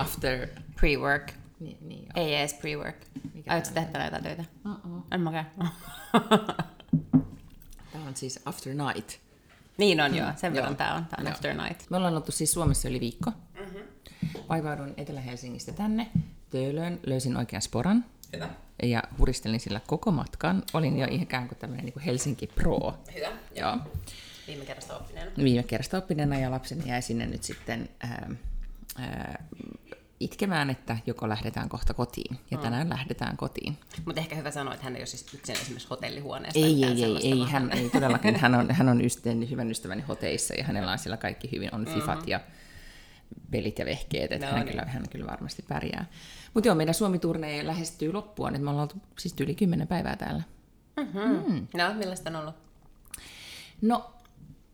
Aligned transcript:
after... 0.00 0.48
Pre-work. 0.80 1.32
Niin, 1.60 1.78
niin 1.88 2.02
joo. 2.02 2.26
Ei 2.26 2.34
edes 2.34 2.54
pre-work. 2.54 3.22
Aiotko 3.48 3.70
tehdä 3.74 4.04
jotain 4.04 4.22
töitä? 4.22 4.44
Uh-uh. 4.66 5.06
En 5.10 5.20
mäkään. 5.20 5.50
Tämä 7.92 8.04
on 8.08 8.16
siis 8.16 8.40
after 8.44 8.74
night. 8.74 9.10
niin 9.78 10.00
on 10.00 10.16
joo, 10.16 10.28
sen 10.36 10.54
joo. 10.54 10.62
verran 10.62 10.76
tää 10.76 10.94
on. 10.94 11.04
Tää 11.04 11.16
on 11.18 11.24
Joo. 11.24 11.32
after 11.32 11.54
night. 11.54 11.90
Me 11.90 11.96
ollaan 11.96 12.14
oltu 12.14 12.32
siis 12.32 12.52
Suomessa 12.52 12.88
yli 12.88 13.00
viikko. 13.00 13.30
Mm-hmm. 13.30 13.80
Vaivaudun 14.48 14.94
Etelä-Helsingistä 14.96 15.72
tänne 15.72 16.10
Töölöön, 16.50 17.00
löysin 17.06 17.36
oikean 17.36 17.62
sporan. 17.62 18.04
Hyvä. 18.32 18.48
Ja 18.82 19.02
huristelin 19.18 19.60
sillä 19.60 19.80
koko 19.86 20.10
matkan. 20.10 20.62
Olin 20.72 20.98
jo 20.98 21.06
ikään 21.10 21.48
kuin 21.48 21.58
tämmöinen 21.58 21.84
niin 21.84 21.92
kuin 21.92 22.02
Helsinki 22.02 22.46
Pro. 22.46 22.94
Hyvä. 23.14 23.32
Joo. 23.56 23.78
Viime 24.46 24.64
kerrasta 24.64 24.96
oppineena. 24.96 25.30
Viime 25.36 25.62
kerrasta 25.62 25.98
oppineena 25.98 26.38
ja 26.38 26.50
lapseni 26.50 26.88
jäi 26.88 27.02
sinne 27.02 27.26
nyt 27.26 27.42
sitten 27.42 27.88
ää, 28.00 28.30
ää, 28.98 29.44
itkemään, 30.20 30.70
että 30.70 30.96
joko 31.06 31.28
lähdetään 31.28 31.68
kohta 31.68 31.94
kotiin. 31.94 32.38
Ja 32.50 32.58
tänään 32.58 32.88
lähdetään 32.88 33.36
kotiin. 33.36 33.76
Mutta 34.06 34.20
ehkä 34.20 34.36
hyvä 34.36 34.50
sanoa, 34.50 34.74
että 34.74 34.84
hän 34.84 34.96
ei 34.96 35.00
ole 35.00 35.06
siis 35.06 35.34
yksin 35.34 35.56
esimerkiksi 35.56 35.88
hotellihuoneesta. 35.90 36.58
Ei, 36.60 36.84
ei, 36.84 37.04
ei, 37.04 37.32
ei, 37.32 37.44
hän 37.44 37.72
ei 37.72 37.90
todellakin. 37.90 38.36
Hän 38.36 38.54
on, 38.54 38.70
hän 38.70 38.88
on 38.88 39.04
ystäväni, 39.04 39.50
hyvän 39.50 39.70
ystäväni 39.70 40.02
hoteissa 40.08 40.54
ja 40.54 40.64
hänellä 40.64 40.92
on 40.92 40.98
siellä 40.98 41.16
kaikki 41.16 41.50
hyvin, 41.52 41.74
on 41.74 41.86
fifat 41.86 42.28
ja 42.28 42.40
pelit 43.50 43.78
ja 43.78 43.84
vehkeet, 43.84 44.32
että 44.32 44.46
No 44.46 44.52
hän, 44.52 44.60
niin. 44.60 44.70
kyllä, 44.70 44.84
hän 44.84 45.08
kyllä 45.10 45.26
varmasti 45.26 45.64
pärjää. 45.68 46.06
Mutta 46.54 46.68
joo, 46.68 46.74
meidän 46.74 46.94
Suomi-turne 46.94 47.66
lähestyy 47.66 48.12
loppuun, 48.12 48.48
että 48.48 48.64
me 48.64 48.70
ollaan 48.70 48.82
oltu 48.82 48.96
siis 49.18 49.34
yli 49.40 49.54
kymmenen 49.54 49.88
päivää 49.88 50.16
täällä. 50.16 50.42
Mm. 50.96 51.66
No, 51.76 51.94
millaista 51.94 52.30
on 52.30 52.36
ollut? 52.36 52.54
No, 53.82 54.10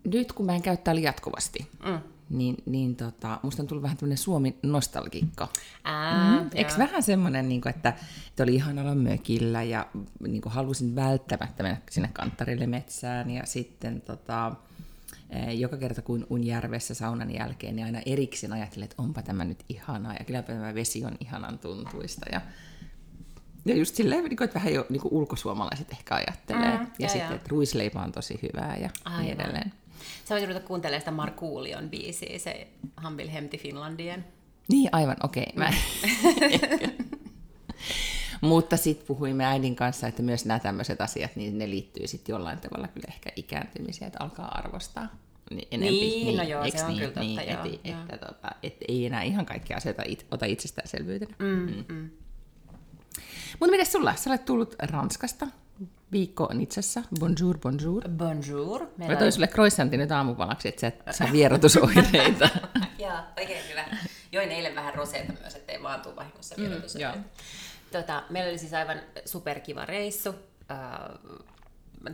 nyt 0.04 0.32
kun 0.32 0.46
mä 0.46 0.54
en 0.54 0.62
käy 0.62 0.76
täällä 0.76 1.00
jatkuvasti, 1.00 1.70
Mm. 1.86 1.98
Niin, 2.30 2.56
niin 2.66 2.96
tota, 2.96 3.40
musta 3.42 3.62
on 3.62 3.66
tullut 3.66 3.82
vähän 3.82 3.96
tämmöinen 3.96 4.18
Suomi-nostalgikko. 4.18 5.48
Ää, 5.84 6.40
Mm. 6.40 6.50
Eikö 6.54 6.72
vähän 6.78 7.02
semmoinen, 7.02 7.48
niin 7.48 7.60
kuin, 7.60 7.74
että, 7.74 7.94
että 8.28 8.42
oli 8.42 8.54
ihan 8.54 8.78
olla 8.78 8.94
mökillä 8.94 9.62
ja 9.62 9.86
niin 10.28 10.42
kuin 10.42 10.52
halusin 10.52 10.96
välttämättä 10.96 11.62
mennä 11.62 11.80
sinne 11.90 12.10
kanttarille 12.12 12.66
metsään 12.66 13.30
ja 13.30 13.46
sitten 13.46 14.00
tota, 14.00 14.52
eh, 15.30 15.58
joka 15.58 15.76
kerta 15.76 16.02
kun 16.02 16.26
un 16.30 16.44
järvessä 16.44 16.94
saunan 16.94 17.34
jälkeen, 17.34 17.76
niin 17.76 17.86
aina 17.86 18.00
erikseen 18.06 18.52
ajattelin, 18.52 18.84
että 18.84 19.02
onpa 19.02 19.22
tämä 19.22 19.44
nyt 19.44 19.64
ihanaa 19.68 20.12
ja 20.12 20.24
kyllä 20.24 20.42
tämä 20.42 20.74
vesi 20.74 21.04
on 21.04 21.16
ihanan 21.20 21.58
tuntuista 21.58 22.26
ja 22.32 22.40
ja 23.64 23.76
just 23.76 23.94
silleen, 23.94 24.24
niin 24.24 24.36
kuin, 24.36 24.44
että 24.44 24.54
vähän 24.54 24.74
jo 24.74 24.86
niin 24.88 25.00
kuin 25.00 25.14
ulkosuomalaiset 25.14 25.92
ehkä 25.92 26.14
ajattelee. 26.14 26.78
Mm, 26.78 26.82
ja 26.82 26.88
joo, 26.98 27.08
sitten, 27.08 27.32
että 27.32 27.48
ruisleipä 27.48 28.00
on 28.00 28.12
tosi 28.12 28.38
hyvää 28.42 28.76
ja 28.76 28.90
Aivan. 29.04 29.22
niin 29.22 29.40
edelleen. 29.40 29.72
Sä 30.24 30.34
voit 30.34 30.44
ruveta 30.48 30.66
kuuntelemaan 30.66 31.00
sitä 31.00 31.10
Markuulion 31.10 31.90
biisiä, 31.90 32.38
se 32.38 32.68
Humble 33.04 33.32
Hemti 33.32 33.58
Finlandien. 33.58 34.24
Niin, 34.68 34.88
aivan, 34.92 35.16
okei. 35.22 35.46
Okay. 35.56 35.70
Mä... 35.70 35.72
Mutta 38.40 38.76
sitten 38.76 39.06
puhuimme 39.06 39.44
äidin 39.44 39.76
kanssa, 39.76 40.06
että 40.06 40.22
myös 40.22 40.44
nämä 40.44 40.58
tämmöiset 40.60 41.00
asiat, 41.00 41.36
niin 41.36 41.58
ne 41.58 41.70
liittyy 41.70 42.06
sitten 42.06 42.32
jollain 42.32 42.60
tavalla 42.60 42.88
kyllä 42.88 43.06
ehkä 43.08 43.30
ikääntymiseen, 43.36 44.06
että 44.06 44.24
alkaa 44.24 44.58
arvostaa 44.58 45.08
niin, 45.50 45.68
enempi. 45.70 46.00
Niin, 46.00 46.36
no 46.36 46.42
joo, 46.42 46.70
se 46.70 46.84
on 46.84 46.88
niin, 46.88 46.98
kyllä 46.98 47.06
totta, 47.06 47.20
niin, 47.20 47.36
joo, 47.36 47.64
että, 47.64 47.88
joo. 47.88 48.00
että, 48.00 48.26
tota, 48.26 48.50
että 48.62 48.84
ei 48.88 49.06
enää 49.06 49.22
ihan 49.22 49.46
kaikkia 49.46 49.76
asioita 49.76 50.02
it, 50.06 50.26
ota 50.30 50.46
itsestäänselvyytenä. 50.46 51.34
Mm, 51.38 51.84
mm. 51.88 52.10
Mutta 53.60 53.70
miten 53.70 53.86
sulla? 53.86 54.14
Sä 54.16 54.30
olet 54.30 54.44
tullut 54.44 54.74
Ranskasta. 54.78 55.46
Viikko 56.12 56.50
Nitsassa. 56.54 57.02
Bonjour, 57.20 57.58
bonjour. 57.58 58.08
Bonjour. 58.08 58.80
Mä 58.82 58.88
Meillä 58.96 59.16
toin 59.16 59.32
sulle 59.32 59.46
croissantin 59.46 60.00
nyt 60.00 60.12
aamupalaksi, 60.12 60.68
että 60.68 60.80
sä 60.80 60.86
et 60.86 61.02
saa 61.10 61.32
vierotusoireita. 61.32 62.48
Joo, 62.98 63.16
oikein 63.38 63.68
hyvä. 63.70 63.84
Join 64.32 64.50
eilen 64.52 64.74
vähän 64.74 64.94
roseita 64.94 65.32
myös, 65.40 65.54
ettei 65.54 65.82
vaan 65.82 66.00
tuu 66.02 66.16
vahingossa 66.16 66.54
Mm, 66.58 66.62
vierotus. 66.62 66.94
joo. 66.94 67.12
tota, 67.92 68.22
meillä 68.30 68.50
oli 68.50 68.58
siis 68.58 68.74
aivan 68.74 69.00
superkiva 69.24 69.84
reissu. 69.84 70.30
Uh, 70.30 71.44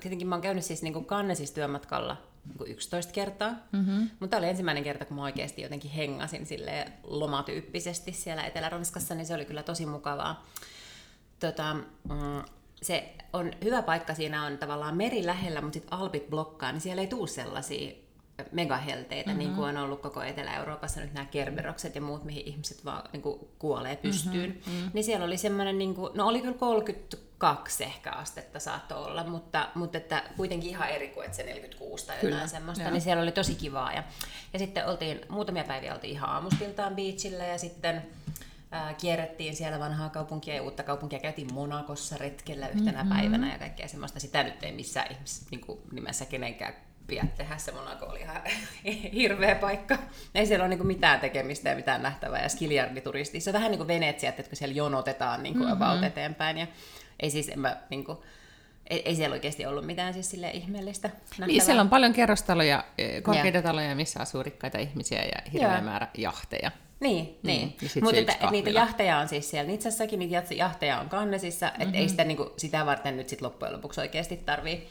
tietenkin 0.00 0.28
mä 0.28 0.34
oon 0.34 0.42
käynyt 0.42 0.64
siis 0.64 0.82
niin 0.82 1.04
Cannesissa 1.06 1.54
työmatkalla 1.54 2.16
niin 2.58 2.70
11 2.72 3.12
kertaa, 3.12 3.54
mm-hmm. 3.72 4.10
mutta 4.20 4.28
tämä 4.28 4.38
oli 4.38 4.48
ensimmäinen 4.48 4.84
kerta, 4.84 5.04
kun 5.04 5.16
mä 5.16 5.22
oikeasti 5.22 5.62
jotenkin 5.62 5.90
hengasin 5.90 6.46
silleen 6.46 6.92
lomatyyppisesti 7.04 8.12
siellä 8.12 8.44
Etelä-Ranskassa, 8.44 9.14
niin 9.14 9.26
se 9.26 9.34
oli 9.34 9.44
kyllä 9.44 9.62
tosi 9.62 9.86
mukavaa. 9.86 10.46
Tota, 11.40 11.74
mm, 11.74 12.42
se 12.82 13.14
on 13.32 13.50
hyvä 13.64 13.82
paikka, 13.82 14.14
siinä 14.14 14.46
on 14.46 14.58
tavallaan 14.58 14.96
meri 14.96 15.26
lähellä, 15.26 15.60
mutta 15.60 15.74
sitten 15.74 15.98
Alpit 15.98 16.30
blokkaa, 16.30 16.72
niin 16.72 16.80
siellä 16.80 17.02
ei 17.02 17.08
tule 17.08 17.28
sellaisia 17.28 17.92
megahelteitä, 18.52 19.30
mm-hmm. 19.30 19.38
niin 19.38 19.54
kuin 19.54 19.68
on 19.68 19.76
ollut 19.76 20.00
koko 20.00 20.22
Etelä-Euroopassa 20.22 21.00
nyt 21.00 21.14
nämä 21.14 21.26
kerberokset 21.26 21.94
ja 21.94 22.00
muut, 22.00 22.24
mihin 22.24 22.46
ihmiset 22.46 22.84
vaan 22.84 23.02
niin 23.12 23.22
kuin, 23.22 23.48
kuolee 23.58 23.96
pystyyn. 23.96 24.50
Mm-hmm. 24.50 24.90
Niin 24.92 25.04
siellä 25.04 25.26
oli 25.26 25.36
semmoinen, 25.36 25.78
niin 25.78 25.94
kuin, 25.94 26.10
no 26.14 26.26
oli 26.26 26.40
kyllä 26.40 26.58
32 26.58 27.84
ehkä 27.84 28.10
astetta 28.10 28.60
saattoi 28.60 29.04
olla, 29.04 29.24
mutta, 29.24 29.68
mutta 29.74 29.98
että 29.98 30.22
kuitenkin 30.36 30.70
ihan 30.70 30.90
eri 30.90 31.08
kuin 31.08 31.24
että 31.24 31.36
se 31.36 31.42
46 31.42 32.06
tai 32.06 32.16
jotain 32.16 32.32
Kyllä, 32.32 32.46
semmoista, 32.46 32.84
joo. 32.84 32.92
niin 32.92 33.00
siellä 33.00 33.22
oli 33.22 33.32
tosi 33.32 33.54
kivaa. 33.54 33.92
Ja, 33.92 34.02
ja 34.52 34.58
sitten 34.58 34.86
oltiin, 34.86 35.20
muutamia 35.28 35.64
päiviä 35.64 35.94
oltiin 35.94 36.12
ihan 36.12 36.30
aamustiltaan 36.30 36.96
beachillä 36.96 37.46
ja 37.46 37.58
sitten 37.58 38.02
ää, 38.72 38.94
kierrettiin 38.94 39.56
siellä 39.56 39.78
vanhaa 39.78 40.10
kaupunkia 40.10 40.54
ja 40.54 40.62
uutta 40.62 40.82
kaupunkia, 40.82 41.18
käytiin 41.18 41.54
Monakossa 41.54 42.16
retkellä 42.16 42.68
yhtenä 42.68 43.02
mm-hmm. 43.02 43.16
päivänä 43.16 43.52
ja 43.52 43.58
kaikkea 43.58 43.88
semmoista. 43.88 44.20
Sitä 44.20 44.42
nyt 44.42 44.62
ei 44.62 44.72
missään 44.72 45.12
ihmisessä 45.12 45.46
niin 45.50 45.60
kuin 45.60 45.78
nimessä 45.92 46.24
kenenkään 46.24 46.74
pidä 47.06 47.26
tehdä. 47.36 47.58
Se 47.58 47.72
Monaco 47.72 48.06
oli 48.06 48.20
ihan 48.20 48.42
hirveä 49.14 49.54
paikka. 49.54 49.98
Ei 50.34 50.46
siellä 50.46 50.62
ole 50.62 50.68
niin 50.68 50.78
kuin 50.78 50.86
mitään 50.86 51.20
tekemistä 51.20 51.68
ja 51.68 51.76
mitään 51.76 52.02
nähtävää. 52.02 52.42
Ja 52.42 52.48
skiljardituristi. 52.48 53.40
Se 53.40 53.50
on 53.50 53.54
vähän 53.54 53.70
niin 53.70 53.78
kuin 53.78 53.88
Venetsia, 53.88 54.28
että 54.28 54.42
kun 54.42 54.56
siellä 54.56 54.74
jonotetaan 54.74 55.42
niin 55.42 55.54
kuin 55.54 55.68
mm-hmm. 55.68 55.82
about 55.82 56.04
eteenpäin. 56.04 56.58
Ja 56.58 56.66
ei 57.20 57.30
siis, 57.30 57.48
en 57.48 57.60
mä, 57.60 57.76
niin 57.90 58.04
kuin, 58.04 58.18
ei, 58.90 59.02
ei 59.08 59.14
siellä 59.14 59.34
oikeasti 59.34 59.66
ollut 59.66 59.86
mitään 59.86 60.14
siis 60.14 60.30
sille 60.30 60.50
ihmeellistä 60.50 61.08
nähtävää. 61.08 61.46
Niin, 61.46 61.62
siellä 61.62 61.82
on 61.82 61.90
paljon 61.90 62.12
kerrostaloja, 62.12 62.84
eh, 62.98 63.22
korkeita 63.22 63.62
taloja, 63.62 63.94
missä 63.94 64.20
asuu 64.20 64.42
rikkaita 64.42 64.78
ihmisiä 64.78 65.22
ja 65.22 65.50
hirveä 65.52 65.80
määrä 65.80 66.08
jahteja. 66.18 66.70
Niin, 67.02 67.38
niin. 67.42 67.76
ja 67.82 67.88
sit 67.88 68.02
Mutta 68.02 68.20
että, 68.20 68.32
että 68.32 68.50
niitä 68.50 68.70
jahteja 68.70 69.18
on 69.18 69.28
siis 69.28 69.50
siellä 69.50 69.70
Nitsassakin, 69.70 70.18
niitä 70.18 70.44
jahteja 70.54 71.00
on 71.00 71.08
Kannesissa, 71.08 71.66
mm-hmm. 71.66 71.82
että 71.82 71.98
ei 71.98 72.08
sitä, 72.08 72.24
niin 72.24 72.36
kuin, 72.36 72.48
sitä 72.56 72.86
varten 72.86 73.16
nyt 73.16 73.28
sit 73.28 73.42
loppujen 73.42 73.74
lopuksi 73.74 74.00
oikeasti 74.00 74.36
tarvii 74.36 74.88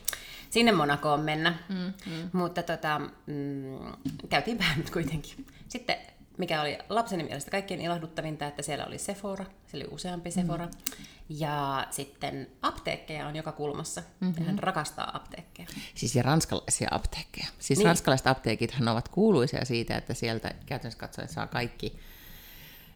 sinne 0.50 0.72
Monakoon 0.72 1.20
mennä. 1.20 1.60
Mm-hmm. 1.70 2.30
Mutta 2.34 2.64
tota, 2.64 3.00
mm, 3.26 3.78
käytiin 4.30 4.60
vähän 4.60 4.78
nyt 4.80 4.90
kuitenkin. 4.90 5.46
Sitten 5.68 5.96
mikä 6.38 6.62
oli 6.62 6.78
lapseni 6.90 7.24
mielestä 7.24 7.52
kaikkein 7.52 7.82
ilahduttavinta, 7.82 8.48
että 8.48 8.62
siellä 8.62 8.86
oli 8.86 8.98
Sephora, 8.98 9.46
siellä 9.68 9.86
oli 9.88 9.96
useampi 9.96 10.32
Sephora, 10.32 10.66
mm-hmm. 10.66 10.96
Ja 11.40 11.88
sitten 11.90 12.48
apteekkeja 12.62 13.28
on 13.28 13.36
joka 13.36 13.52
kulmassa, 13.52 14.04
mm-hmm. 14.20 14.46
hän 14.46 14.60
rakastaa 14.60 15.12
apteekkeja. 15.14 15.68
Siis 15.96 16.16
ja 16.16 16.24
ranskalaisia 16.24 16.88
apteekkeja. 16.92 17.48
Siis 17.60 17.80
Niin. 17.80 17.86
ranskalaiset 17.86 18.28
apteekithan 18.28 18.88
ovat 18.88 19.08
kuuluisia 19.08 19.66
siitä, 19.66 19.98
että 19.98 20.14
sieltä 20.14 20.54
käytännössä 20.66 21.00
katsoen 21.00 21.30
saa 21.30 21.48
kaikki 21.48 22.00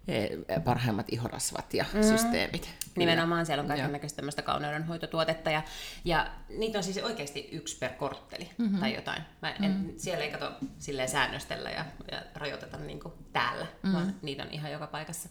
eh, 0.07 0.29
parhaimmat 0.63 1.05
ihorasvat 1.13 1.73
ja 1.73 1.85
mm. 1.93 2.03
systeemit. 2.03 2.69
Nimenomaan 2.95 3.45
siellä 3.45 3.61
on 3.61 3.67
Joo. 3.67 3.75
kaiken 3.75 3.91
näköistä 3.91 4.15
tämmöistä 4.15 4.41
kauneudenhoitotuotetta 4.41 5.51
ja, 5.51 5.63
ja 6.05 6.31
niitä 6.49 6.77
on 6.77 6.83
siis 6.83 6.97
oikeasti 6.97 7.49
yksi 7.51 7.77
per 7.77 7.91
kortteli 7.93 8.49
mm-hmm. 8.57 8.79
tai 8.79 8.95
jotain. 8.95 9.23
Mä 9.41 9.51
en, 9.51 9.61
mm-hmm. 9.61 9.93
Siellä 9.97 10.23
ei 10.23 10.31
kato 10.31 10.51
silleen 10.79 11.09
säännöstellä 11.09 11.69
ja, 11.69 11.85
ja 12.11 12.21
rajoiteta 12.35 12.77
niin 12.77 12.99
kuin 12.99 13.13
täällä, 13.33 13.65
mm-hmm. 13.65 13.93
vaan 13.93 14.15
niitä 14.21 14.43
on 14.43 14.49
ihan 14.51 14.71
joka 14.71 14.88
paikassa. 14.88 15.29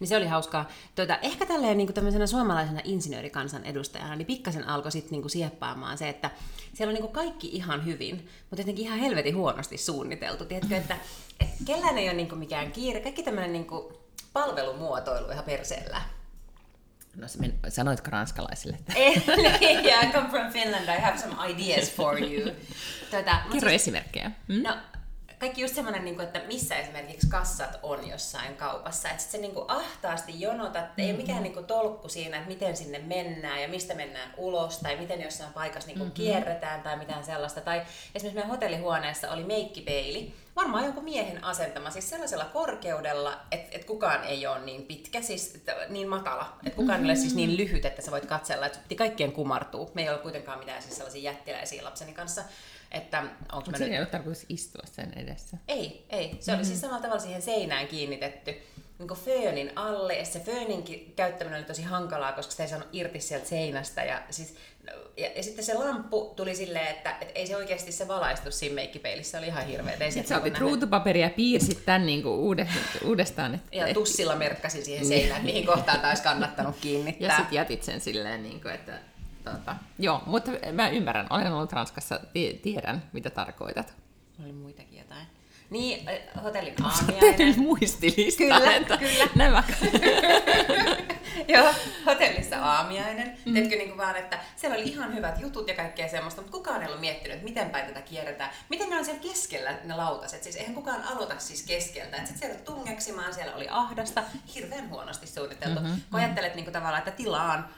Niin 0.00 0.08
se 0.08 0.16
oli 0.16 0.26
hauskaa. 0.26 0.68
Tuota, 0.94 1.18
ehkä 1.22 1.46
tälleen 1.46 1.76
niin 1.76 1.86
kuin 1.86 1.94
tämmöisenä 1.94 2.26
suomalaisena 2.26 2.80
insinöörikansan 2.84 3.64
edustajana, 3.64 4.16
niin 4.16 4.26
pikkasen 4.26 4.68
alkoi 4.68 4.92
sitten 4.92 5.10
niin 5.10 5.22
kuin 5.22 5.30
sieppaamaan 5.30 5.98
se, 5.98 6.08
että 6.08 6.30
siellä 6.74 6.90
on 6.90 6.94
niin 6.94 7.02
kuin 7.02 7.12
kaikki 7.12 7.48
ihan 7.52 7.84
hyvin, 7.84 8.16
mutta 8.50 8.60
jotenkin 8.62 8.84
ihan 8.84 8.98
helvetin 8.98 9.36
huonosti 9.36 9.78
suunniteltu. 9.78 10.44
Tiedätkö, 10.44 10.76
että, 10.76 10.96
että 11.40 11.56
kellään 11.66 11.98
ei 11.98 12.08
ole 12.08 12.16
niin 12.16 12.28
kuin 12.28 12.38
mikään 12.38 12.72
kiire. 12.72 13.00
Kaikki 13.00 13.22
tämmöinen 13.22 13.52
niin 13.52 13.66
kuin 13.66 13.94
palvelumuotoilu 14.32 15.30
ihan 15.30 15.44
perseellä. 15.44 16.02
No 17.16 17.28
se 17.28 17.38
men- 17.38 17.58
sanoitko 17.68 18.10
ranskalaisille, 18.10 18.76
että 18.76 18.92
yeah, 19.84 20.08
I 20.08 20.12
come 20.12 20.28
from 20.28 20.52
Finland. 20.52 20.88
I 20.98 21.00
have 21.00 21.18
some 21.18 21.34
ideas 21.52 21.90
for 21.92 22.22
you. 22.22 22.50
Tuota, 23.10 23.38
kerro 23.52 23.68
siis, 23.68 23.82
esimerkkejä. 23.82 24.30
Mm? 24.48 24.62
no, 24.62 24.76
kaikki 25.44 25.62
just 25.62 25.74
semmoinen, 25.74 26.04
niin 26.04 26.14
kuin, 26.14 26.26
että 26.26 26.40
missä 26.46 26.76
esimerkiksi 26.76 27.26
kassat 27.26 27.78
on 27.82 28.08
jossain 28.08 28.56
kaupassa. 28.56 29.08
Että 29.08 29.22
se 29.22 29.38
niin 29.38 29.54
kuin 29.54 29.64
ahtaasti 29.68 30.40
jonotat, 30.40 30.84
ei 30.98 31.10
ole 31.10 31.16
mikään 31.16 31.42
niin 31.42 31.52
kuin 31.52 31.66
tolkku 31.66 32.08
siinä, 32.08 32.36
että 32.36 32.48
miten 32.48 32.76
sinne 32.76 32.98
mennään 32.98 33.62
ja 33.62 33.68
mistä 33.68 33.94
mennään 33.94 34.34
ulos 34.36 34.78
tai 34.78 34.96
miten 34.96 35.22
jossain 35.22 35.52
paikassa 35.52 35.86
niin 35.86 35.98
kuin 35.98 36.08
mm-hmm. 36.08 36.24
kierretään 36.24 36.82
tai 36.82 36.96
mitään 36.96 37.24
sellaista. 37.24 37.60
Tai 37.60 37.78
esimerkiksi 38.14 38.34
meidän 38.34 38.50
hotellihuoneessa 38.50 39.30
oli 39.30 39.44
meikkipeili, 39.44 40.34
varmaan 40.56 40.84
jonkun 40.84 41.04
miehen 41.04 41.44
asentama, 41.44 41.90
siis 41.90 42.10
sellaisella 42.10 42.44
korkeudella, 42.44 43.40
että 43.50 43.76
et 43.76 43.84
kukaan 43.84 44.24
ei 44.24 44.46
ole 44.46 44.60
niin 44.60 44.82
pitkä, 44.82 45.22
siis 45.22 45.64
niin 45.88 46.08
matala, 46.08 46.58
että 46.66 46.76
kukaan 46.76 46.98
mm-hmm. 47.00 47.04
ei 47.04 47.10
ole 47.10 47.16
siis 47.16 47.34
niin 47.34 47.56
lyhyt, 47.56 47.84
että 47.84 48.02
sä 48.02 48.10
voit 48.10 48.26
katsella, 48.26 48.66
että 48.66 48.94
kaikkien 48.96 49.32
kumartuu. 49.32 49.90
Me 49.94 50.02
ei 50.02 50.08
ole 50.08 50.18
kuitenkaan 50.18 50.58
mitään 50.58 50.82
siis 50.82 50.96
sellaisia 50.96 51.30
jättiläisiä 51.30 51.84
lapseni 51.84 52.12
kanssa. 52.12 52.42
Että 52.94 53.20
onko 53.20 53.36
Mutta 53.54 53.70
siinä 53.70 53.84
nyt... 53.84 53.92
ei 53.92 53.98
ole 53.98 54.06
tarkoitus 54.06 54.46
istua 54.48 54.82
sen 54.92 55.12
edessä. 55.16 55.56
Ei, 55.68 56.06
ei. 56.10 56.28
Se 56.28 56.34
mm-hmm. 56.34 56.58
oli 56.58 56.64
siis 56.64 56.80
samalla 56.80 57.02
tavalla 57.02 57.22
siihen 57.22 57.42
seinään 57.42 57.88
kiinnitetty 57.88 58.54
niin 58.98 59.18
föönin 59.24 59.72
alle. 59.76 60.14
Ja 60.14 60.24
se 60.24 60.40
föönin 60.40 60.84
käyttäminen 61.16 61.58
oli 61.58 61.66
tosi 61.66 61.82
hankalaa, 61.82 62.32
koska 62.32 62.50
sitä 62.50 62.62
ei 62.62 62.68
saanut 62.68 62.88
irti 62.92 63.20
sieltä 63.20 63.48
seinästä. 63.48 64.04
Ja, 64.04 64.22
siis, 64.30 64.54
ja, 65.16 65.30
ja 65.36 65.42
sitten 65.42 65.64
se 65.64 65.74
lamppu 65.74 66.32
tuli 66.36 66.56
silleen, 66.56 66.86
että, 66.86 67.16
että 67.20 67.34
ei 67.34 67.46
se 67.46 67.56
oikeasti 67.56 67.92
se 67.92 68.08
valaistu 68.08 68.50
siinä 68.50 68.74
meikkipeilissä. 68.74 69.30
Se 69.30 69.38
oli 69.38 69.46
ihan 69.46 69.66
hirveä. 69.66 70.10
Sitten 70.10 70.26
sä 70.26 70.36
otit 70.36 70.58
ruutupaperia 70.58 71.26
ja 71.26 71.30
piirsit 71.30 71.84
tämän 71.84 72.06
niin 72.06 72.22
kuin 72.22 72.56
uudestaan. 73.04 73.54
Että... 73.54 73.76
Ja 73.76 73.94
tussilla 73.94 74.36
merkkasin 74.36 74.84
siihen 74.84 75.06
seinään, 75.06 75.44
mihin 75.44 75.66
kohtaan 75.66 76.00
taisi 76.00 76.22
kannattanut 76.22 76.76
kiinnittää. 76.80 77.28
Ja 77.28 77.36
sitten 77.36 77.56
jätit 77.56 77.82
sen 77.82 78.00
silleen, 78.00 78.42
niin 78.42 78.60
kuin, 78.60 78.74
että 78.74 78.98
Tota, 79.44 79.76
joo, 79.98 80.22
mutta 80.26 80.50
mä 80.72 80.88
ymmärrän. 80.88 81.26
Olen 81.30 81.52
ollut 81.52 81.72
Ranskassa, 81.72 82.20
tiedän 82.62 83.02
mitä 83.12 83.30
tarkoitat. 83.30 83.94
Oli 84.42 84.52
muitakin 84.52 84.98
jotain. 84.98 85.26
Niin, 85.70 86.06
hotellin 86.42 86.74
aamiainen. 86.84 87.34
Tein 87.34 87.60
muistilista. 87.60 88.38
Kyllä, 88.38 88.76
että 88.76 88.96
kyllä. 88.96 89.28
Nämä. 89.44 89.64
Joo, 91.48 91.74
hotellissa 92.06 92.58
aamiainen. 92.58 93.38
Mm. 93.44 93.54
Teetkö 93.54 93.76
niin 93.76 93.88
kuin 93.88 93.98
vaan, 93.98 94.16
että 94.16 94.38
siellä 94.56 94.76
oli 94.76 94.88
ihan 94.88 95.14
hyvät 95.14 95.40
jutut 95.40 95.68
ja 95.68 95.74
kaikkea 95.74 96.08
semmoista, 96.08 96.40
mutta 96.40 96.56
kukaan 96.56 96.82
ei 96.82 96.88
ollut 96.88 97.00
miettinyt, 97.00 97.34
että 97.34 97.44
miten 97.44 97.70
päin 97.70 97.86
tätä 97.86 98.00
kierretään. 98.00 98.50
Miten 98.68 98.90
ne 98.90 98.98
on 98.98 99.04
siellä 99.04 99.22
keskellä 99.22 99.78
ne 99.84 99.96
lautaset? 99.96 100.42
Siis 100.42 100.56
eihän 100.56 100.74
kukaan 100.74 101.02
aloita 101.02 101.38
siis 101.38 101.62
keskeltä. 101.62 102.16
Että 102.16 102.38
siellä 102.38 102.58
tungeksimaan, 102.58 103.34
siellä 103.34 103.54
oli 103.54 103.68
ahdasta, 103.70 104.22
hirveän 104.54 104.90
huonosti 104.90 105.26
suunniteltu. 105.26 105.80
Mm-hmm. 105.80 106.00
Kun 106.10 106.20
ajattelet 106.20 106.54
niin 106.54 106.64
kuin 106.64 106.72
tavallaan, 106.72 106.98
että 106.98 107.10
tilaan 107.10 107.68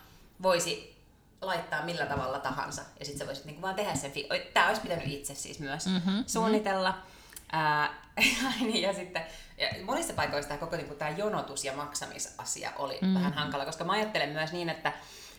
voisi 0.42 0.95
laittaa 1.40 1.84
millä 1.84 2.06
tavalla 2.06 2.38
tahansa. 2.38 2.82
Ja 2.98 3.04
sitten 3.04 3.18
sä 3.18 3.26
voisit 3.26 3.44
niinku 3.44 3.62
vaan 3.62 3.74
tehdä 3.74 3.94
sen. 3.94 4.12
Fi- 4.12 4.28
Tämä 4.54 4.68
olisi 4.68 4.82
pitänyt 4.82 5.06
itse 5.06 5.34
siis 5.34 5.60
myös 5.60 5.86
mm-hmm, 5.86 6.24
suunnitella. 6.26 6.90
Mm-hmm. 6.90 7.06
Ää, 7.52 7.94
niin, 8.66 8.82
ja 8.82 8.92
sitten 8.92 9.22
ja 9.58 9.68
monissa 9.84 10.12
paikoissa 10.12 10.48
tämä 10.48 10.60
koko 10.60 10.76
niin 10.76 10.96
tämä 10.96 11.10
jonotus- 11.10 11.64
ja 11.64 11.72
maksamisasia 11.72 12.72
oli 12.76 12.98
mm-hmm. 13.00 13.14
vähän 13.14 13.32
hankala, 13.32 13.64
koska 13.64 13.84
mä 13.84 13.92
ajattelen 13.92 14.28
myös 14.28 14.52
niin, 14.52 14.68
että 14.68 14.92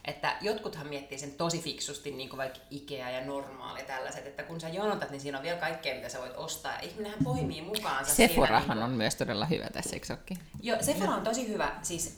että 0.08 0.36
jotkuthan 0.42 0.88
miettii 0.88 1.18
sen 1.18 1.32
tosi 1.32 1.62
fiksusti, 1.62 2.12
niin 2.12 2.30
kuin 2.30 2.38
vaikka 2.38 2.60
Ikea 2.72 3.10
ja 3.10 3.26
normaali 3.26 3.84
tällaiset, 3.84 4.28
että 4.28 4.44
kun 4.44 4.62
sä 4.62 4.70
jonotat, 4.70 5.10
niin 5.10 5.22
siinä 5.22 5.38
on 5.38 5.44
vielä 5.44 5.60
kaikkea, 5.60 5.96
mitä 5.96 6.10
sä 6.10 6.20
voit 6.20 6.34
ostaa. 6.36 6.74
Ja 6.74 6.80
ihminenhän 6.80 7.24
poimii 7.24 7.62
mukaansa. 7.62 8.16
Sephorahan 8.16 8.62
niin 8.62 8.78
kuin... 8.78 8.84
on 8.84 8.92
myös 8.92 9.16
todella 9.16 9.46
hyvä 9.46 9.70
tässä, 9.70 9.96
eikö 9.96 10.18
Joo, 10.62 10.78
Sephora 10.82 11.14
on 11.14 11.22
tosi 11.22 11.48
hyvä. 11.48 11.72
Siis 11.82 12.18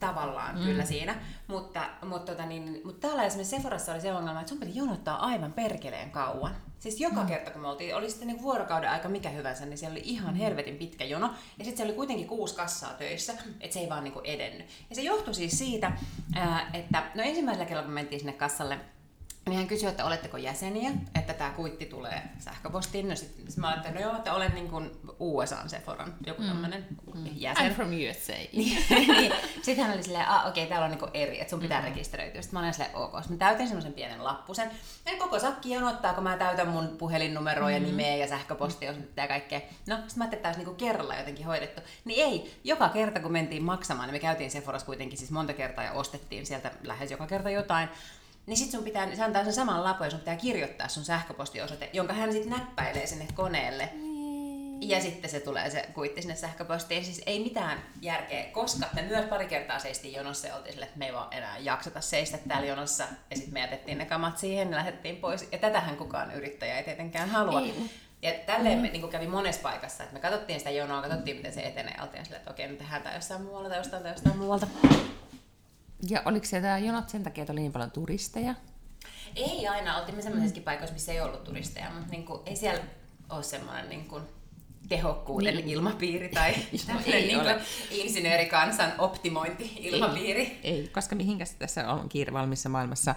tavallaan 0.00 0.58
mm. 0.58 0.64
kyllä 0.64 0.84
siinä. 0.84 1.14
Mutta, 1.46 1.88
mutta, 2.06 2.32
tota, 2.32 2.46
niin, 2.46 2.80
mutta 2.84 3.08
täällä 3.08 3.24
esimerkiksi 3.24 3.56
Sephorassa 3.56 3.92
oli 3.92 4.00
se 4.00 4.12
ongelma, 4.12 4.40
että 4.40 4.48
sun 4.48 4.58
piti 4.58 4.78
jonottaa 4.78 5.26
aivan 5.26 5.52
perkeleen 5.52 6.10
kauan. 6.10 6.56
Siis 6.78 7.00
joka 7.00 7.20
mm. 7.20 7.26
kerta, 7.26 7.50
kun 7.50 7.60
me 7.60 7.68
oltiin, 7.68 7.96
oli 7.96 8.10
sitten 8.10 8.28
niin 8.28 8.42
vuorokauden 8.42 8.90
aika 8.90 9.08
mikä 9.08 9.30
hyvänsä, 9.30 9.66
niin 9.66 9.78
siellä 9.78 9.92
oli 9.92 10.02
ihan 10.04 10.34
mm. 10.34 10.38
helvetin 10.38 10.76
pitkä 10.76 11.04
jono. 11.04 11.26
Ja 11.26 11.64
sitten 11.64 11.76
siellä 11.76 11.90
oli 11.90 11.96
kuitenkin 11.96 12.26
kuusi 12.26 12.54
kassaa 12.54 12.92
töissä, 12.94 13.34
että 13.60 13.74
se 13.74 13.80
ei 13.80 13.88
vaan 13.88 14.04
niin 14.04 14.14
edennyt. 14.24 14.66
Ja 14.90 14.96
se 14.96 15.02
johtui 15.02 15.34
siis 15.34 15.58
siitä, 15.58 15.92
että 16.72 17.02
no 17.14 17.22
ensimmäisellä 17.22 17.66
kerralla, 17.66 17.86
kun 17.86 17.94
mentiin 17.94 18.20
sinne 18.20 18.32
kassalle, 18.32 18.78
niin 19.48 19.58
hän 19.58 19.66
kysyi, 19.66 19.88
että 19.88 20.04
oletteko 20.04 20.36
jäseniä, 20.36 20.90
että 21.14 21.34
tämä 21.34 21.50
kuitti 21.50 21.86
tulee 21.86 22.22
sähköpostiin. 22.38 23.08
No 23.08 23.16
sitten 23.16 23.50
sit 23.50 23.56
mä 23.56 23.68
ajattelin, 23.68 23.94
no 23.94 24.00
joo, 24.00 24.16
että 24.16 24.34
olen 24.34 24.54
niin 24.54 24.68
kuin 24.68 24.90
USAn 25.18 25.68
Sephoran, 25.68 26.14
joku 26.26 26.42
mm. 26.42 26.48
tämmöinen 26.48 26.86
mm. 27.14 27.26
jäsen. 27.32 27.72
I'm 27.72 27.74
from 27.74 27.88
USA. 27.88 28.32
niin, 28.52 28.84
niin. 28.88 29.32
Sitten 29.62 29.84
hän 29.84 29.94
oli 29.94 30.02
silleen, 30.02 30.28
ah 30.28 30.46
okei, 30.48 30.64
okay, 30.64 30.68
täällä 30.68 30.84
on 30.84 30.90
niin 30.90 31.10
eri, 31.28 31.40
että 31.40 31.50
sun 31.50 31.60
pitää 31.60 31.80
mm. 31.80 31.84
rekisteröityä. 31.84 32.42
Sitten 32.42 32.58
mä 32.58 32.62
olin 32.62 32.74
silleen, 32.74 32.96
ok. 32.96 33.12
Sitten 33.16 33.32
mä 33.32 33.38
täytin 33.38 33.66
semmoisen 33.66 33.92
pienen 33.92 34.24
lappusen. 34.24 34.70
Ja 35.06 35.12
koko 35.18 35.38
sakki 35.38 35.70
jonottaa, 35.70 36.14
kun 36.14 36.24
mä 36.24 36.36
täytän 36.36 36.68
mun 36.68 36.88
puhelinnumeroa 36.98 37.70
ja 37.70 37.80
mm. 37.80 37.86
nimeä 37.86 38.16
ja 38.16 38.28
sähköpostiosoitetta 38.28 39.20
ja 39.20 39.28
kaikkea. 39.28 39.60
No, 39.60 39.96
sitten 39.96 40.14
mä 40.16 40.24
ajattelin, 40.24 40.24
että 40.24 40.42
tämä 40.42 40.50
olisi 40.50 40.70
niin 40.70 40.76
kerralla 40.76 41.16
jotenkin 41.16 41.46
hoidettu. 41.46 41.80
Niin 42.04 42.24
ei, 42.24 42.60
joka 42.64 42.88
kerta 42.88 43.20
kun 43.20 43.32
mentiin 43.32 43.62
maksamaan, 43.62 44.08
niin 44.08 44.14
me 44.14 44.18
käytiin 44.18 44.50
Sephoras 44.50 44.84
kuitenkin 44.84 45.18
siis 45.18 45.30
monta 45.30 45.52
kertaa 45.52 45.84
ja 45.84 45.92
ostettiin 45.92 46.46
sieltä 46.46 46.70
lähes 46.82 47.10
joka 47.10 47.26
kerta 47.26 47.50
jotain 47.50 47.88
niin 48.48 48.56
sit 48.56 48.70
sun 48.70 48.84
pitää, 48.84 49.16
se 49.16 49.22
antaa 49.22 49.44
sen 49.44 49.52
saman 49.52 49.84
lapun 49.84 50.06
ja 50.06 50.10
sun 50.10 50.18
pitää 50.18 50.36
kirjoittaa 50.36 50.88
sun 50.88 51.04
sähköpostiosoite, 51.04 51.90
jonka 51.92 52.12
hän 52.12 52.32
sitten 52.32 52.52
näppäilee 52.52 53.06
sinne 53.06 53.26
koneelle. 53.34 53.90
Niin. 53.92 54.88
Ja 54.90 55.00
sitten 55.00 55.30
se 55.30 55.40
tulee 55.40 55.70
se 55.70 55.88
kuitti 55.94 56.22
sinne 56.22 56.36
sähköpostiin. 56.36 57.04
Siis 57.04 57.22
ei 57.26 57.44
mitään 57.44 57.78
järkeä, 58.02 58.44
koska 58.44 58.86
me 58.92 59.02
myös 59.02 59.24
pari 59.24 59.46
kertaa 59.46 59.78
seistiin 59.78 60.14
jonossa 60.14 60.48
ja 60.48 60.56
oltiin 60.56 60.72
sille, 60.72 60.86
että 60.86 60.98
me 60.98 61.06
ei 61.06 61.12
vaan 61.12 61.32
enää 61.32 61.58
jaksata 61.58 62.00
seistä 62.00 62.38
täällä 62.48 62.66
jonossa. 62.66 63.04
Ja 63.30 63.36
sitten 63.36 63.54
me 63.54 63.60
jätettiin 63.60 63.98
ne 63.98 64.06
kamat 64.06 64.38
siihen 64.38 64.70
ja 64.70 64.76
lähdettiin 64.76 65.16
pois. 65.16 65.48
Ja 65.52 65.58
tätähän 65.58 65.96
kukaan 65.96 66.32
yrittäjä 66.32 66.78
ei 66.78 66.84
tietenkään 66.84 67.30
halua. 67.30 67.60
Ei. 67.60 67.90
Ja 68.22 68.32
tälleen 68.46 68.78
mm. 68.78 68.82
me 68.82 68.88
niin 68.88 69.08
kävi 69.08 69.26
monessa 69.26 69.62
paikassa, 69.62 70.02
että 70.02 70.14
me 70.14 70.20
katsottiin 70.20 70.58
sitä 70.58 70.70
jonoa, 70.70 71.02
katsottiin 71.02 71.36
miten 71.36 71.52
se 71.52 71.60
etenee, 71.60 71.94
ja 71.96 72.02
oltiin 72.02 72.24
silleen, 72.24 72.40
että 72.40 72.50
okei, 72.50 72.68
nyt 72.68 72.78
tehdään 72.78 73.02
tämä 73.02 73.14
jossain 73.14 73.42
muualla 73.42 73.68
tai 73.68 73.78
jostain 73.78 74.02
tai 74.02 74.12
jostain 74.12 74.36
muualta. 74.36 74.66
Ja 76.10 76.22
oliko 76.24 76.46
tämä 76.50 76.78
jonot 76.78 77.08
sen 77.08 77.22
takia, 77.22 77.42
että 77.42 77.52
oli 77.52 77.60
niin 77.60 77.72
paljon 77.72 77.90
turisteja? 77.90 78.54
Ei 79.36 79.68
aina, 79.68 79.98
oltiin 79.98 80.16
me 80.16 80.22
sellaisissakin 80.22 80.62
paikoissa, 80.62 80.94
missä 80.94 81.12
ei 81.12 81.20
ollut 81.20 81.44
turisteja, 81.44 81.90
mutta 81.90 82.10
niin 82.10 82.24
kuin, 82.24 82.40
ei 82.46 82.56
siellä 82.56 82.84
ole 83.30 83.42
semmoinen 83.42 83.88
niin 83.88 84.08
kuin, 84.08 84.22
tehokkuuden 84.88 85.54
niin. 85.54 85.68
ilmapiiri 85.68 86.28
tai 86.28 86.54
ei 87.06 87.26
niin 87.26 87.40
ole. 87.40 87.60
insinöörikansan 87.90 88.92
optimointi-ilmapiiri. 88.98 90.40
Ei, 90.40 90.60
ei, 90.62 90.88
koska 90.88 91.16
mihinkäs 91.16 91.54
tässä 91.54 91.92
on 91.92 92.08
kiire 92.08 92.32
valmissa 92.32 92.68
maailmassa. 92.68 93.14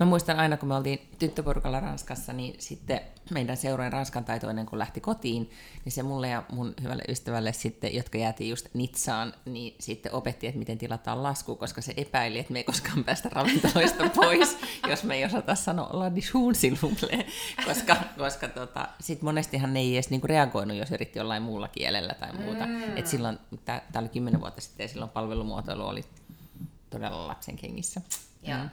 Mä 0.00 0.06
muistan 0.06 0.38
aina, 0.38 0.56
kun 0.56 0.68
me 0.68 0.74
oltiin 0.74 1.08
tyttöporukalla 1.18 1.80
Ranskassa, 1.80 2.32
niin 2.32 2.54
sitten 2.58 3.00
meidän 3.30 3.56
seurojen 3.56 3.92
ranskan 3.92 4.24
taitoinen, 4.24 4.66
kun 4.66 4.78
lähti 4.78 5.00
kotiin, 5.00 5.50
niin 5.84 5.92
se 5.92 6.02
mulle 6.02 6.28
ja 6.28 6.42
mun 6.52 6.74
hyvälle 6.82 7.02
ystävälle 7.08 7.52
sitten, 7.52 7.94
jotka 7.94 8.18
jäätiin 8.18 8.50
just 8.50 8.66
Nitsaan, 8.74 9.34
niin 9.44 9.74
sitten 9.80 10.14
opetti, 10.14 10.46
että 10.46 10.58
miten 10.58 10.78
tilataan 10.78 11.22
lasku, 11.22 11.56
koska 11.56 11.80
se 11.80 11.94
epäili, 11.96 12.38
että 12.38 12.52
me 12.52 12.58
ei 12.58 12.64
koskaan 12.64 13.04
päästä 13.04 13.28
ravintoloista 13.28 14.10
pois, 14.16 14.58
jos 14.88 15.04
me 15.04 15.14
ei 15.14 15.24
osata 15.24 15.54
sanoa 15.54 15.88
la 15.92 16.12
koska, 17.66 17.96
koska 18.18 18.48
tota, 18.48 18.88
sit 19.00 19.22
monestihan 19.22 19.74
ne 19.74 19.80
ei 19.80 19.94
edes 19.94 20.10
niinku 20.10 20.26
reagoinut, 20.26 20.76
jos 20.76 20.90
yritti 20.90 21.03
jollain 21.16 21.42
muulla 21.42 21.68
kielellä 21.68 22.14
tai 22.14 22.32
muuta. 22.32 22.66
Mm. 22.66 22.96
Et 22.96 23.06
silloin, 23.06 23.38
tämä 23.64 23.80
oli 23.98 24.08
kymmenen 24.08 24.40
vuotta 24.40 24.60
sitten 24.60 24.84
ja 24.84 24.88
silloin 24.88 25.10
palvelumuotoilu 25.10 25.86
oli 25.86 26.04
todella 26.90 27.28
lapsen 27.28 27.56
kengissä. 27.56 28.00
Joo. 28.42 28.58
Mm. 28.58 28.70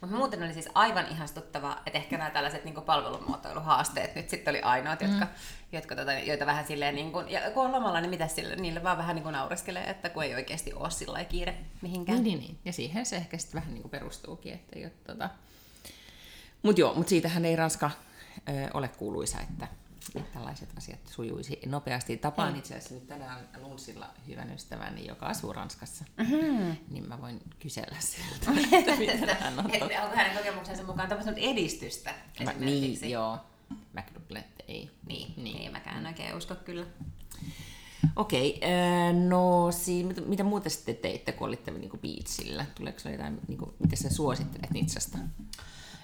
Mutta 0.00 0.16
muuten 0.16 0.42
oli 0.42 0.52
siis 0.52 0.68
aivan 0.74 1.06
ihastuttava, 1.10 1.78
että 1.86 1.98
ehkä 1.98 2.18
nämä 2.18 2.30
tällaiset 2.30 2.64
niin 2.64 2.74
palvelumuotoiluhaasteet 2.74 4.14
nyt 4.14 4.30
sitten 4.30 4.52
oli 4.52 4.62
ainoat, 4.62 5.00
jotka, 5.00 5.24
mm. 5.24 5.30
jotka 5.72 5.96
tota, 5.96 6.12
joita 6.12 6.46
vähän 6.46 6.66
silleen, 6.66 6.94
niin 6.94 7.12
kuin, 7.12 7.28
ja 7.30 7.50
kun 7.50 7.64
on 7.66 7.72
lomalla, 7.72 8.00
niin 8.00 8.10
mitä 8.10 8.28
sille, 8.28 8.56
niille 8.56 8.82
vaan 8.82 8.98
vähän 8.98 9.16
niin 9.16 9.22
kuin 9.22 9.32
naureskelee, 9.32 9.90
että 9.90 10.08
kun 10.08 10.24
ei 10.24 10.34
oikeasti 10.34 10.72
ole 10.74 10.90
sillä 10.90 11.24
kiire 11.24 11.56
mihinkään. 11.82 12.22
Niin, 12.22 12.38
niin, 12.38 12.48
niin. 12.48 12.58
Ja 12.64 12.72
siihen 12.72 13.06
se 13.06 13.16
ehkä 13.16 13.38
sitten 13.38 13.60
vähän 13.60 13.74
niin 13.74 13.82
kuin 13.82 13.90
perustuukin, 13.90 14.52
että 14.52 14.78
ei 14.78 14.84
ole, 14.84 14.92
tota... 15.06 15.30
Mutta 16.62 16.80
joo, 16.80 16.94
mutta 16.94 17.10
siitähän 17.10 17.44
ei 17.44 17.56
Ranska 17.56 17.90
ö, 18.48 18.52
ole 18.74 18.88
kuuluisa, 18.88 19.40
että 19.40 19.68
tällaiset 20.32 20.68
asiat 20.78 20.98
sujuisi 21.06 21.60
nopeasti. 21.66 22.16
Tapaan 22.16 22.56
itse 22.56 22.74
asiassa 22.74 22.94
nyt 22.94 23.08
tänään 23.08 23.48
Lunssilla 23.60 24.10
hyvän 24.26 24.52
ystäväni, 24.52 25.06
joka 25.06 25.26
asuu 25.26 25.52
Ranskassa, 25.52 26.04
mm-hmm. 26.16 26.76
niin 26.90 27.08
mä 27.08 27.20
voin 27.20 27.40
kysellä 27.58 27.96
siltä, 27.98 28.60
että 28.78 28.96
mitä 28.96 29.34
hän 29.34 29.58
on. 29.58 29.70
Että 29.70 30.02
onko 30.02 30.16
hänen 30.16 30.36
kokemuksensa 30.36 30.82
mukaan 30.82 31.08
tapahtunut 31.08 31.38
edistystä 31.42 32.14
mä, 32.44 32.52
Niin, 32.52 33.10
joo. 33.10 33.38
Että 34.36 34.64
ei. 34.68 34.90
Niin, 35.06 35.34
niin. 35.36 35.56
ei 35.62 35.70
mäkään 35.70 36.06
oikein 36.06 36.36
usko 36.36 36.54
kyllä. 36.54 36.86
Okei, 38.16 38.60
äh, 38.64 39.14
no 39.14 39.72
si- 39.72 40.04
mitä, 40.04 40.20
mitä 40.20 40.44
muuta 40.44 40.70
sitten 40.70 40.96
teitte, 40.96 41.32
kun 41.32 41.48
olitte 41.48 41.70
niin 41.70 41.90
kuin 41.90 42.00
beachillä? 42.00 42.66
Tuleeko 42.74 43.08
jotain, 43.08 43.40
niin 43.48 43.58
kuin, 43.58 43.74
mitä 43.78 43.96
sä 43.96 44.10
suosittelet 44.10 44.70
Nitsasta? 44.70 45.18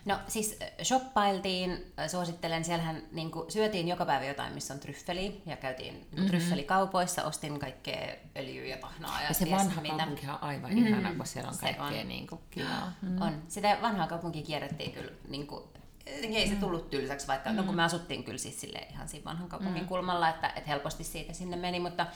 No 0.06 0.18
siis 0.28 0.58
shoppailtiin, 0.82 1.92
suosittelen, 2.10 2.64
siellähän 2.64 3.02
niin 3.12 3.30
kuin, 3.30 3.50
syötiin 3.50 3.88
joka 3.88 4.06
päivä 4.06 4.24
jotain, 4.24 4.54
missä 4.54 4.74
on 4.74 4.80
tryffeliä, 4.80 5.32
ja 5.46 5.56
käytiin 5.56 5.94
mm-hmm. 5.94 6.26
tryffelikaupoissa, 6.26 7.24
ostin 7.24 7.58
kaikkea 7.58 8.16
öljyä 8.36 8.64
ja 8.66 8.76
pahnaa. 8.76 9.22
Ja, 9.22 9.28
ja 9.28 9.34
se 9.34 9.50
vanha 9.50 9.80
mitä. 9.80 9.96
kaupunki 9.96 10.28
on 10.28 10.42
aivan 10.42 10.70
mm-hmm. 10.70 10.86
ihana, 10.86 11.14
kun 11.14 11.26
siellä 11.26 11.50
on 11.50 11.58
kaikkea 11.58 12.00
on. 12.02 12.08
Niin 12.08 12.26
kuin, 12.26 12.40
kivaa. 12.50 12.92
Mm. 13.02 13.22
On. 13.22 13.42
Sitä 13.48 13.78
vanhaa 13.82 14.06
kaupunkia 14.06 14.42
kierrettiin 14.42 14.92
kyllä 14.92 15.12
niin 15.28 15.46
kuin, 15.46 15.64
jotenkin 16.06 16.40
ei 16.40 16.48
se 16.48 16.54
tullut 16.54 16.90
tylsäksi, 16.90 17.26
vaikka 17.26 17.50
mm. 17.50 17.56
no, 17.56 17.62
kun 17.62 17.74
me 17.74 17.82
asuttiin 17.82 18.24
kyllä 18.24 18.38
siis 18.38 18.60
sille 18.60 18.78
ihan 18.90 19.08
siinä 19.08 19.24
vanhan 19.24 19.48
kaupungin 19.48 19.82
mm. 19.82 19.88
kulmalla, 19.88 20.28
että, 20.28 20.48
että 20.48 20.70
helposti 20.70 21.04
siitä 21.04 21.32
sinne 21.32 21.56
meni, 21.56 21.80
mutta, 21.80 22.06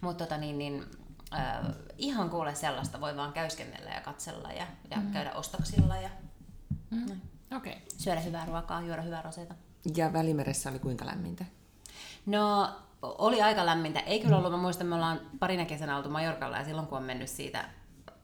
mutta 0.00 0.24
tota 0.24 0.38
niin, 0.38 0.58
niin 0.58 0.84
äh, 1.34 1.66
ihan 1.98 2.30
kuule 2.30 2.54
sellaista, 2.54 3.00
voi 3.00 3.16
vaan 3.16 3.32
käyskennellä 3.32 3.90
ja 3.90 4.00
katsella 4.00 4.52
ja, 4.52 4.66
ja 4.90 4.96
mm. 4.96 5.12
käydä 5.12 5.32
ostoksilla 5.32 5.96
ja 5.96 6.10
mm. 6.90 7.20
Okay. 7.56 7.74
syödä 7.98 8.20
hyvää 8.20 8.46
ruokaa, 8.46 8.80
juoda 8.80 9.02
hyvää 9.02 9.22
roseta. 9.22 9.54
Ja 9.96 10.12
Välimeressä 10.12 10.70
oli 10.70 10.78
kuinka 10.78 11.06
lämmintä? 11.06 11.44
No 12.26 12.70
oli 13.02 13.42
aika 13.42 13.66
lämmintä. 13.66 14.00
Ei 14.00 14.20
kyllä 14.20 14.36
ollut, 14.36 14.50
mä 14.50 14.58
muistan, 14.58 14.86
me 14.86 14.94
ollaan 14.94 15.20
parina 15.38 15.64
kesänä 15.64 15.96
oltu 15.96 16.10
Majorkalla 16.10 16.56
ja 16.56 16.64
silloin 16.64 16.86
kun 16.86 16.98
on 16.98 17.04
mennyt 17.04 17.28
siitä 17.28 17.68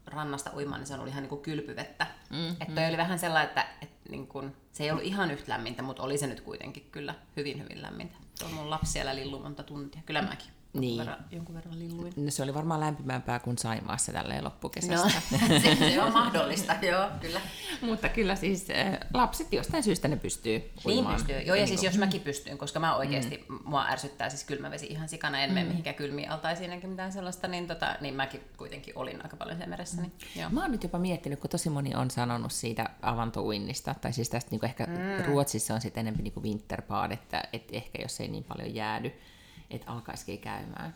rannasta 0.05 0.51
uimaan, 0.55 0.81
niin 0.81 0.87
se 0.87 0.93
on 0.93 0.99
ollut 0.99 1.11
ihan 1.11 1.23
niin 1.23 1.29
kuin 1.29 1.41
kylpyvettä. 1.41 2.07
Mm, 2.29 2.49
että 2.49 2.65
toi 2.65 2.83
mm. 2.83 2.89
oli 2.89 2.97
vähän 2.97 3.19
sellainen, 3.19 3.47
että, 3.47 3.65
että 3.81 4.09
niin 4.09 4.27
kuin, 4.27 4.55
se 4.71 4.83
ei 4.83 4.91
ollut 4.91 5.05
ihan 5.05 5.31
yhtä 5.31 5.51
lämmintä, 5.51 5.81
mutta 5.81 6.03
oli 6.03 6.17
se 6.17 6.27
nyt 6.27 6.41
kuitenkin 6.41 6.89
kyllä 6.91 7.15
hyvin 7.37 7.63
hyvin 7.63 7.81
lämmintä. 7.81 8.15
Tuo 8.39 8.49
mun 8.49 8.69
lapsi 8.69 8.91
siellä 8.91 9.15
lillu 9.15 9.39
monta 9.39 9.63
tuntia, 9.63 10.01
kyllä 10.05 10.21
mäkin 10.21 10.51
niin. 10.73 10.99
verran, 10.99 11.25
jonkun 11.31 11.55
verran 11.55 11.79
lilluin. 11.79 12.13
No, 12.15 12.31
se 12.31 12.43
oli 12.43 12.53
varmaan 12.53 12.79
lämpimämpää 12.79 13.39
kuin 13.39 13.57
Saimaassa 13.57 14.11
tälleen 14.11 14.43
loppukesästä. 14.43 15.21
No, 15.31 15.37
se, 15.63 15.75
se 15.75 16.01
on 16.01 16.13
mahdollista, 16.23 16.75
joo, 16.81 17.09
kyllä. 17.21 17.41
Mutta 17.81 18.09
kyllä 18.09 18.35
siis 18.35 18.67
äh, 18.69 18.97
lapset 19.13 19.53
jostain 19.53 19.83
syystä 19.83 20.07
ne 20.07 20.15
pystyy 20.15 20.57
niin 20.59 20.71
uimaan. 20.85 21.15
Niin 21.15 21.25
pystyy, 21.25 21.41
joo, 21.41 21.55
ja 21.55 21.67
siis 21.67 21.83
jos 21.83 21.97
mäkin 21.97 22.21
pystyn, 22.21 22.57
koska 22.57 22.79
mä 22.79 22.95
oikeasti, 22.95 23.45
mm. 23.49 23.59
mua 23.63 23.85
ärsyttää 23.85 24.29
siis 24.29 24.43
kylmävesi 24.43 24.85
ihan 24.85 25.09
sikana, 25.09 25.39
en 25.39 25.49
mm. 25.49 25.53
mene 25.53 25.67
mihinkään 25.67 25.95
kylmiin 25.95 26.29
altaisiin 26.29 26.71
eikä 26.71 26.87
mitään 26.87 27.11
sellaista, 27.11 27.47
niin, 27.47 27.67
tota, 27.67 27.95
niin 28.01 28.15
mäkin 28.15 28.41
kuitenkin 28.57 28.97
olin 28.97 29.23
aika 29.23 29.37
paljon 29.37 29.57
siellä 29.57 29.69
meressä. 29.69 30.01
Niin, 30.01 30.13
joo. 30.35 30.49
Mä 30.49 30.61
oon 30.61 30.71
nyt 30.71 30.83
jopa 30.83 30.99
miettinyt, 30.99 31.39
kun 31.39 31.49
tosi 31.49 31.69
moni 31.69 31.95
on 31.95 32.11
sanonut 32.11 32.51
siitä 32.51 32.89
avantouinnista, 33.01 33.95
tai 34.01 34.13
siis 34.13 34.29
tästä 34.29 34.51
niin 34.51 34.65
ehkä 34.65 34.85
mm. 34.85 35.25
Ruotsissa 35.25 35.73
on 35.73 35.81
sitten 35.81 36.01
enemmän 36.01 36.23
niin 36.23 36.43
winterbaad, 36.43 37.11
että, 37.11 37.43
että 37.53 37.75
ehkä 37.75 38.01
jos 38.01 38.19
ei 38.19 38.27
niin 38.27 38.43
paljon 38.43 38.75
jäädy, 38.75 39.11
että 39.71 39.91
alkaisikin 39.91 40.39
käymään. 40.39 40.95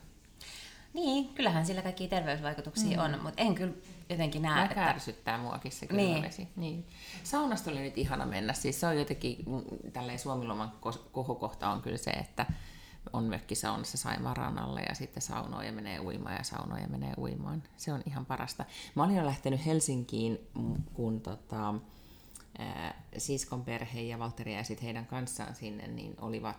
Niin, 0.94 1.34
kyllähän 1.34 1.66
sillä 1.66 1.82
kaikki 1.82 2.08
terveysvaikutuksia 2.08 2.98
mm. 2.98 3.04
on, 3.04 3.24
mutta 3.24 3.42
en 3.42 3.56
kyllä 3.56 3.74
jotenkin 4.10 4.42
näe, 4.42 4.64
että... 4.64 4.76
kärsyttää 4.76 5.38
muakin 5.38 5.72
se 5.72 5.88
kylmävesi. 5.88 6.42
Niin. 6.42 6.52
niin. 6.56 6.88
Saunasta 7.24 7.72
oli 7.72 7.80
nyt 7.80 7.98
ihana 7.98 8.26
mennä. 8.26 8.54
Siis 8.54 8.80
se 8.80 8.88
on 8.88 8.98
jotenkin, 8.98 9.38
mm, 9.48 9.92
tälleen 9.94 10.20
Suomiloman 10.20 10.72
kohokohta 11.12 11.70
on 11.70 11.82
kyllä 11.82 11.98
se, 11.98 12.12
että 12.12 12.46
on 13.14 13.24
mökkisaunassa 13.24 13.98
Saimaan 13.98 14.38
rannalla 14.38 14.80
ja 14.80 14.96
sitten 14.96 15.22
saunoja 15.22 15.72
menee 15.72 16.00
uimaan 16.00 16.36
ja 16.36 16.44
saunoja 16.44 16.88
menee 16.88 17.14
uimaan. 17.18 17.64
Se 17.78 17.94
on 17.94 18.02
ihan 18.06 18.26
parasta. 18.26 18.66
Mä 18.96 19.04
olin 19.04 19.16
jo 19.16 19.26
lähtenyt 19.26 19.66
Helsinkiin, 19.66 20.40
kun 20.94 21.22
tota, 21.22 21.74
siskon 23.18 23.66
perhe 23.66 24.02
ja 24.02 24.20
Valtteri 24.20 24.56
ja 24.56 24.64
sitten 24.64 24.86
heidän 24.86 25.06
kanssaan 25.06 25.56
sinne, 25.56 25.88
niin 25.88 26.16
olivat 26.22 26.58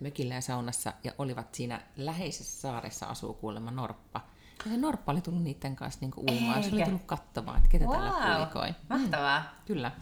mökillä 0.00 0.34
ja 0.34 0.40
saunassa 0.40 0.92
ja 1.04 1.12
olivat 1.18 1.54
siinä 1.54 1.80
läheisessä 1.96 2.60
saaressa 2.60 3.06
asuu 3.06 3.34
kuulemma 3.34 3.70
Norppa. 3.70 4.20
Ja 4.64 4.70
se 4.70 4.76
Norppa 4.76 5.12
oli 5.12 5.20
tullut 5.20 5.42
niiden 5.42 5.76
kanssa 5.76 6.00
niinku 6.00 6.20
uimaan, 6.30 6.56
Eikä. 6.56 6.68
se 6.70 6.76
oli 6.76 6.84
tullut 6.84 7.06
katsomaan, 7.06 7.56
että 7.56 7.68
ketä 7.68 7.84
wow. 7.84 7.94
tällä 7.94 8.36
pulikoi. 8.36 8.74
Mahtavaa. 8.88 9.40
Mm, 9.40 9.46
kyllä. 9.66 9.92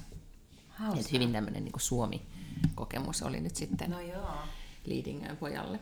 Et 1.00 1.12
hyvin 1.12 1.33
tämmöinen 1.33 1.64
niinku 1.64 1.79
Suomi-kokemus 1.79 3.23
oli 3.23 3.41
nyt 3.41 3.57
sitten 3.57 3.91
no 3.91 4.00
joo. 4.00 4.31
Leadingön 4.85 5.37
pojalle. 5.37 5.81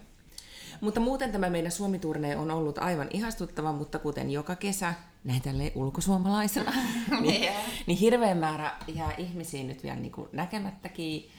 Mutta 0.81 1.01
muuten 1.01 1.33
tämä 1.33 1.51
meidän 1.51 1.73
suomi 1.73 2.01
on 2.39 2.51
ollut 2.51 2.79
aivan 2.79 3.09
ihastuttava, 3.13 3.73
mutta 3.73 3.99
kuten 3.99 4.31
joka 4.31 4.57
kesä, 4.57 4.95
näin 5.25 5.43
tälleen 5.43 5.73
ulkosuomalaisena, 5.75 6.73
niin, 7.21 7.53
niin 7.87 7.99
hirveän 7.99 8.39
määrä 8.39 8.77
jää 8.95 9.13
ihmisiä 9.19 9.65
nyt 9.65 9.83
vielä 9.83 9.97
niin 9.97 10.13
kuin 10.13 10.29
näkemättäkin, 10.33 11.31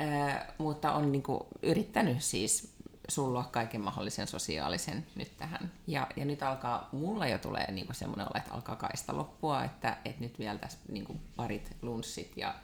äh, 0.00 0.46
mutta 0.58 0.92
on 0.92 1.12
niin 1.12 1.22
kuin 1.22 1.40
yrittänyt 1.62 2.22
siis 2.22 2.78
sullua 3.08 3.44
kaiken 3.44 3.80
mahdollisen 3.80 4.26
sosiaalisen 4.26 5.06
nyt 5.14 5.36
tähän. 5.36 5.72
Ja, 5.86 6.06
ja 6.16 6.24
nyt 6.24 6.42
alkaa, 6.42 6.88
mulla 6.92 7.26
jo 7.26 7.38
tulee 7.38 7.72
niin 7.72 7.86
semmoinen 7.92 8.26
olo, 8.26 8.38
että 8.38 8.54
alkaa 8.54 8.76
kaista 8.76 9.16
loppua, 9.16 9.64
että, 9.64 9.96
että 10.04 10.20
nyt 10.20 10.38
vielä 10.38 10.58
tässä 10.58 10.78
niin 10.88 11.20
parit 11.36 11.76
lunssit 11.82 12.36
ja 12.36 12.54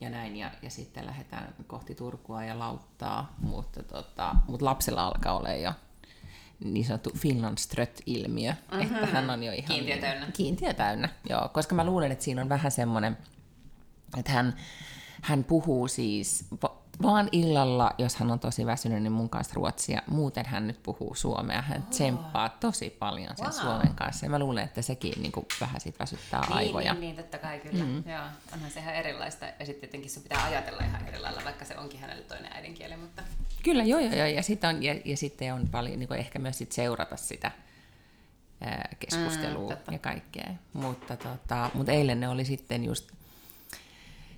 ja 0.00 0.10
näin, 0.10 0.36
ja, 0.36 0.50
ja 0.62 0.70
sitten 0.70 1.06
lähdetään 1.06 1.54
kohti 1.66 1.94
Turkua 1.94 2.44
ja 2.44 2.58
lauttaa, 2.58 3.34
mutta, 3.38 3.82
tota, 3.82 4.34
mutta 4.48 4.64
lapsella 4.64 5.06
alkaa 5.06 5.36
olla 5.36 5.52
jo 5.52 5.72
niin 6.64 6.84
sanottu 6.84 7.10
Finland 7.18 7.58
ilmiö 8.06 8.52
mm-hmm. 8.52 8.94
että 8.94 9.06
hän 9.06 9.30
on 9.30 9.42
jo 9.42 9.52
ihan... 9.52 9.66
Kiintiö 9.66 9.98
täynnä. 9.98 10.26
Kiintiö 10.32 10.74
täynnä, 10.74 11.08
joo, 11.28 11.48
koska 11.48 11.74
mä 11.74 11.84
luulen, 11.84 12.12
että 12.12 12.24
siinä 12.24 12.42
on 12.42 12.48
vähän 12.48 12.70
semmoinen, 12.70 13.18
että 14.18 14.32
hän, 14.32 14.56
hän 15.22 15.44
puhuu 15.44 15.88
siis 15.88 16.44
vaan 17.02 17.28
illalla, 17.32 17.94
jos 17.98 18.16
hän 18.16 18.30
on 18.30 18.40
tosi 18.40 18.66
väsynyt, 18.66 19.02
niin 19.02 19.12
mun 19.12 19.30
kanssa 19.30 19.54
ruotsia. 19.56 20.02
Muuten 20.06 20.46
hän 20.46 20.66
nyt 20.66 20.82
puhuu 20.82 21.14
suomea. 21.14 21.62
Hän 21.62 21.82
oh. 21.82 21.88
tsemppaa 21.90 22.48
tosi 22.48 22.90
paljon 22.90 23.36
sen 23.36 23.46
wow. 23.46 23.54
suomen 23.54 23.94
kanssa. 23.94 24.26
Ja 24.26 24.30
mä 24.30 24.38
luulen, 24.38 24.64
että 24.64 24.82
sekin 24.82 25.22
niin 25.22 25.32
kuin 25.32 25.46
vähän 25.60 25.80
sit 25.80 25.98
väsyttää 25.98 26.40
niin, 26.40 26.52
aivoja. 26.52 26.92
Niin, 26.92 27.00
niin, 27.00 27.16
totta 27.16 27.38
kai 27.38 27.58
kyllä. 27.58 27.84
Mm. 27.84 28.10
Joo, 28.10 28.24
onhan 28.52 28.70
se 28.70 28.80
ihan 28.80 28.94
erilaista. 28.94 29.46
Ja 29.46 29.66
sitten 29.66 29.80
tietenkin 29.80 30.10
se 30.10 30.20
pitää 30.20 30.44
ajatella 30.44 30.82
ihan 30.84 31.08
eri 31.08 31.18
lailla, 31.18 31.40
vaikka 31.44 31.64
se 31.64 31.78
onkin 31.78 32.00
hänelle 32.00 32.22
toinen 32.22 32.52
äidinkieli. 32.52 32.96
Mutta... 32.96 33.22
Kyllä, 33.62 33.84
joo, 33.84 34.00
joo, 34.00 34.14
joo. 34.14 34.26
Ja, 34.26 34.42
sitten 34.42 34.76
on, 34.76 34.82
ja, 34.82 34.94
ja 35.04 35.16
sitten 35.16 35.54
on 35.54 35.68
paljon 35.68 35.98
niin 35.98 36.08
kuin 36.08 36.20
ehkä 36.20 36.38
myös 36.38 36.58
sit 36.58 36.72
seurata 36.72 37.16
sitä 37.16 37.50
ää, 38.60 38.88
keskustelua 38.98 39.70
mm, 39.70 39.92
ja 39.92 39.98
kaikkea. 39.98 40.50
Mutta, 40.72 41.16
tota, 41.16 41.70
mutta 41.74 41.92
eilen 41.92 42.20
ne 42.20 42.28
oli 42.28 42.44
sitten 42.44 42.84
just 42.84 43.16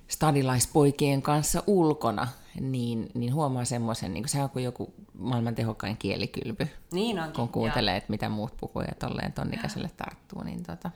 stadilaispoikien 0.09 1.21
kanssa 1.21 1.63
ulkona, 1.67 2.27
niin, 2.59 3.09
niin 3.13 3.33
huomaa 3.33 3.65
semmoisen, 3.65 4.13
niin 4.13 4.27
se 4.27 4.43
on 4.43 4.49
kuin 4.49 4.65
joku 4.65 4.93
maailman 5.13 5.55
tehokkain 5.55 5.97
kielikylpy. 5.97 6.67
Niin 6.91 7.19
onkin, 7.19 7.35
Kun 7.35 7.49
kuuntelee, 7.49 7.97
että 7.97 8.11
mitä 8.11 8.29
muut 8.29 8.57
puhuu 8.57 8.81
ja 8.81 8.95
tolleen 8.99 9.33
tonnikäiselle 9.33 9.91
tarttuu, 9.97 10.43
niin, 10.43 10.63
tota, 10.63 10.91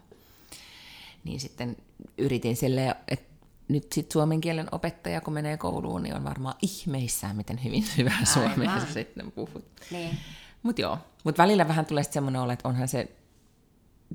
niin 1.23 1.39
sitten 1.39 1.77
yritin 2.17 2.55
silleen, 2.55 2.95
että 3.07 3.33
nyt 3.67 3.93
sit 3.93 4.11
suomen 4.11 4.41
kielen 4.41 4.67
opettaja, 4.71 5.21
kun 5.21 5.33
menee 5.33 5.57
kouluun, 5.57 6.03
niin 6.03 6.15
on 6.15 6.23
varmaan 6.23 6.55
ihmeissään, 6.61 7.35
miten 7.35 7.63
hyvin 7.63 7.85
hyvää 7.97 8.25
suomea 8.25 8.79
sä 8.79 8.93
sitten 8.93 9.31
puhut. 9.31 9.65
Niin. 9.91 10.17
Mutta 10.63 10.81
joo, 10.81 10.97
mutta 11.23 11.43
välillä 11.43 11.67
vähän 11.67 11.85
tulee 11.85 12.03
semmoinen 12.03 12.41
olo, 12.41 12.51
että 12.51 12.69
onhan 12.69 12.87
se 12.87 13.07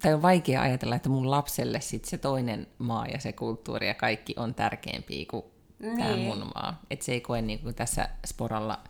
tai 0.02 0.14
on 0.14 0.23
vaikea 0.23 0.62
ajatella, 0.62 0.97
että 0.97 1.09
mun 1.09 1.31
lapselle 1.31 1.81
sit 1.81 2.05
se 2.05 2.19
toinen 2.19 2.67
maa 2.78 3.07
ja 3.07 3.21
se 3.21 3.33
kulttuuri 3.33 3.88
ja 3.88 3.95
kaikki 3.95 4.35
on 4.37 4.55
tärkeämpiä 4.55 5.26
kuin 5.31 5.45
niin. 5.79 5.97
tämä 5.97 6.17
mun 6.17 6.51
maa. 6.55 6.83
Että 6.91 7.05
se 7.05 7.13
ei 7.13 7.21
koe 7.21 7.43
niin 7.43 7.59
kuin 7.59 7.75
tässä 7.75 8.09
sporalla 8.27 8.81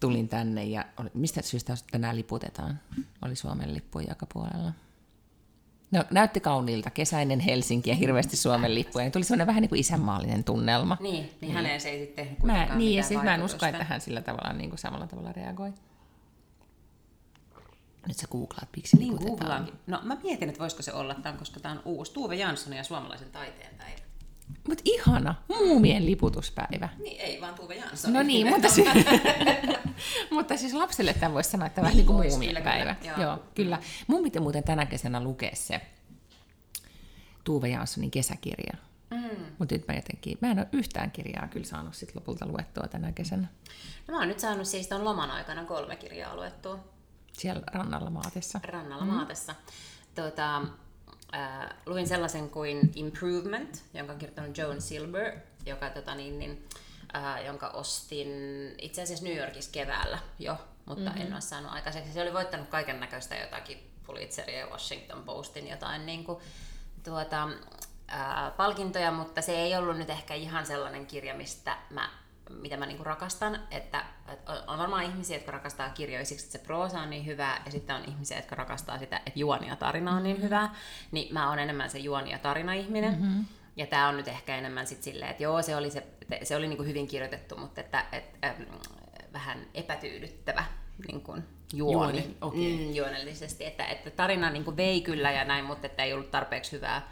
tulin 0.00 0.28
tänne 0.28 0.64
ja 0.64 0.84
oli, 0.96 1.10
mistä 1.14 1.42
syystä 1.42 1.74
tänään 1.90 2.16
liputetaan? 2.16 2.80
Oli 3.22 3.36
Suomen 3.36 3.74
lippu 3.74 4.00
joka 4.00 4.26
puolella. 4.32 4.72
No, 5.90 6.04
näytti 6.10 6.40
kauniilta. 6.40 6.90
Kesäinen 6.90 7.40
Helsinki 7.40 7.90
ja 7.90 7.96
hirveästi 7.96 8.36
Suomen 8.36 8.74
lippuja. 8.74 9.04
Niin 9.04 9.12
tuli 9.12 9.24
sellainen 9.24 9.46
vähän 9.46 9.60
niin 9.60 9.68
kuin 9.68 9.80
isänmaallinen 9.80 10.44
tunnelma. 10.44 10.96
Niin, 11.00 11.14
niin, 11.14 11.30
niin. 11.40 11.52
häneen 11.52 11.80
se 11.80 11.88
ei 11.88 12.06
sitten 12.06 12.36
mä, 12.42 12.68
Niin, 12.74 12.96
ja 12.96 13.02
siis 13.02 13.22
mä 13.22 13.34
en 13.34 13.42
usko, 13.42 13.66
että 13.66 13.84
hän 13.84 14.00
sillä 14.00 14.22
tavalla 14.22 14.52
niin 14.52 14.70
kuin 14.70 14.78
samalla 14.78 15.06
tavalla 15.06 15.32
reagoi. 15.32 15.72
Nyt 18.08 18.16
sä 18.16 18.26
googlaat, 18.30 18.68
miksi 18.76 18.96
niin 18.96 19.14
googlaan. 19.14 19.68
No 19.86 20.00
mä 20.02 20.16
mietin, 20.22 20.48
että 20.48 20.60
voisiko 20.60 20.82
se 20.82 20.92
olla 20.92 21.14
tämän, 21.14 21.38
koska 21.38 21.60
tämä 21.60 21.74
on 21.74 21.82
uusi. 21.84 22.12
Tuve 22.12 22.34
Jansson 22.34 22.72
ja 22.72 22.84
suomalaisen 22.84 23.30
taiteen 23.30 23.74
päivä. 23.78 24.03
Mutta 24.68 24.82
ihana, 24.84 25.34
muumien 25.48 26.06
liputuspäivä. 26.06 26.88
Niin, 26.98 27.20
ei 27.20 27.40
vaan 27.40 27.54
Tuve 27.54 27.74
Jansson. 27.74 28.12
No 28.12 28.22
niin, 28.22 28.46
mutta, 28.52 28.68
si- 28.68 28.84
mutta 30.30 30.56
siis 30.56 30.72
lapselle 30.74 31.14
tämä 31.14 31.34
voisi 31.34 31.50
sanoa, 31.50 31.66
että 31.66 31.82
vähän 31.82 31.96
niin 31.96 32.06
kuin 32.06 32.28
muumien 32.28 32.62
päivä. 32.62 32.94
Kyllä, 32.94 33.12
joo. 33.12 33.22
joo, 33.22 33.42
kyllä. 33.54 33.78
Mun 34.06 34.22
piti 34.22 34.40
muuten 34.40 34.64
tänä 34.64 34.86
kesänä 34.86 35.22
lukea 35.22 35.50
se 35.54 35.80
Tuve 37.44 37.68
Janssonin 37.68 38.10
kesäkirja. 38.10 38.72
Mm. 39.10 39.46
Mutta 39.58 39.74
nyt 39.74 39.88
mä 39.88 39.94
jotenkin, 39.94 40.38
mä 40.40 40.50
en 40.50 40.58
ole 40.58 40.68
yhtään 40.72 41.10
kirjaa 41.10 41.48
kyllä 41.48 41.66
saanut 41.66 41.94
sit 41.94 42.14
lopulta 42.14 42.46
luettua 42.46 42.88
tänä 42.88 43.12
kesänä. 43.12 43.46
No 44.08 44.14
mä 44.14 44.18
oon 44.18 44.28
nyt 44.28 44.40
saanut 44.40 44.68
siis 44.68 44.86
ton 44.86 45.04
loman 45.04 45.30
aikana 45.30 45.64
kolme 45.64 45.96
kirjaa 45.96 46.36
luettua. 46.36 46.84
Siellä 47.32 47.62
rannalla 47.72 48.10
maatessa. 48.10 48.60
Rannalla 48.68 49.04
mm. 49.04 49.10
maatessa. 49.10 49.54
Tuota, 50.14 50.62
äh, 51.34 51.70
luin 51.86 52.08
sellaisen 52.08 52.50
kuin 52.50 52.92
Improvement, 52.94 53.82
jonka 53.94 54.12
on 54.12 54.18
kirjoittanut 54.18 54.58
Joan 54.58 54.82
Silver, 54.82 55.38
joka, 55.66 55.90
tota, 55.90 56.14
niin, 56.14 56.38
niin, 56.38 56.68
äh, 57.16 57.44
jonka 57.44 57.68
ostin 57.68 58.28
itse 58.78 59.02
asiassa 59.02 59.24
New 59.24 59.36
Yorkissa 59.36 59.72
keväällä 59.72 60.18
jo, 60.38 60.56
mutta 60.84 61.10
mm-hmm. 61.10 61.26
en 61.26 61.32
ole 61.32 61.40
saanut 61.40 61.72
aikaiseksi. 61.72 62.12
Se 62.12 62.22
oli 62.22 62.32
voittanut 62.32 62.68
kaiken 62.68 63.00
näköistä 63.00 63.36
jotakin 63.36 63.90
Pulitzeria 64.06 64.58
ja 64.58 64.66
Washington 64.66 65.22
Postin 65.22 65.68
jotain 65.68 66.06
niin 66.06 66.24
kuin, 66.24 66.38
tuota, 67.04 67.48
äh, 68.12 68.56
palkintoja, 68.56 69.12
mutta 69.12 69.42
se 69.42 69.52
ei 69.52 69.76
ollut 69.76 69.98
nyt 69.98 70.10
ehkä 70.10 70.34
ihan 70.34 70.66
sellainen 70.66 71.06
kirja, 71.06 71.34
mistä 71.34 71.76
mä 71.90 72.08
mitä 72.50 72.76
mä 72.76 72.86
niinku 72.86 73.04
rakastan, 73.04 73.60
että, 73.70 74.04
että 74.32 74.52
on 74.66 74.78
varmaan 74.78 75.04
ihmisiä, 75.04 75.36
jotka 75.36 75.52
rakastaa 75.52 75.88
kirjoja 75.88 76.24
siksi, 76.24 76.44
että 76.44 76.58
se 76.58 76.64
proosa 76.64 77.00
on 77.00 77.10
niin 77.10 77.26
hyvää, 77.26 77.62
ja 77.66 77.72
sitten 77.72 77.96
on 77.96 78.04
ihmisiä, 78.08 78.38
jotka 78.38 78.54
rakastaa 78.54 78.98
sitä, 78.98 79.16
että 79.16 79.40
juoni 79.40 79.68
ja 79.68 79.76
tarina 79.76 80.16
on 80.16 80.22
niin 80.22 80.42
hyvää, 80.42 80.74
niin 81.12 81.34
mä 81.34 81.48
oon 81.48 81.58
enemmän 81.58 81.90
se 81.90 81.98
juoni 81.98 82.30
ja 82.30 82.38
tarina 82.38 82.72
ihminen. 82.72 83.12
Mm-hmm. 83.20 83.44
Ja 83.76 83.86
tämä 83.86 84.08
on 84.08 84.16
nyt 84.16 84.28
ehkä 84.28 84.56
enemmän 84.56 84.86
sit 84.86 85.02
silleen, 85.02 85.30
että 85.30 85.42
joo, 85.42 85.62
se 85.62 85.76
oli 85.76 85.90
se 85.90 86.06
se 86.42 86.56
oli 86.56 86.68
niin 86.68 86.76
kuin 86.76 86.88
hyvin 86.88 87.06
kirjoitettu, 87.06 87.56
mutta 87.56 87.80
että, 87.80 88.04
et, 88.12 88.24
ähm, 88.44 88.62
vähän 89.32 89.66
epätyydyttävä 89.74 90.64
niin 91.08 91.20
kuin 91.20 91.44
juoni, 91.72 91.92
Juoni, 91.92 92.36
okei. 92.40 92.78
mm, 92.78 92.94
juonellisesti. 92.94 93.64
Että, 93.64 93.84
että 93.84 94.10
tarina 94.10 94.50
niin 94.50 94.64
kuin 94.64 94.76
vei 94.76 95.00
kyllä 95.00 95.32
ja 95.32 95.44
näin, 95.44 95.64
mutta 95.64 95.86
että 95.86 96.02
ei 96.02 96.12
ollut 96.12 96.30
tarpeeksi 96.30 96.72
hyvää 96.72 97.08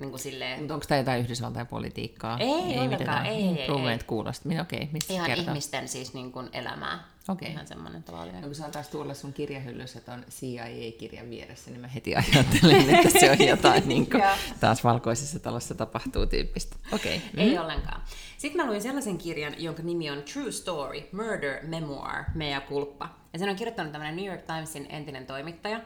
niin 0.00 0.10
kuin 0.10 0.20
silleen, 0.20 0.58
Mutta 0.58 0.74
onko 0.74 0.86
tämä 0.88 0.98
jotain 0.98 1.22
Yhdysvaltain 1.22 1.66
politiikkaa? 1.66 2.38
Ei 2.38 2.48
ollenkaan, 2.48 2.88
mitään 2.88 3.26
ei, 3.26 3.48
ei, 3.48 3.60
ei. 3.60 3.66
Proven 3.66 4.00
kuulosta. 4.06 4.48
Minä 4.48 4.62
okei, 4.62 4.78
okay, 4.78 4.92
mistä 4.92 5.12
ihan 5.12 5.26
kertoo? 5.26 5.44
ihmisten 5.44 5.88
siis 5.88 6.14
niin 6.14 6.32
kuin 6.32 6.48
elämää. 6.52 7.04
Okei. 7.28 7.50
Ihan 7.50 7.66
semmoinen 7.66 8.02
tavallinen. 8.02 8.40
No, 8.40 8.46
kun 8.46 8.54
saataas 8.54 8.88
tuolla 8.88 9.14
sun 9.14 9.32
kirjahyllyssä 9.32 10.00
ton 10.00 10.24
CIA-kirjan 10.30 11.30
vieressä, 11.30 11.70
niin 11.70 11.80
mä 11.80 11.88
heti 11.88 12.14
ajattelen, 12.16 12.94
että 12.94 13.20
se 13.20 13.30
on 13.30 13.46
jotain 13.48 13.88
niin 13.88 14.10
kuin, 14.10 14.22
taas 14.60 14.84
valkoisessa 14.84 15.38
talossa 15.38 15.74
tapahtuu 15.74 16.26
tyyppistä. 16.26 16.76
Okei. 16.92 17.16
Okay. 17.16 17.44
Ei 17.44 17.58
ollenkaan. 17.58 18.02
Sitten 18.38 18.60
mä 18.60 18.70
luin 18.70 18.82
sellaisen 18.82 19.18
kirjan, 19.18 19.54
jonka 19.58 19.82
nimi 19.82 20.10
on 20.10 20.22
True 20.22 20.52
Story, 20.52 21.02
Murder 21.12 21.66
Memoir, 21.66 22.24
Mea 22.34 22.60
Culpa. 22.60 23.08
Ja 23.32 23.38
sen 23.38 23.48
on 23.48 23.56
kirjoittanut 23.56 23.92
tämmöinen 23.92 24.16
New 24.16 24.26
York 24.26 24.42
Timesin 24.42 24.86
entinen 24.88 25.26
toimittaja, 25.26 25.80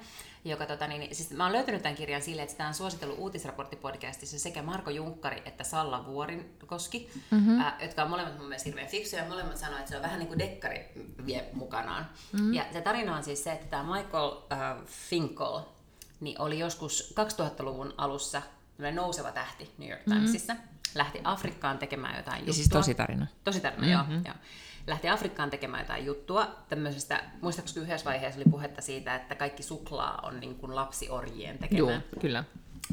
joka 0.45 0.67
tota, 0.67 0.87
niin, 0.87 1.15
siis 1.15 1.31
mä 1.31 1.45
oon 1.45 1.53
löytänyt 1.53 1.83
tämän 1.83 1.97
kirjan 1.97 2.23
silleen, 2.23 2.43
että 2.45 2.53
sitä 2.53 2.69
on 2.69 2.75
suositellut 2.75 3.19
uutisraporttipodcastissa 3.19 4.39
sekä 4.39 4.63
Marko 4.63 4.91
Junkkari 4.91 5.43
että 5.45 5.65
Salla 5.65 6.07
Vuorinkoski, 6.07 7.11
mm-hmm. 7.31 7.61
äh, 7.61 7.75
jotka 7.83 8.03
on 8.03 8.11
molemmat 8.11 8.39
mun 8.39 8.49
mielestä 8.49 8.69
hirveän 8.69 8.89
fiksuja, 8.89 9.23
ja 9.23 9.29
molemmat 9.29 9.57
sanoo, 9.57 9.79
että 9.79 9.91
se 9.91 9.97
on 9.97 10.03
vähän 10.03 10.19
niin 10.19 10.29
kuin 10.29 10.39
dekkari 10.39 10.93
vie 11.27 11.45
mukanaan. 11.53 12.07
Mm-hmm. 12.33 12.55
Ja 12.55 12.65
se 12.73 12.81
tarina 12.81 13.17
on 13.17 13.25
siis 13.25 13.45
se, 13.45 13.53
että 13.53 13.67
tämä 13.67 13.97
Michael 13.97 14.33
äh, 14.53 14.87
Finkel 14.87 15.61
niin 16.21 16.41
oli 16.41 16.59
joskus 16.59 17.15
2000-luvun 17.21 17.95
alussa 17.97 18.43
nouseva 18.93 19.33
tähti 19.33 19.71
New 19.79 19.89
York 19.89 20.03
Timesissa. 20.05 20.55
Mm-hmm. 20.55 20.69
Lähti 20.95 21.21
Afrikkaan 21.25 21.79
tekemään 21.79 22.17
jotain 22.17 22.39
juttua. 22.39 22.51
Ja 22.51 22.55
siis 22.55 22.69
tosi 22.69 22.95
tarina. 22.95 23.27
Tosi 23.45 23.61
tarina, 23.61 24.03
mm-hmm. 24.03 24.15
joo, 24.15 24.23
joo. 24.25 24.35
Lähti 24.87 25.09
Afrikkaan 25.09 25.51
tekemään 25.51 25.83
jotain 25.83 26.07
juttua. 26.07 26.49
Tämmöisestä, 26.69 27.25
muistaakseni 27.41 27.87
yhdessä 27.87 28.05
vaiheessa 28.05 28.41
oli 28.41 28.51
puhetta 28.51 28.83
siitä, 28.83 29.15
että 29.15 29.35
kaikki 29.35 29.63
suklaa 29.63 30.21
on 30.23 30.41
niin 30.41 30.55
kuin 30.55 30.75
lapsiorjien 30.75 31.59
Joo, 31.61 31.69
tekemään. 31.69 32.05
kyllä. 32.21 32.45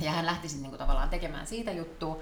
Ja 0.01 0.11
hän 0.11 0.25
lähti 0.25 0.49
sitten 0.49 0.63
niinku 0.63 0.77
tavallaan 0.77 1.09
tekemään 1.09 1.47
siitä 1.47 1.71
juttua. 1.71 2.19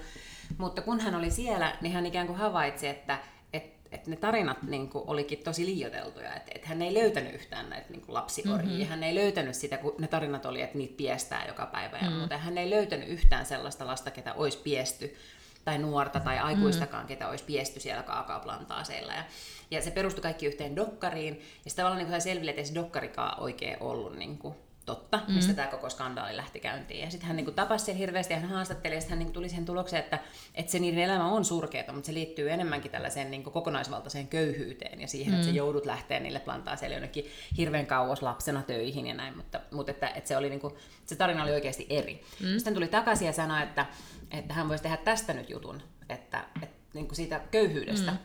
Mutta 0.58 0.82
kun 0.82 1.00
hän 1.00 1.14
oli 1.14 1.30
siellä, 1.30 1.76
niin 1.80 1.92
hän 1.92 2.06
ikään 2.06 2.26
kuin 2.26 2.38
havaitsi, 2.38 2.88
että 2.88 3.18
et, 3.52 3.64
et 3.92 4.06
ne 4.06 4.16
tarinat 4.16 4.62
niinku 4.62 5.04
olikin 5.06 5.38
tosi 5.38 5.66
liioiteltuja. 5.66 6.34
Että 6.34 6.52
et 6.54 6.64
hän 6.64 6.82
ei 6.82 6.94
löytänyt 6.94 7.34
yhtään 7.34 7.70
näitä 7.70 7.90
niinku 7.90 8.14
lapsiorjia. 8.14 8.70
Mm-hmm. 8.70 8.86
Hän 8.86 9.02
ei 9.02 9.14
löytänyt 9.14 9.54
sitä, 9.54 9.76
kun 9.78 9.94
ne 9.98 10.08
tarinat 10.08 10.46
oli, 10.46 10.62
että 10.62 10.78
niitä 10.78 10.94
piestää 10.96 11.46
joka 11.46 11.66
päivä 11.66 11.96
ja 11.96 12.02
mm-hmm. 12.02 12.18
muuta. 12.18 12.38
Hän 12.38 12.58
ei 12.58 12.70
löytänyt 12.70 13.08
yhtään 13.08 13.46
sellaista 13.46 13.86
lasta, 13.86 14.10
ketä 14.10 14.34
olisi 14.34 14.58
piesty 14.58 15.16
tai 15.64 15.78
nuorta 15.78 16.20
tai 16.20 16.38
aikuistakaan, 16.38 17.04
mm. 17.04 17.08
ketä 17.08 17.28
olisi 17.28 17.44
piesty 17.44 17.80
siellä 17.80 18.02
kaakaoplantaaseilla. 18.02 19.12
Ja, 19.12 19.24
ja 19.70 19.82
se 19.82 19.90
perustui 19.90 20.22
kaikki 20.22 20.46
yhteen 20.46 20.76
dokkariin. 20.76 21.34
Ja 21.34 21.70
sitten 21.70 21.84
tavallaan 21.84 22.10
niin 22.10 22.20
selville, 22.20 22.50
että 22.50 22.60
ei 22.60 22.66
se 22.66 22.74
dokkarikaan 22.74 23.40
oikein 23.40 23.76
ollut 23.80 24.16
niin 24.16 24.38
kuin 24.38 24.54
totta, 24.94 25.20
mm. 25.28 25.34
mistä 25.34 25.54
tämä 25.54 25.68
koko 25.68 25.90
skandaali 25.90 26.36
lähti 26.36 26.60
käyntiin. 26.60 27.00
Ja 27.00 27.10
sitten 27.10 27.26
hän 27.26 27.36
niin 27.36 27.44
kuin 27.44 27.54
tapasi 27.54 27.84
siellä 27.84 27.98
hirveästi 27.98 28.34
ja 28.34 28.40
hän 28.40 28.50
haastatteli, 28.50 28.94
ja 28.94 29.00
sitten 29.00 29.10
hän 29.10 29.18
niin 29.18 29.26
kuin 29.26 29.34
tuli 29.34 29.48
siihen 29.48 29.64
tulokseen, 29.64 30.02
että, 30.02 30.18
että 30.54 30.72
se 30.72 30.78
niiden 30.78 30.98
elämä 30.98 31.28
on 31.32 31.44
surkeata, 31.44 31.92
mutta 31.92 32.06
se 32.06 32.14
liittyy 32.14 32.50
enemmänkin 32.50 32.90
tällaiseen 32.90 33.30
niin 33.30 33.42
kuin 33.42 33.52
kokonaisvaltaiseen 33.52 34.28
köyhyyteen 34.28 35.00
ja 35.00 35.08
siihen, 35.08 35.32
mm. 35.32 35.40
että 35.40 35.50
sä 35.50 35.56
joudut 35.56 35.86
lähteä 35.86 36.20
niille 36.20 36.40
plantaaseille 36.40 36.96
jonnekin 36.96 37.30
hirveän 37.56 37.86
kauas 37.86 38.22
lapsena 38.22 38.62
töihin 38.62 39.06
ja 39.06 39.14
näin, 39.14 39.36
mutta, 39.36 39.60
mutta 39.70 39.90
että, 39.92 40.08
että 40.08 40.28
se, 40.28 40.36
oli 40.36 40.50
niin 40.50 40.60
kuin, 40.60 40.74
se 41.06 41.16
tarina 41.16 41.42
oli 41.42 41.52
oikeasti 41.52 41.86
eri. 41.90 42.22
Mm. 42.40 42.54
Sitten 42.56 42.74
tuli 42.74 42.88
takaisin 42.88 43.26
ja 43.26 43.32
sanoi, 43.32 43.62
että, 43.62 43.86
että 44.30 44.54
hän 44.54 44.68
voisi 44.68 44.82
tehdä 44.82 44.96
tästä 44.96 45.32
nyt 45.32 45.50
jutun, 45.50 45.82
että, 46.08 46.44
että 46.62 46.76
niin 46.94 47.06
kuin 47.06 47.16
siitä 47.16 47.40
köyhyydestä. 47.50 48.10
Mm. 48.10 48.18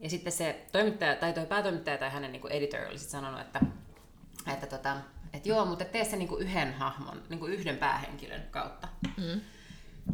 Ja 0.00 0.10
sitten 0.10 0.32
se 0.32 0.66
toimittaja, 0.72 1.16
tai 1.16 1.32
toi 1.32 1.46
päätoimittaja 1.46 1.98
tai 1.98 2.10
hänen 2.10 2.32
niin 2.32 2.48
editor 2.50 2.80
oli 2.80 2.98
sitten 2.98 3.20
sanonut, 3.20 3.40
että, 3.40 3.60
että, 4.52 4.66
tota, 4.66 4.96
että 5.32 5.48
joo, 5.48 5.64
mutta 5.64 5.84
tee 5.84 6.04
se 6.04 6.16
niin 6.16 6.28
kuin 6.28 6.42
yhden 6.42 6.72
hahmon, 6.74 7.22
niin 7.28 7.40
kuin 7.40 7.52
yhden 7.52 7.76
päähenkilön 7.76 8.42
kautta. 8.50 8.88
Mm. 9.16 9.40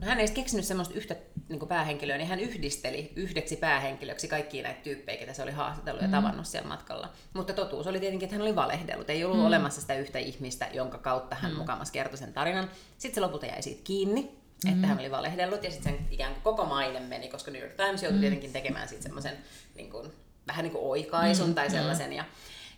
No, 0.00 0.06
hän 0.06 0.18
ei 0.18 0.24
edes 0.24 0.34
keksinyt 0.34 0.64
semmoista 0.64 0.94
yhtä 0.94 1.16
niin 1.48 1.58
kuin 1.58 1.68
päähenkilöä, 1.68 2.16
niin 2.18 2.28
hän 2.28 2.40
yhdisteli 2.40 3.12
yhdeksi 3.16 3.56
päähenkilöksi 3.56 4.28
kaikkia 4.28 4.62
näitä 4.62 4.80
tyyppejä, 4.82 5.18
ketä 5.18 5.32
se 5.32 5.42
oli 5.42 5.50
haastatellut 5.50 6.02
ja 6.02 6.08
Mm. 6.08 6.12
tavannut 6.12 6.46
siellä 6.46 6.68
matkalla. 6.68 7.12
Mutta 7.34 7.52
totuus 7.52 7.87
oli 7.87 8.00
tietenkin, 8.00 8.26
että 8.26 8.34
hän 8.37 8.42
oli 8.42 8.56
valehdellut. 8.56 9.10
Ei 9.10 9.24
ollut 9.24 9.38
mm. 9.38 9.44
olemassa 9.44 9.80
sitä 9.80 9.94
yhtä 9.94 10.18
ihmistä, 10.18 10.68
jonka 10.72 10.98
kautta 10.98 11.37
hän 11.37 11.52
mm. 11.52 11.58
mukamas 11.58 11.90
kertoi 11.90 12.18
sen 12.18 12.32
tarinan. 12.32 12.70
Sitten 12.98 13.14
se 13.14 13.20
lopulta 13.20 13.46
jäi 13.46 13.62
siitä 13.62 13.80
kiinni, 13.84 14.20
että 14.20 14.68
Mm-hmm. 14.70 14.84
hän 14.84 14.98
oli 14.98 15.10
valehdellut 15.10 15.64
ja 15.64 15.70
sitten 15.70 15.92
sen 15.92 16.06
ikään 16.10 16.32
kuin 16.32 16.42
koko 16.42 16.64
maine 16.64 17.00
meni, 17.00 17.28
koska 17.28 17.50
New 17.50 17.62
York 17.62 17.74
Times 17.74 18.00
Mm. 18.00 18.04
joutui 18.04 18.20
tietenkin 18.20 18.52
tekemään 18.52 18.88
sitten 18.88 19.02
semmoisen 19.02 19.37
niin 19.74 19.90
kuin, 19.90 20.12
vähän 20.46 20.62
niin 20.62 20.72
kuin 20.72 20.84
oikaisun 20.84 21.44
Mm-hmm. 21.46 21.54
tai 21.54 21.70
sellaisen. 21.70 22.12
Ja, 22.12 22.24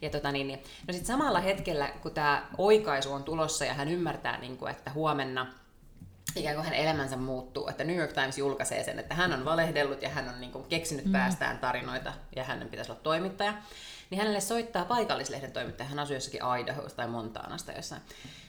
ja 0.04 0.10
tota 0.10 0.32
niin, 0.32 0.46
niin. 0.46 0.58
No 0.58 0.92
sitten 0.92 1.06
samalla 1.06 1.40
hetkellä, 1.40 1.88
kun 2.02 2.14
tämä 2.14 2.46
oikaisu 2.58 3.12
on 3.12 3.24
tulossa 3.24 3.64
ja 3.64 3.74
hän 3.74 3.88
ymmärtää, 3.88 4.38
niin 4.38 4.56
kuin, 4.56 4.70
että 4.70 4.90
huomenna 4.90 5.46
ikään 6.36 6.54
kuin 6.54 6.64
hänen 6.64 6.80
elämänsä 6.80 7.16
muuttuu, 7.16 7.68
että 7.68 7.84
New 7.84 7.96
York 7.96 8.12
Times 8.12 8.38
julkaisee 8.38 8.84
sen, 8.84 8.98
että 8.98 9.14
hän 9.14 9.32
on 9.32 9.44
valehdellut 9.44 10.02
ja 10.02 10.08
hän 10.08 10.28
on 10.28 10.40
niin 10.40 10.52
kuin 10.52 10.64
keksinyt 10.64 11.04
mm. 11.04 11.12
päästään 11.12 11.58
tarinoita 11.58 12.12
ja 12.36 12.44
hänen 12.44 12.68
pitäisi 12.68 12.92
olla 12.92 13.00
toimittaja, 13.02 13.54
niin 14.10 14.18
hänelle 14.18 14.40
soittaa 14.40 14.84
paikallislehden 14.84 15.52
toimittaja, 15.52 15.88
hän 15.88 15.98
asuu 15.98 16.14
jossakin 16.14 16.40
Idahosta 16.60 16.96
tai 16.96 17.06
Montanasta 17.06 17.72
jossain, 17.72 18.02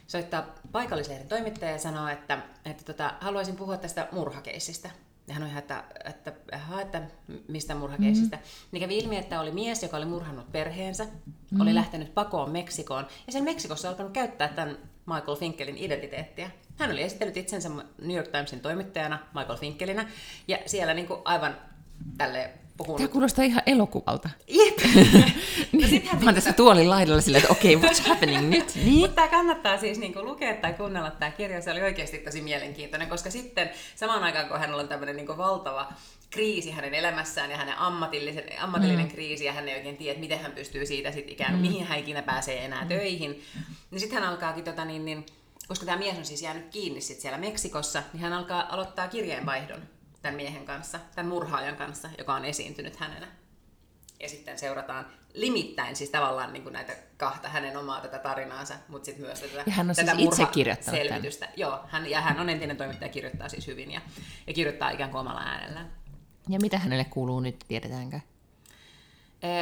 soittaa 0.07 0.45
paikallislehden 0.71 1.27
toimittaja 1.27 1.71
ja 1.71 1.79
sanoo, 1.79 2.07
että, 2.07 2.39
että 2.65 2.83
tota, 2.83 3.13
haluaisin 3.21 3.55
puhua 3.55 3.77
tästä 3.77 4.07
murhakeissistä. 4.11 4.89
Hän 5.31 5.43
on 5.43 5.49
ihan, 5.49 5.59
että, 5.59 5.83
että, 6.05 6.33
aha, 6.51 6.81
että 6.81 7.01
mistä 7.47 7.75
murhakeissistä. 7.75 8.35
Mm. 8.35 8.41
Niin 8.71 8.81
kävi 8.81 8.97
ilmi, 8.97 9.17
että 9.17 9.39
oli 9.39 9.51
mies, 9.51 9.83
joka 9.83 9.97
oli 9.97 10.05
murhannut 10.05 10.51
perheensä, 10.51 11.07
mm. 11.51 11.61
oli 11.61 11.75
lähtenyt 11.75 12.13
pakoon 12.13 12.51
Meksikoon, 12.51 13.07
ja 13.27 13.33
sen 13.33 13.43
Meksikossa 13.43 13.89
alkanut 13.89 14.11
käyttää 14.11 14.47
tämän 14.47 14.77
Michael 15.05 15.37
Finkelin 15.37 15.77
identiteettiä. 15.77 16.51
Hän 16.77 16.91
oli 16.91 17.01
esitellyt 17.01 17.37
itsensä 17.37 17.69
New 18.01 18.15
York 18.15 18.27
Timesin 18.27 18.59
toimittajana 18.59 19.19
Michael 19.33 19.57
Finkelinä, 19.57 20.09
ja 20.47 20.57
siellä 20.65 20.93
niin 20.93 21.07
kuin 21.07 21.21
aivan 21.25 21.57
tälle 22.17 22.51
puhunut. 22.77 22.97
Tämä 22.97 23.07
kuulostaa 23.07 23.45
ihan 23.45 23.63
elokuvalta. 23.65 24.29
Jep. 24.47 24.77
Niin, 25.71 26.07
hän 26.07 26.23
mä 26.23 26.25
oon 26.25 26.35
tässä 26.35 26.53
tuolin 26.53 26.89
laidalla 26.89 27.21
silleen, 27.21 27.43
että 27.43 27.53
okei, 27.53 27.75
okay, 27.75 27.89
what's 27.89 28.07
happening 28.07 28.49
nyt? 28.55 28.75
Niin? 28.75 28.99
Mutta 28.99 29.15
tämä 29.15 29.27
kannattaa 29.27 29.77
siis 29.77 29.99
niinku 29.99 30.23
lukea 30.23 30.55
tai 30.55 30.73
kuunnella 30.73 31.11
tämä 31.11 31.31
kirja, 31.31 31.61
se 31.61 31.71
oli 31.71 31.81
oikeasti 31.81 32.17
tosi 32.17 32.41
mielenkiintoinen, 32.41 33.09
koska 33.09 33.29
sitten 33.29 33.69
samaan 33.95 34.23
aikaan 34.23 34.47
kun 34.47 34.59
hänellä 34.59 34.81
on 34.81 34.87
tämmöinen 34.87 35.15
niinku 35.15 35.37
valtava 35.37 35.87
kriisi 36.29 36.71
hänen 36.71 36.93
elämässään 36.93 37.51
ja 37.51 37.57
hänen 37.57 37.77
ammatillisen, 37.77 38.43
ammatillinen 38.59 39.05
mm. 39.05 39.11
kriisi 39.11 39.45
ja 39.45 39.53
hän 39.53 39.69
ei 39.69 39.75
oikein 39.75 39.97
tiedä, 39.97 40.19
miten 40.19 40.39
hän 40.39 40.51
pystyy 40.51 40.85
siitä 40.85 41.11
sitten 41.11 41.33
ikään 41.33 41.51
kuin, 41.51 41.61
mm. 41.61 41.67
mihin 41.67 41.85
hän 41.85 41.99
ikinä 41.99 42.21
pääsee 42.21 42.65
enää 42.65 42.81
mm. 42.81 42.87
töihin, 42.87 43.41
niin 43.91 43.99
sitten 43.99 44.19
hän 44.19 44.29
alkaakin 44.31 44.63
tota 44.63 44.85
niin, 44.85 45.05
niin 45.05 45.25
koska 45.67 45.85
tämä 45.85 45.97
mies 45.97 46.17
on 46.17 46.25
siis 46.25 46.41
jäänyt 46.41 46.69
kiinni 46.71 47.01
sit 47.01 47.19
siellä 47.19 47.37
Meksikossa, 47.37 48.03
niin 48.13 48.21
hän 48.21 48.33
alkaa 48.33 48.73
aloittaa 48.73 49.07
kirjeenvaihdon 49.07 49.81
tämän 50.25 50.35
miehen 50.35 50.65
kanssa, 50.65 50.99
tämän 51.15 51.29
murhaajan 51.29 51.75
kanssa, 51.75 52.09
joka 52.17 52.33
on 52.35 52.45
esiintynyt 52.45 52.95
hänenä. 52.95 53.27
Ja 54.19 54.29
sitten 54.29 54.59
seurataan 54.59 55.05
limittäin 55.33 55.95
siis 55.95 56.09
tavallaan 56.09 56.53
niin 56.53 56.63
kuin 56.63 56.73
näitä 56.73 56.93
kahta 57.17 57.49
hänen 57.49 57.77
omaa 57.77 58.01
tätä 58.01 58.19
tarinaansa, 58.19 58.73
mutta 58.87 59.05
sitten 59.05 59.25
myös 59.25 59.39
tätä, 59.41 59.63
Ja 59.65 59.71
hän 59.73 59.89
on 59.89 59.95
tätä 59.95 60.15
siis 60.15 60.27
itse 60.27 60.45
kirjoittanut 60.45 60.99
tämän. 60.99 61.07
selvitystä. 61.09 61.49
Joo, 61.55 61.79
hän, 61.87 62.09
ja 62.09 62.21
hän 62.21 62.39
on 62.39 62.49
entinen 62.49 62.77
toimittaja, 62.77 63.09
kirjoittaa 63.11 63.49
siis 63.49 63.67
hyvin 63.67 63.91
ja, 63.91 64.01
ja 64.47 64.53
kirjoittaa 64.53 64.89
ikään 64.89 65.09
kuin 65.11 65.19
omalla 65.21 65.41
äänellään. 65.41 65.91
Ja 66.49 66.59
mitä 66.59 66.79
hänelle 66.79 67.05
kuuluu 67.05 67.39
nyt, 67.39 67.65
tiedetäänkö? 67.67 68.19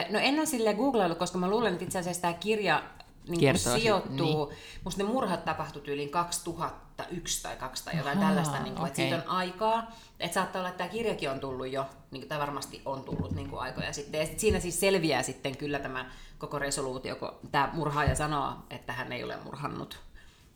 No 0.10 0.20
en 0.20 0.40
ole 0.40 0.46
silleen 0.46 0.76
googlaillut, 0.76 1.18
koska 1.18 1.38
mä 1.38 1.50
luulen, 1.50 1.74
että 1.74 1.86
itse 1.86 2.00
asiassa 2.00 2.22
tämä 2.22 2.34
kirja 2.34 2.84
niin 3.28 3.58
sit- 3.60 3.74
sijoittuu, 3.74 4.46
niin. 4.50 4.58
musta 4.84 5.04
ne 5.04 5.10
murhat 5.10 5.46
tapahtui 5.46 5.82
tyyliin 5.82 6.10
2001 6.10 7.44
tai 7.44 7.56
2 7.56 7.86
tai 7.86 7.98
jotain 7.98 8.18
Ahaa, 8.18 8.30
tällaista, 8.30 8.64
niin 8.64 8.76
kuin, 8.76 8.88
että 8.88 9.02
okei. 9.02 9.10
siitä 9.10 9.24
on 9.30 9.38
aikaa. 9.38 9.92
Että 10.20 10.34
saattaa 10.34 10.60
olla, 10.60 10.70
että 10.70 10.78
tämä 10.78 10.90
kirjakin 10.90 11.30
on 11.30 11.40
tullut 11.40 11.68
jo, 11.72 11.86
niin 12.12 12.22
kuin, 12.22 12.30
tai 12.30 12.40
varmasti 12.40 12.82
on 12.86 13.04
tullut 13.04 13.32
niin 13.32 13.50
kuin 13.50 13.60
aikoja 13.62 13.94
sitten. 13.94 14.20
Ja 14.22 14.26
sit 14.28 14.40
siinä 14.40 14.60
siis 14.60 14.80
selviää 14.80 15.24
sitten 15.24 15.58
kyllä 15.58 15.80
tämä 15.80 16.12
koko 16.38 16.60
resoluutio, 16.60 17.16
kun 17.16 17.32
tämä 17.52 17.70
murhaaja 17.74 18.16
sanoo, 18.16 18.54
että 18.70 18.94
hän 18.94 19.12
ei 19.12 19.24
ole 19.24 19.38
murhannut. 19.44 20.00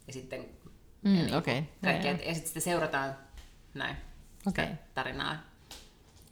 Ja 0.08 0.14
sitten 0.14 0.46
Mm, 1.02 1.16
ja 1.16 1.24
niin 1.24 1.36
okei. 1.36 1.64
kaikkea, 1.84 2.12
Joo, 2.12 2.22
ja 2.22 2.34
sitten 2.34 2.48
sitä 2.48 2.60
seurataan 2.60 3.16
näin 3.74 3.96
Okei. 4.48 4.66
sitä 4.66 4.78
tarinaa. 4.94 5.36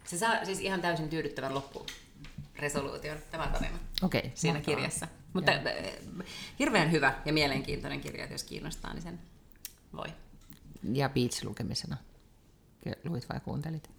Se 0.06 0.17
saa 0.17 0.45
siis 0.45 0.60
ihan 0.60 0.82
täysin 0.82 1.10
tyydyttävän 1.10 1.54
loppuresoluution, 1.56 3.17
tämä 3.32 3.48
tarina 3.48 3.78
Okei, 4.04 4.32
siinä 4.36 4.58
mahtavaa. 4.60 4.76
kirjassa. 4.76 5.08
Mutta 5.36 5.52
äh, 5.52 6.26
hirveän 6.60 6.91
hyvä 6.91 7.13
ja 7.26 7.34
mielenkiintoinen 7.34 8.02
kirja, 8.02 8.24
että 8.24 8.34
jos 8.34 8.43
kiinnostaa, 8.43 8.93
niin 8.93 9.02
sen 9.02 9.19
voi. 9.93 10.08
Ja 10.93 11.10
Beach-lukemisena. 11.10 11.98
Luit 13.06 13.30
vai 13.30 13.39
kuuntelit? 13.39 13.89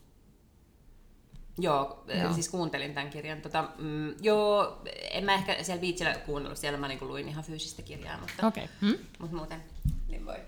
Joo, 1.59 2.05
Joo. 2.07 2.19
joo. 2.23 2.33
siis 2.33 2.49
kuuntelin 2.49 2.95
tämän 2.95 3.11
kirjan. 3.11 3.41
Tota, 3.41 3.69
mm, 3.79 4.15
joo, 4.21 4.83
en 5.11 5.25
mä 5.25 5.35
ehkä 5.35 5.63
siellä 5.63 5.81
Beachillä 5.81 6.15
kuunnellut, 6.15 6.59
siellä 6.59 6.79
mä 6.79 6.89
niinku 6.89 7.07
luin 7.07 7.29
ihan 7.29 7.45
fyysistä 7.45 7.83
kirjaa, 7.83 8.21
mutta. 8.21 8.47
Okay. 8.47 8.67
Hmm? 8.81 8.99
mutta 9.19 9.37
muuten 9.37 9.63
niin 10.09 10.27
voi. 10.27 10.39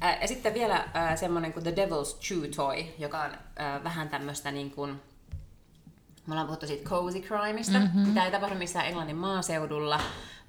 Ää, 0.00 0.18
ja 0.20 0.28
sitten 0.28 0.54
vielä 0.54 0.88
ää, 0.94 1.16
semmoinen 1.16 1.52
kuin 1.52 1.64
The 1.64 1.70
Devil's 1.72 2.20
Chew 2.20 2.44
Toy, 2.56 2.84
joka 2.98 3.22
on 3.22 3.30
ää, 3.56 3.84
vähän 3.84 4.08
tämmöistä 4.08 4.50
niin 4.50 4.70
kuin, 4.70 5.00
Me 6.30 6.34
ollaan 6.34 6.46
puhuttu 6.46 6.66
siitä 6.66 6.84
cozy 6.84 7.20
crimeista. 7.20 7.78
Mm-hmm. 7.78 8.14
Tämä 8.14 8.26
ei 8.26 8.32
tapahdu 8.32 8.54
missään 8.54 8.86
Englannin 8.86 9.16
maaseudulla, 9.16 10.00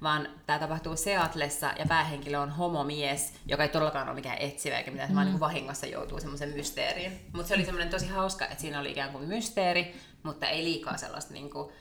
vaan 0.02 0.28
tämä 0.46 0.58
tapahtuu 0.58 0.96
Seatlessa 0.96 1.72
ja 1.78 1.86
päähenkilö 1.88 2.38
on 2.38 2.50
homomies, 2.50 3.34
joka 3.46 3.62
ei 3.62 3.68
todellakaan 3.68 4.08
ole 4.08 4.14
mikään 4.14 4.38
etsivä 4.38 4.78
eikä 4.78 4.90
mitään, 4.90 5.10
mm. 5.10 5.14
vaan 5.14 5.26
niin 5.26 5.40
vahingossa 5.40 5.86
joutuu 5.86 6.20
semmoisen 6.20 6.48
mysteeriin. 6.48 7.12
Mutta 7.32 7.48
se 7.48 7.54
oli 7.54 7.64
semmoinen 7.64 7.90
tosi 7.90 8.08
hauska, 8.08 8.46
että 8.46 8.60
siinä 8.60 8.80
oli 8.80 8.90
ikään 8.90 9.10
kuin 9.12 9.28
mysteeri, 9.28 9.94
mutta 10.22 10.46
ei 10.46 10.64
liikaa 10.64 10.96
sellaista 10.96 11.34
niin 11.34 11.50
kuin, 11.50 11.72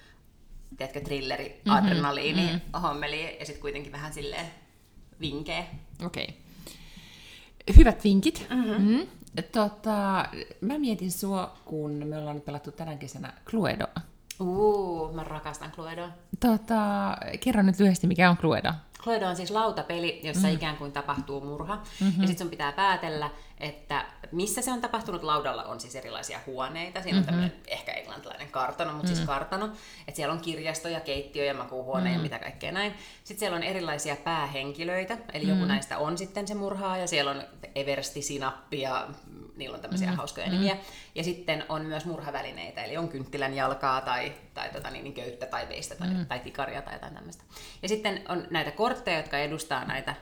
tiedätkö, 0.78 1.02
trilleri, 1.02 1.50
mm-hmm. 1.50 1.72
adrenaliini, 1.72 2.46
mm-hmm. 2.46 2.82
hommeli 2.82 3.38
ja 3.40 3.46
sitten 3.46 3.62
kuitenkin 3.62 3.92
vähän 3.92 4.14
silleen 4.14 4.46
vinkkejä. 5.20 5.64
Okei. 6.06 6.24
Okay. 6.24 7.76
Hyvät 7.78 8.04
vinkit. 8.04 8.48
Mm-hmm. 8.50 8.72
Mm-hmm. 8.72 9.08
Tota, 9.52 10.26
mä 10.62 10.78
mietin 10.80 11.12
sua, 11.12 11.58
kun 11.65 11.91
me 11.91 12.17
ollaan 12.17 12.36
nyt 12.36 12.46
pelattu 12.46 12.72
tänä 12.72 12.96
kesänä 12.96 13.34
Cluedoa. 13.46 14.02
Uu, 14.39 15.13
mä 15.13 15.24
rakastan 15.24 15.72
Cluedoa. 15.72 16.10
Tota, 16.39 17.17
kerro 17.39 17.62
nyt 17.62 17.80
lyhyesti, 17.80 18.08
mikä 18.08 18.30
on 18.30 18.38
Cluedo. 18.38 18.74
Cluedo 19.02 19.28
on 19.28 19.36
siis 19.36 19.52
lautapeli, 19.52 20.22
jossa 20.24 20.48
mm. 20.48 20.54
ikään 20.54 20.78
kuin 20.78 20.92
tapahtuu 20.92 21.42
murha. 21.42 21.76
Mm-hmm. 21.76 22.22
Ja 22.22 22.28
sitten 22.28 22.38
sun 22.38 22.50
pitää 22.50 22.72
päätellä, 22.72 23.30
että 23.60 24.06
missä 24.32 24.62
se 24.62 24.72
on 24.72 24.82
tapahtunut. 24.82 25.24
Laudalla 25.24 25.64
on 25.64 25.80
siis 25.80 25.96
erilaisia 25.96 26.40
huoneita. 26.48 27.02
Siinä 27.02 27.18
on 27.18 27.24
mm-hmm. 27.24 27.26
tämmöinen 27.26 27.62
ehkä 27.68 27.92
englantilainen 27.92 28.52
kartano, 28.52 28.92
mutta 28.92 29.08
mm-hmm. 29.08 29.16
siis 29.16 29.28
kartano. 29.28 29.66
Että 30.08 30.16
siellä 30.16 30.34
on 30.34 30.42
kirjasto 30.42 30.90
ja 30.90 31.00
keittiö 31.00 31.46
ja 31.46 31.54
makuuhuone 31.54 32.04
mm-hmm. 32.04 32.16
ja 32.16 32.24
mitä 32.24 32.40
kaikkea 32.40 32.72
näin. 32.72 32.94
Sitten 33.24 33.40
siellä 33.40 33.56
on 33.56 33.64
erilaisia 33.64 34.16
päähenkilöitä. 34.16 35.18
Eli 35.34 35.46
mm-hmm. 35.46 35.60
joku 35.60 35.68
näistä 35.68 35.98
on 35.98 36.18
sitten 36.18 36.48
se 36.48 36.56
murhaa 36.56 36.98
ja 36.98 37.08
siellä 37.08 37.32
on 37.32 37.44
Eversti, 37.76 38.22
Sinappi 38.22 38.82
ja 38.82 39.08
niillä 39.56 39.76
on 39.76 39.82
tämmöisiä 39.82 40.12
mm. 40.12 40.18
hauskoja 40.18 40.48
mm. 40.48 40.52
nimiä. 40.52 40.78
Ja 41.16 41.24
sitten 41.24 41.66
on 41.70 41.86
myös 41.86 42.06
murhavälineitä, 42.06 42.84
eli 42.84 42.98
on 42.98 43.10
kynttilän 43.10 43.54
jalkaa 43.54 44.02
tai, 44.02 44.34
tai 44.54 44.70
tota, 44.70 44.90
niin, 44.90 45.04
niin 45.04 45.14
köyttä 45.14 45.46
tai 45.46 45.70
veistä 45.70 45.96
tai, 45.96 46.10
mm. 46.10 46.26
tai 46.26 46.40
tikaria 46.40 46.82
tai 46.82 46.94
jotain 46.94 47.14
tämmöistä. 47.14 47.44
Ja 47.82 47.90
sitten 47.90 48.22
on 48.30 48.48
näitä 48.50 48.72
kortteja, 48.93 49.17
jotka 49.17 49.38
edustaa 49.38 49.86
näitä 49.86 50.15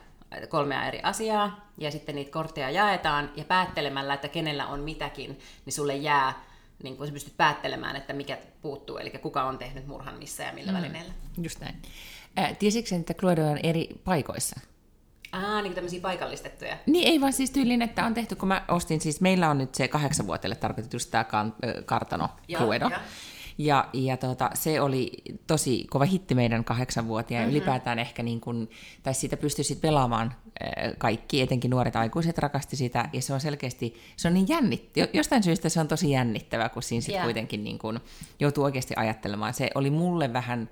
kolmea 0.48 0.86
eri 0.86 1.00
asiaa, 1.02 1.70
ja 1.78 1.90
sitten 1.90 2.14
niitä 2.14 2.30
kortteja 2.30 2.70
jaetaan, 2.70 3.30
ja 3.36 3.44
päättelemällä, 3.44 4.14
että 4.14 4.28
kenellä 4.28 4.66
on 4.66 4.80
mitäkin, 4.80 5.38
niin 5.64 5.72
sulle 5.72 5.96
jää, 5.96 6.44
niin 6.82 6.96
kun 6.96 7.06
sä 7.06 7.12
pystyt 7.12 7.36
päättelemään, 7.36 7.96
että 7.96 8.12
mikä 8.12 8.38
puuttuu, 8.62 8.98
eli 8.98 9.10
kuka 9.10 9.42
on 9.42 9.58
tehnyt 9.58 9.86
murhan 9.86 10.18
missä 10.18 10.42
ja 10.42 10.52
millä 10.52 10.72
mm. 10.72 10.78
välineillä. 10.78 11.12
Just 11.42 11.60
näin. 11.60 11.74
Äh, 12.38 12.56
tiesitkö 12.58 12.96
että 12.96 13.14
Cluedo 13.14 13.46
on 13.46 13.58
eri 13.62 13.88
paikoissa? 14.04 14.60
Ah, 15.32 15.62
niin 15.62 15.74
tämmöisiä 15.74 16.00
paikallistettuja. 16.00 16.76
Niin 16.86 17.08
ei 17.08 17.20
vaan 17.20 17.32
siis 17.32 17.50
tyylin, 17.50 17.82
että 17.82 18.06
on 18.06 18.14
tehty, 18.14 18.36
kun 18.36 18.48
mä 18.48 18.64
ostin 18.68 19.00
siis, 19.00 19.20
meillä 19.20 19.50
on 19.50 19.58
nyt 19.58 19.74
se 19.74 19.88
kahdeksanvuotiaille 19.88 20.56
tarkoitettu 20.56 20.96
tämä 21.10 21.24
kan, 21.24 21.54
kartano 21.84 22.28
Cluedo. 22.56 22.88
Ja, 22.88 23.00
ja, 23.64 23.88
ja 23.92 24.16
tota, 24.16 24.50
se 24.54 24.80
oli 24.80 25.12
tosi 25.46 25.86
kova 25.90 26.04
hitti 26.04 26.34
meidän 26.34 26.64
kahdeksanvuotiaan. 26.64 27.44
Mm-hmm. 27.44 27.56
Ylipäätään 27.56 27.98
ehkä 27.98 28.22
niin 28.22 28.40
kuin, 28.40 28.70
tai 29.02 29.14
siitä 29.14 29.36
pystyi 29.36 29.64
sitten 29.64 29.88
pelaamaan 29.88 30.34
kaikki, 30.98 31.40
etenkin 31.40 31.70
nuoret 31.70 31.96
aikuiset 31.96 32.38
rakasti 32.38 32.76
sitä. 32.76 33.08
Ja 33.12 33.22
se 33.22 33.34
on 33.34 33.40
selkeästi, 33.40 33.94
se 34.16 34.28
on 34.28 34.34
niin 34.34 34.48
jännittävä. 34.48 35.06
Jostain 35.12 35.42
syystä 35.42 35.68
se 35.68 35.80
on 35.80 35.88
tosi 35.88 36.10
jännittävä, 36.10 36.68
kun 36.68 36.82
siinä 36.82 37.00
sitten 37.00 37.14
yeah. 37.14 37.26
kuitenkin 37.26 37.64
niin 37.64 37.78
kuin, 37.78 38.00
joutuu 38.40 38.64
oikeasti 38.64 38.94
ajattelemaan. 38.96 39.54
Se 39.54 39.70
oli 39.74 39.90
mulle 39.90 40.32
vähän 40.32 40.70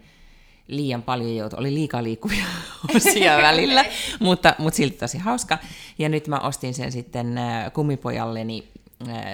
liian 0.68 1.02
paljon 1.02 1.36
joutu, 1.36 1.56
oli 1.56 1.74
liikaa 1.74 2.02
liikkuvia 2.02 2.44
osia 2.96 3.36
välillä, 3.48 3.84
mutta, 4.20 4.54
mutta 4.58 4.76
silti 4.76 4.96
tosi 4.96 5.18
hauska. 5.18 5.58
Ja 5.98 6.08
nyt 6.08 6.28
mä 6.28 6.40
ostin 6.40 6.74
sen 6.74 6.92
sitten 6.92 7.38
äh, 7.38 7.72
kummipojalleni 7.72 8.68
äh, 8.68 8.77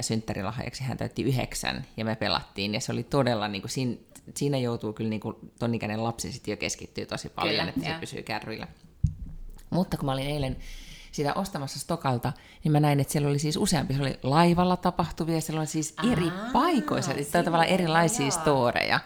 synttärilahjaksi, 0.00 0.84
hän 0.84 0.96
täytti 0.96 1.22
yhdeksän 1.22 1.86
ja 1.96 2.04
me 2.04 2.16
pelattiin 2.16 2.74
ja 2.74 2.80
se 2.80 2.92
oli 2.92 3.02
todella, 3.02 3.48
niin 3.48 3.62
kuin, 3.62 3.70
siinä, 3.70 3.96
siinä 4.34 4.58
joutuu 4.58 4.92
kyllä 4.92 5.10
niin 5.10 5.20
kuin, 5.20 5.36
ton 5.58 5.74
ikäinen 5.74 6.04
lapsi 6.04 6.32
sitten 6.32 6.52
jo 6.52 6.56
keskittyy 6.56 7.06
tosi 7.06 7.28
paljon, 7.28 7.56
kyllä, 7.56 7.68
että 7.68 7.88
ja. 7.88 7.94
se 7.94 8.00
pysyy 8.00 8.22
kärryillä. 8.22 8.68
Mutta 9.70 9.96
kun 9.96 10.06
mä 10.06 10.12
olin 10.12 10.26
eilen 10.26 10.56
sitä 11.12 11.34
ostamassa 11.34 11.78
Stokalta, 11.78 12.32
niin 12.64 12.72
mä 12.72 12.80
näin, 12.80 13.00
että 13.00 13.12
siellä 13.12 13.28
oli 13.28 13.38
siis 13.38 13.56
useampi. 13.56 13.94
Se 13.94 14.02
oli 14.02 14.18
laivalla 14.22 14.76
tapahtuvia, 14.76 15.40
siellä 15.40 15.60
oli 15.60 15.66
siis 15.66 15.94
Aa, 15.96 16.12
eri 16.12 16.32
paikoissa, 16.52 17.12
tai 17.32 17.44
tavallaan 17.44 17.70
erilaisia 17.70 18.26
joo. 18.26 18.30
storeja. 18.30 19.00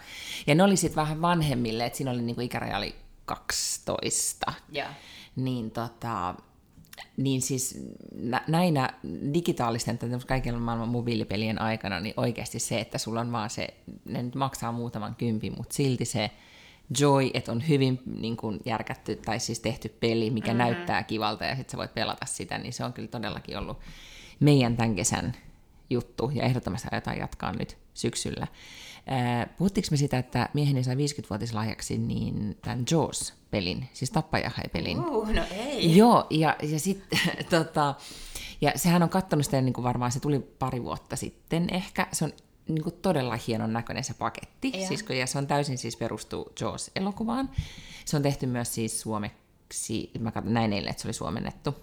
Ja 0.47 0.55
ne 0.55 0.63
oli 0.63 0.77
sitten 0.77 0.97
vähän 0.97 1.23
vanhemmille, 1.23 1.87
että 1.87 1.97
siinä 1.97 2.11
oli 2.11 2.23
niinku 2.23 2.41
ikäraja 2.41 2.77
oli 2.77 2.95
12. 3.25 4.53
Yeah. 4.75 4.95
Niin 5.37 5.71
tota, 5.71 6.35
niin 7.17 7.43
siis 7.43 7.81
näinä 8.47 8.91
digitaalisten 9.35 9.99
tai 9.99 10.09
kaikilla 10.27 10.59
maailman 10.59 10.89
mobiilipelien 10.89 11.61
aikana, 11.61 12.01
niin 12.01 12.15
oikeasti 12.17 12.59
se, 12.59 12.81
että 12.81 12.99
sulla 12.99 13.21
on 13.21 13.33
vaan 13.33 13.51
se, 13.51 13.69
ne 14.05 14.23
nyt 14.23 14.35
maksaa 14.35 14.73
muutaman 14.73 15.15
kympin, 15.15 15.55
mutta 15.57 15.75
silti 15.75 16.05
se 16.05 16.31
joy, 17.01 17.31
että 17.35 17.53
on 17.53 17.69
hyvin 17.69 18.01
niin 18.21 18.37
kuin, 18.37 18.61
järkätty 18.65 19.17
tai 19.17 19.41
siis 19.41 19.61
tehty 19.61 19.89
peli, 19.89 20.31
mikä 20.31 20.47
mm-hmm. 20.47 20.59
näyttää 20.59 21.03
kivalta 21.03 21.45
ja 21.45 21.57
sitten 21.57 21.71
sä 21.71 21.77
voit 21.77 21.95
pelata 21.95 22.27
sitä, 22.27 22.59
niin 22.59 22.73
se 22.73 22.85
on 22.85 22.93
kyllä 22.93 23.09
todellakin 23.09 23.59
ollut 23.59 23.79
meidän 24.41 24.77
tämän 24.77 24.95
kesän 24.95 25.33
juttu 25.91 26.31
ja 26.35 26.43
ehdottomasti 26.43 26.89
aiotaan 26.93 27.19
jatkaa 27.19 27.53
nyt 27.53 27.79
syksyllä. 27.95 28.47
Puhuttiinko 29.59 29.89
me 29.91 29.97
sitä, 29.97 30.19
että 30.19 30.49
mieheni 30.55 30.85
sai 30.85 30.95
50-vuotislahjaksi 30.95 31.99
niin 31.99 32.59
tämän 32.63 32.85
Jaws-pelin, 32.91 33.89
siis 33.93 34.11
tappajahai-pelin? 34.11 35.01
Uh, 35.01 35.29
no 35.29 35.43
ei. 35.51 35.97
Joo, 35.97 36.27
ja, 36.31 36.57
ja 36.63 36.81
sitten 36.81 37.19
tota, 37.51 37.95
ja 38.61 38.73
sehän 38.77 39.03
on 39.03 39.09
kattonut 39.09 39.45
sitä 39.45 39.61
niin 39.61 39.73
kuin 39.73 39.85
varmaan, 39.85 40.13
se 40.13 40.21
tuli 40.21 40.39
pari 40.39 40.83
vuotta 40.83 41.17
sitten 41.17 41.75
ehkä, 41.75 42.07
se 42.13 42.25
on 42.25 42.33
niin 42.69 42.83
kuin 42.83 42.95
todella 43.03 43.39
hienon 43.47 43.73
näköinen 43.73 44.05
se 44.05 44.15
paketti, 44.15 44.73
ja. 44.81 44.89
siis, 44.89 45.05
ja 45.19 45.27
se 45.27 45.39
on 45.39 45.47
täysin 45.47 45.79
siis 45.79 45.97
perustuu 45.97 46.53
Jaws-elokuvaan. 46.61 47.51
Se 48.05 48.17
on 48.17 48.23
tehty 48.23 48.47
myös 48.47 48.75
siis 48.75 49.01
suomeksi, 49.01 50.11
mä 50.19 50.33
katson 50.33 50.55
näin 50.55 50.73
eilen, 50.73 50.91
että 50.91 51.03
se 51.03 51.09
oli 51.09 51.13
suomennettu, 51.13 51.75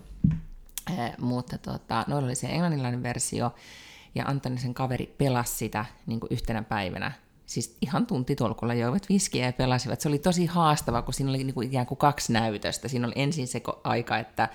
eh, 0.89 1.11
mutta 1.17 1.57
tota, 1.57 2.05
noilla 2.07 2.27
oli 2.27 2.35
se 2.35 2.47
englannilainen 2.47 3.03
versio, 3.03 3.55
ja 4.15 4.25
Antonisen 4.25 4.73
kaveri 4.73 5.15
pelasi 5.17 5.56
sitä 5.56 5.86
niin 6.06 6.19
kuin 6.19 6.34
yhtenä 6.34 6.63
päivänä. 6.63 7.12
Siis 7.45 7.78
ihan 7.82 8.06
tuntitolkulla 8.06 8.73
joivat 8.73 9.10
viskiä 9.10 9.45
ja 9.45 9.54
pelasivat. 9.54 10.01
Se 10.01 10.08
oli 10.08 10.19
tosi 10.19 10.45
haastava, 10.45 11.01
kun 11.01 11.13
siinä 11.13 11.30
oli 11.30 11.43
niin 11.43 11.54
kuin 11.54 11.67
ikään 11.67 11.86
kuin 11.86 11.97
kaksi 11.97 12.34
näytöstä. 12.34 12.88
Siinä 12.88 13.08
oli 13.08 13.13
ensin 13.15 13.47
se 13.47 13.62
aika, 13.84 14.17
että, 14.17 14.49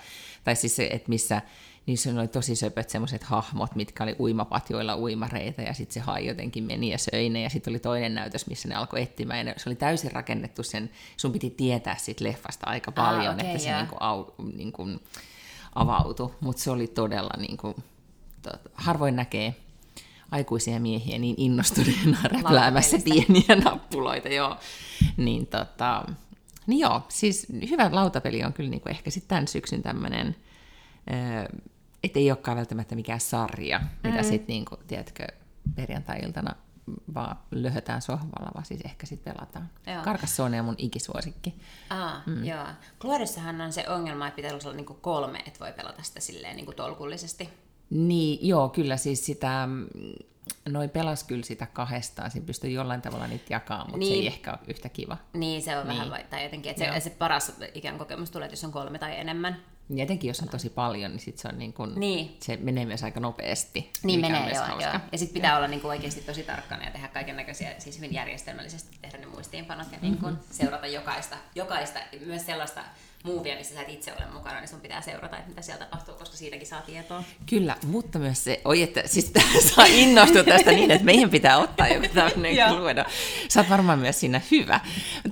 tai 0.45 0.57
siis 0.57 0.77
se, 0.77 0.89
että 0.93 1.09
missä 1.09 1.43
niissä 1.87 2.11
oli 2.11 2.29
tosi 2.29 2.57
söpöt 2.57 2.91
semmoiset 2.91 3.23
hahmot, 3.23 3.75
mitkä 3.75 4.05
oli 4.05 4.17
uimapatjoilla 4.21 4.97
uimareita, 4.97 5.63
ja 5.63 5.75
sitten 5.75 5.95
se 5.95 6.01
hai 6.01 6.27
jotenkin 6.27 6.65
meni 6.65 6.91
ja 6.93 6.99
söi 6.99 7.29
ne, 7.29 7.43
ja 7.43 7.51
sitten 7.51 7.73
oli 7.73 7.79
toinen 7.79 8.15
näytös, 8.15 8.47
missä 8.47 8.69
ne 8.69 8.75
alkoi 8.75 9.03
etsimään, 9.03 9.47
ja 9.47 9.55
se 9.57 9.69
oli 9.69 9.77
täysin 9.77 10.13
rakennettu 10.13 10.63
sen, 10.63 10.91
sun 11.17 11.33
piti 11.33 11.51
tietää 11.51 11.97
siitä 11.97 12.25
leffasta 12.25 12.67
aika 12.67 12.93
paljon, 12.93 13.27
ah, 13.27 13.35
okay, 13.35 13.47
että 13.47 13.59
se 13.59 13.69
yeah. 13.69 13.81
niinku, 13.81 13.97
au, 14.01 14.25
niinku, 14.57 14.87
avautui, 15.75 16.31
mutta 16.41 16.63
se 16.63 16.71
oli 16.71 16.87
todella, 16.87 17.35
niinku, 17.39 17.75
harvoin 18.75 19.17
näkee 19.17 19.55
aikuisia 20.31 20.81
miehiä 20.81 21.19
niin 21.19 21.35
innostuneena 21.39 22.19
räpläämässä 22.33 22.99
pieniä 23.05 23.57
nappuloita, 23.65 24.29
joo. 24.29 24.57
Niin, 25.17 25.47
tota, 25.47 26.05
niin 26.67 26.81
joo, 26.81 27.03
siis 27.09 27.47
hyvä 27.71 27.89
lautapeli 27.93 28.45
on 28.45 28.53
kyllä 28.53 28.71
niinku 28.71 28.89
ehkä 28.89 29.11
sitten 29.11 29.29
tämän 29.29 29.49
syksyn 29.49 29.83
tämmöinen 29.83 30.37
että 32.05 32.19
ei 32.19 32.31
olekaan 32.31 32.57
välttämättä 32.57 32.95
mikään 32.95 33.21
sarja, 33.21 33.79
mm-hmm. 33.79 34.11
mitä 34.11 34.23
sitten, 34.23 34.47
niinku, 34.47 34.77
tiedätkö, 34.87 35.27
perjantai-iltana 35.75 36.55
vaan 37.15 37.39
löhötään 37.51 38.03
sohvalla, 38.03 38.51
vaan 38.55 38.65
siis 38.65 38.81
ehkä 38.85 39.07
sitten 39.07 39.35
pelataan. 39.35 39.71
Karkassone 40.05 40.61
on 40.61 40.65
mun 40.65 40.75
ikisuosikki. 40.79 41.55
Aa, 41.91 42.23
mm. 42.27 42.45
joo. 42.45 42.67
Kluodessahan 42.99 43.61
on 43.61 43.73
se 43.73 43.89
ongelma, 43.89 44.27
että 44.27 44.37
pitää 44.37 44.53
olla 44.53 44.73
niinku 44.73 44.95
kolme, 44.95 45.39
että 45.47 45.61
voi 45.61 45.73
pelata 45.73 46.03
sitä 46.03 46.21
silleen 46.21 46.57
niinku 46.57 46.73
tolkullisesti. 46.73 47.49
Niin, 47.91 48.49
joo, 48.49 48.69
kyllä 48.69 48.97
siis 48.97 49.27
sitä, 49.27 49.67
mm, 49.67 49.89
noin 50.69 50.91
pelas 50.91 51.25
kyllä 51.25 51.43
sitä 51.43 51.67
kahdestaan, 51.67 52.31
siinä 52.31 52.47
pystyy 52.47 52.71
jollain 52.71 53.03
tavalla 53.03 53.27
niitä 53.27 53.45
jakaa, 53.51 53.85
mutta 53.85 53.99
niin. 53.99 54.15
se 54.15 54.21
ei 54.21 54.27
ehkä 54.27 54.51
ole 54.51 54.59
yhtä 54.69 54.89
kiva. 54.89 55.17
Niin, 55.33 55.63
se 55.63 55.79
on 55.79 55.89
niin. 55.89 55.99
vähän, 56.01 56.25
tai 56.31 56.43
jotenkin, 56.45 56.71
että 56.71 56.93
se, 56.93 57.01
se 57.01 57.11
paras 57.11 57.53
ikään 57.75 57.99
kokemus 57.99 58.31
tulee, 58.31 58.47
että 58.47 58.53
jos 58.53 58.65
on 58.65 58.73
kolme 58.73 58.99
tai 58.99 59.21
enemmän. 59.21 59.63
Ja 59.95 60.03
etenkin 60.03 60.29
jos 60.29 60.41
on 60.41 60.49
tosi 60.49 60.71
paljon, 60.71 61.11
niin, 61.11 61.21
sit 61.21 61.39
se, 61.39 61.49
on 61.49 61.59
niin 61.59 61.73
kun, 61.73 61.93
niin. 61.97 62.37
se 62.41 62.57
menee 62.57 62.85
myös 62.85 63.05
aika 63.05 63.21
nopeasti. 63.21 63.91
Niin 64.03 64.21
menee, 64.21 64.51
joo, 64.55 64.67
joo. 64.67 64.93
Ja 65.13 65.19
sitten 65.19 65.35
pitää 65.35 65.51
ja. 65.51 65.57
olla 65.57 65.69
niin 65.69 65.81
kuin 65.81 65.91
oikeasti 65.91 66.21
tosi 66.21 66.43
tarkkana 66.43 66.85
ja 66.85 66.91
tehdä 66.91 67.09
kaiken 67.09 67.37
näköisiä, 67.37 67.75
siis 67.79 67.97
hyvin 67.97 68.15
järjestelmällisesti 68.15 68.97
tehdä 69.03 69.19
ne 69.19 69.27
muistiinpanot 69.27 69.93
ja 69.93 69.99
niin 70.03 70.17
kuin 70.17 70.33
mm-hmm. 70.33 70.49
seurata 70.51 70.87
jokaista, 70.87 71.37
jokaista, 71.55 71.99
myös 72.27 72.47
sellaista 72.47 72.81
muuvia, 73.25 73.57
missä 73.57 73.75
sä 73.75 73.83
et 73.83 73.89
itse 73.89 74.13
ole 74.13 74.27
mukana, 74.35 74.61
niin 74.61 74.69
sun 74.69 74.81
pitää 74.81 75.01
seurata, 75.01 75.37
että 75.37 75.49
mitä 75.49 75.63
siellä 75.63 75.85
tapahtuu, 75.85 76.15
koska 76.15 76.37
siitäkin 76.37 76.67
saa 76.67 76.83
tietoa. 76.83 77.25
Kyllä, 77.49 77.77
mutta 77.87 78.19
myös 78.19 78.45
se, 78.45 78.61
oi 78.65 78.83
että 78.83 79.03
siis 79.07 79.33
saa 79.75 79.85
innostua 79.89 80.45
tästä 80.45 80.71
niin, 80.71 80.91
että 80.91 81.05
meidän 81.05 81.31
pitää 81.31 81.59
ottaa 81.59 81.89
joku 81.89 82.07
tämmöinen 82.15 82.77
luedo. 82.77 83.05
Sä 83.49 83.61
oot 83.61 83.71
varmaan 83.71 83.99
myös 83.99 84.21
siinä 84.21 84.41
hyvä. 84.51 84.81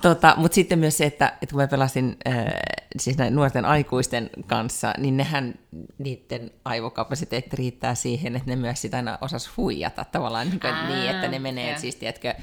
Tota, 0.02 0.34
mutta 0.36 0.54
sitten 0.54 0.78
myös 0.78 0.96
se, 0.96 1.04
että, 1.04 1.28
että 1.42 1.52
kun 1.52 1.60
mä 1.60 1.68
pelasin 1.68 2.16
äh, 2.28 2.44
siis 2.98 3.18
näin 3.18 3.34
nuorten 3.34 3.64
aikuisten 3.64 4.30
kanssa, 4.48 4.94
niin 4.98 5.16
nehän 5.16 5.54
niiden 5.98 6.50
aivokapasiteetti 6.64 7.56
riittää 7.56 7.94
siihen, 7.94 8.36
että 8.36 8.50
ne 8.50 8.56
myös 8.56 8.80
sitä 8.80 8.96
aina 8.96 9.18
osas 9.20 9.56
huijata 9.56 10.04
tavallaan 10.04 10.50
niin, 10.50 10.60
kuin, 10.60 10.88
niin 10.88 11.10
että 11.10 11.28
ne 11.28 11.38
menee, 11.38 11.78
siis 11.78 11.96
tiedätkö, 11.96 12.34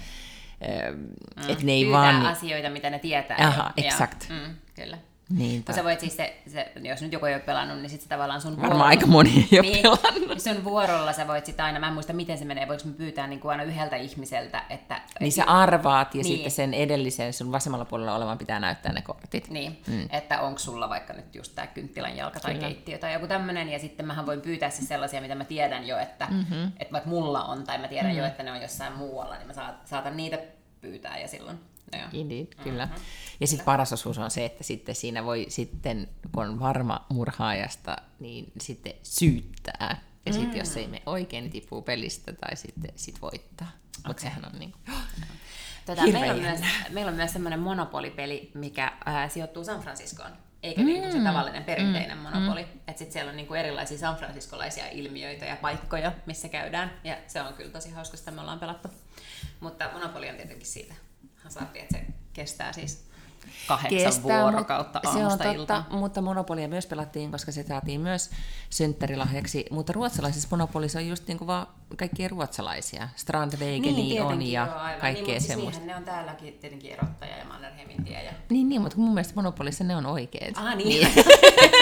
Mm. 0.61 1.49
Että 1.49 1.65
ne 1.65 1.71
ei 1.71 1.91
vaan... 1.91 2.25
asioita, 2.25 2.69
mitä 2.69 2.89
ne 2.89 2.99
tietää. 2.99 3.37
Aha, 3.39 3.73
jo. 3.77 3.83
exakt. 3.85 4.29
Mm, 4.29 4.55
kyllä. 4.75 4.97
Niin, 5.29 5.63
Kun 5.63 5.75
sä 5.75 5.83
voit 5.83 5.99
siis, 5.99 6.17
se, 6.17 6.35
se, 6.47 6.71
jos 6.81 7.01
nyt 7.01 7.11
joku 7.13 7.25
ei 7.25 7.33
ole 7.33 7.41
pelannut, 7.41 7.77
niin 7.77 7.89
sitten 7.89 8.09
tavallaan 8.09 8.41
sun 8.41 8.61
Varmaan 8.61 8.87
aika 8.89 9.07
moni 9.07 9.47
ei 9.51 9.59
ole 9.59 9.61
niin, 9.61 9.81
pelannut. 9.81 10.39
Sun 10.41 10.63
vuorolla 10.63 11.13
sä 11.13 11.27
voit 11.27 11.45
sitten 11.45 11.65
aina, 11.65 11.79
mä 11.79 11.87
en 11.87 11.93
muista 11.93 12.13
miten 12.13 12.37
se 12.37 12.45
menee, 12.45 12.67
voiko 12.67 12.83
mä 12.85 12.93
pyytää 12.93 13.27
niin 13.27 13.39
kuin 13.39 13.51
aina 13.51 13.63
yhdeltä 13.63 13.95
ihmiseltä, 13.95 14.63
että... 14.69 15.01
Niin 15.19 15.31
sä 15.31 15.43
arvaat 15.43 16.15
ja 16.15 16.23
Niin. 16.23 16.33
sitten 16.35 16.51
sen 16.51 16.73
edellisen 16.73 17.33
sun 17.33 17.51
vasemmalla 17.51 17.85
puolella 17.85 18.15
olevan 18.15 18.37
pitää 18.37 18.59
näyttää 18.59 18.93
ne 18.93 19.01
kortit. 19.01 19.49
Niin, 19.49 19.81
mm. 19.87 20.07
että 20.09 20.41
onko 20.41 20.59
sulla 20.59 20.89
vaikka 20.89 21.13
nyt 21.13 21.35
just 21.35 21.55
tämä 21.55 21.67
kynttilän 21.67 22.17
jalka 22.17 22.39
tai 22.39 22.53
Kyllä. 22.53 22.67
keittiö 22.67 22.97
tai 22.97 23.13
joku 23.13 23.27
tämmöinen, 23.27 23.69
ja 23.69 23.79
sitten 23.79 24.05
mähän 24.05 24.25
voin 24.25 24.41
pyytää 24.41 24.69
siis 24.69 24.87
sellaisia, 24.87 25.21
mitä 25.21 25.35
mä 25.35 25.45
tiedän 25.45 25.87
jo, 25.87 25.97
että, 25.97 26.27
mm-hmm. 26.31 26.71
että 26.79 26.91
vaikka 26.93 27.09
mulla 27.09 27.43
on, 27.43 27.63
tai 27.63 27.77
mä 27.77 27.87
tiedän 27.87 28.05
mm-hmm. 28.05 28.19
jo, 28.19 28.25
että 28.27 28.43
ne 28.43 28.51
on 28.51 28.61
jossain 28.61 28.93
muualla, 28.93 29.35
niin 29.37 29.47
mä 29.47 29.53
saat- 29.53 29.87
saatan 29.87 30.17
niitä 30.17 30.37
pyytää, 30.81 31.17
ja 31.19 31.27
silloin, 31.27 31.59
joo. 31.93 32.09
Indeed, 32.13 32.47
kyllä. 32.63 32.85
Mm-hmm. 32.85 33.01
Ja 33.39 33.47
sitten 33.47 33.65
paras 33.65 33.93
osuus 33.93 34.17
on 34.17 34.31
se, 34.31 34.45
että 34.45 34.63
sitten 34.63 34.95
siinä 34.95 35.25
voi 35.25 35.45
sitten, 35.49 36.07
kun 36.31 36.43
on 36.43 36.59
varma 36.59 37.05
murhaajasta, 37.09 37.95
niin 38.19 38.51
sitten 38.61 38.93
syyttää. 39.03 40.01
Ja 40.25 40.33
sitten 40.33 40.51
Mm. 40.51 40.57
jos 40.57 40.77
ei 40.77 40.87
me 40.87 41.01
oikein, 41.05 41.43
niin 41.43 41.51
tippuu 41.51 41.81
pelistä 41.81 42.33
tai 42.33 42.55
sitten 42.55 42.91
sit 42.95 43.21
voittaa. 43.21 43.71
Mutta 43.95 44.09
okay. 44.11 44.21
sehän 44.21 44.45
on 44.45 44.59
niin 44.59 44.71
kuin, 44.71 44.95
Tota, 45.85 46.01
meillä, 46.01 46.33
on 46.33 46.39
myös, 46.39 46.59
meillä 46.89 47.09
on 47.09 47.15
myös 47.15 47.33
semmoinen 47.33 47.59
monopolipeli, 47.59 48.51
mikä 48.53 48.91
ää, 49.05 49.29
sijoittuu 49.29 49.63
San 49.63 49.81
Franciscoon, 49.81 50.31
eikä 50.63 50.81
mm. 50.81 50.87
niinku 50.87 51.11
se 51.11 51.23
tavallinen 51.23 51.63
perinteinen 51.63 52.17
mm. 52.17 52.23
monopoli. 52.23 52.63
Mm. 52.63 52.69
Että 52.87 52.99
sitten 52.99 53.11
siellä 53.13 53.29
on 53.29 53.35
niinku 53.35 53.53
erilaisia 53.53 53.97
San 53.97 54.15
Franciscolaisia 54.15 54.87
ilmiöitä 54.91 55.45
ja 55.45 55.55
paikkoja, 55.55 56.11
missä 56.25 56.49
käydään. 56.49 56.91
Ja 57.03 57.17
se 57.27 57.41
on 57.41 57.53
kyllä 57.53 57.71
tosi 57.71 57.91
hauska, 57.91 58.17
sitä 58.17 58.31
me 58.31 58.41
ollaan 58.41 58.59
pelattu. 58.59 58.87
Mutta 59.59 59.89
monopoli 59.93 60.29
on 60.29 60.35
tietenkin 60.35 60.67
siitä 60.67 60.93
hasardi, 61.45 61.79
että 61.79 61.97
se 61.97 62.05
kestää 62.33 62.73
siis 62.73 63.05
kahdeksan 63.67 64.23
vuorokautta 64.23 65.01
mut- 65.03 65.13
se 65.13 65.17
on 65.17 65.23
aamusta 65.23 65.43
totta, 65.43 65.59
iltaan. 65.59 65.85
mutta 65.91 66.21
Monopolia 66.21 66.67
myös 66.67 66.85
pelattiin, 66.85 67.31
koska 67.31 67.51
se 67.51 67.63
saatiin 67.63 68.01
myös 68.01 68.29
synttärilahjaksi. 68.69 69.65
Mutta 69.71 69.93
ruotsalaisessa 69.93 70.47
Monopolissa 70.51 70.99
on 70.99 71.07
just 71.07 71.27
niinku 71.27 71.47
vaan 71.47 71.67
kaikkia 71.97 72.27
ruotsalaisia. 72.27 73.09
Strandvegeni 73.15 73.89
on 73.89 74.27
tietenkin, 74.27 74.51
ja 74.51 74.65
joo, 74.65 74.75
aivan. 74.77 75.01
kaikkea 75.01 75.25
niin, 75.25 75.41
siis 75.41 75.47
semmoista. 75.47 75.79
niinhän 75.81 75.87
ne 75.87 75.99
on 75.99 76.15
täälläkin 76.15 76.53
tietenkin 76.53 76.91
erottaja 76.91 77.37
ja 77.37 77.45
Mannerheimin 77.45 78.03
tie. 78.05 78.23
Ja... 78.23 78.31
Niin, 78.49 78.69
niin, 78.69 78.81
mutta 78.81 78.97
mun 78.97 79.13
mielestä 79.13 79.35
Monopolissa 79.35 79.83
ne 79.83 79.95
on 79.95 80.05
oikeet. 80.05 80.57
Ah 80.57 80.75
niin. 80.75 81.07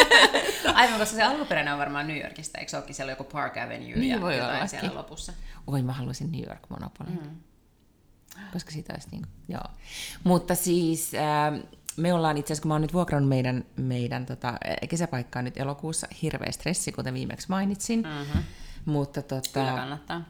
Aivan, 0.73 0.99
koska 0.99 1.15
se 1.15 1.23
alkuperäinen 1.23 1.73
on 1.73 1.79
varmaan 1.79 2.07
New 2.07 2.21
Yorkista, 2.21 2.57
eikö 2.57 2.69
se 2.69 2.77
olekin 2.77 2.95
siellä 2.95 3.11
joku 3.11 3.23
Park 3.23 3.57
Avenue 3.57 3.95
Niin 3.95 4.09
ja 4.11 4.21
voi 4.21 4.33
jotain 4.37 4.51
ollakin. 4.51 4.69
siellä 4.69 4.95
lopussa? 4.97 5.33
Oi, 5.67 5.81
mä 5.81 5.93
haluaisin 5.93 6.31
New 6.31 6.47
York 6.47 6.69
Monopolin. 6.69 7.19
Mm. 7.23 7.29
Koska 8.53 8.71
siitä 8.71 8.93
olisi 8.93 9.07
niin 9.11 9.21
kuin, 9.21 9.31
joo. 9.47 9.75
Mutta 10.23 10.55
siis 10.55 11.11
äh, 11.13 11.63
me 11.97 12.13
ollaan 12.13 12.37
itse 12.37 12.47
asiassa, 12.47 12.61
kun 12.61 12.69
mä 12.69 12.73
oon 12.73 12.81
nyt 12.81 12.93
vuokrannut 12.93 13.29
meidän, 13.29 13.65
meidän 13.75 14.25
tota, 14.25 14.57
kesäpaikkaa 14.89 15.41
nyt 15.41 15.57
elokuussa, 15.57 16.07
hirveä 16.21 16.51
stressi, 16.51 16.91
kuten 16.91 17.13
viimeksi 17.13 17.49
mainitsin. 17.49 18.01
Mm-hmm. 18.01 18.43
Mutta 18.85 19.21
Kyllä 19.21 19.41
tota, 19.41 19.65
kannattaa. 19.65 20.21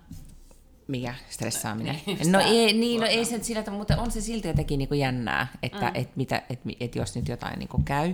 mikä 0.88 1.16
stressaaminen? 1.30 1.96
No 2.32 2.39
ei, 2.39 2.74
niin, 2.74 3.02
no 3.02 3.08
ei 3.08 3.26
se 3.26 3.44
sillä 3.44 3.63
tavalla, 3.63 3.82
mutta 3.82 4.02
on 4.02 4.12
se 4.12 4.22
silti 4.22 4.48
jotenkin 4.48 4.78
niin 4.78 4.88
kuin 4.88 5.00
jännää, 5.00 5.48
että 5.63 5.86
mm. 5.86 5.92
et 5.94 6.16
mitä, 6.16 6.42
et, 6.50 6.60
et 6.80 6.96
jos 6.96 7.16
nyt 7.16 7.28
jotain 7.28 7.60
niin 7.60 7.70
kuin 7.70 7.84
käy, 7.84 8.13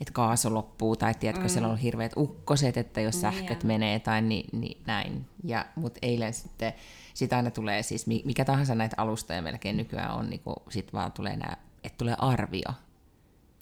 että 0.00 0.12
kaasu 0.12 0.54
loppuu, 0.54 0.96
tai 0.96 1.14
tiedätkö, 1.14 1.42
mm. 1.44 1.48
siellä 1.48 1.68
on 1.68 1.78
hirveät 1.78 2.12
ukkoset, 2.16 2.76
että 2.76 3.00
jos 3.00 3.20
sähköt 3.20 3.58
Niin. 3.62 3.66
menee, 3.66 3.98
tai 3.98 4.22
niin, 4.22 4.60
niin 4.60 4.82
näin. 4.86 5.26
Ja, 5.44 5.66
mutta 5.76 5.98
eilen 6.02 6.34
sitten, 6.34 6.72
sit 7.14 7.32
aina 7.32 7.50
tulee 7.50 7.82
siis, 7.82 8.06
mi- 8.06 8.22
mikä 8.24 8.44
tahansa 8.44 8.74
näitä 8.74 8.94
alustoja 8.98 9.42
melkein 9.42 9.76
nykyään 9.76 10.14
on, 10.14 10.30
niin 10.30 10.40
kuin, 10.40 10.56
sit 10.70 10.92
vaan 10.92 11.12
tulee 11.12 11.36
nää, 11.36 11.56
että 11.84 11.98
tulee 11.98 12.14
arvio. 12.18 12.68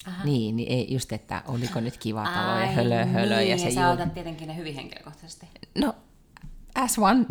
Aha. 0.07 0.25
Niin, 0.25 0.57
niin 0.57 0.73
ei, 0.73 0.93
just, 0.95 1.13
että 1.13 1.43
oliko 1.49 1.81
nyt 1.81 1.97
kiva 1.97 2.25
talo 2.25 2.59
ja 2.59 2.67
hölö, 2.67 3.05
hölö. 3.05 3.37
niin, 3.37 3.51
ja 3.51 3.59
se 3.59 3.71
sä 3.71 3.81
juu- 3.81 3.91
otat 3.93 4.15
tietenkin 4.15 4.49
ne 4.49 4.57
hyvin 4.57 4.75
henkilökohtaisesti. 4.75 5.47
No, 5.79 5.95
as 6.75 6.99
one 6.99 7.25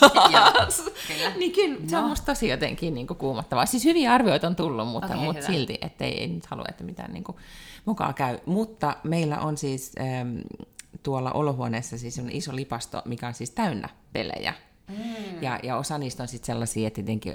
Joo, 0.00 0.10
taas. 0.52 0.82
kyllä. 1.08 1.30
niin 1.36 1.52
kyllä, 1.52 1.78
se 1.88 1.96
on 1.96 2.02
No. 2.02 2.08
musta 2.08 2.26
tosi 2.26 2.48
jotenkin 2.48 2.94
niin 2.94 3.06
kuin 3.06 3.16
kuumottavaa. 3.16 3.66
Siis 3.66 3.84
hyviä 3.84 4.12
arvioita 4.12 4.46
on 4.46 4.56
tullut, 4.56 4.88
mutta, 4.88 5.06
okay, 5.06 5.18
mutta 5.24 5.42
hyvä. 5.42 5.52
silti, 5.52 5.78
ettei 5.82 6.20
ei 6.20 6.28
nyt 6.28 6.46
halua, 6.46 6.64
että 6.68 6.84
mitään 6.84 7.12
niin 7.12 7.24
kuin 7.24 7.36
mukaan 7.84 8.14
käy. 8.14 8.38
Mutta 8.46 8.96
meillä 9.04 9.40
on 9.40 9.56
siis 9.56 9.92
ähm, 10.00 10.38
tuolla 11.02 11.32
olohuoneessa 11.32 11.98
siis 11.98 12.18
on 12.18 12.30
iso 12.30 12.56
lipasto, 12.56 13.02
mikä 13.04 13.28
on 13.28 13.34
siis 13.34 13.50
täynnä 13.50 13.88
pelejä. 14.12 14.54
Mm. 14.88 15.42
Ja, 15.42 15.60
ja 15.62 15.76
osa 15.76 15.98
niistä 15.98 16.22
on 16.22 16.28
sitten 16.28 16.46
sellaisia, 16.46 16.86
että 16.86 17.02
tietenkin 17.02 17.34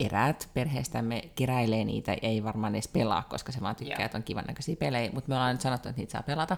eräät 0.00 0.48
perheestämme 0.54 1.22
keräilee 1.34 1.84
niitä, 1.84 2.16
ei 2.22 2.44
varmaan 2.44 2.74
edes 2.74 2.88
pelaa, 2.88 3.22
koska 3.22 3.52
se 3.52 3.60
vaan 3.60 3.76
tykkää, 3.76 3.96
Joo. 3.98 4.04
että 4.04 4.18
on 4.18 4.24
kivan 4.24 4.44
näköisiä 4.44 4.76
pelejä, 4.76 5.10
mutta 5.12 5.28
me 5.28 5.34
ollaan 5.34 5.54
nyt 5.54 5.60
sanottu, 5.60 5.88
että 5.88 6.00
niitä 6.00 6.12
saa 6.12 6.22
pelata. 6.22 6.56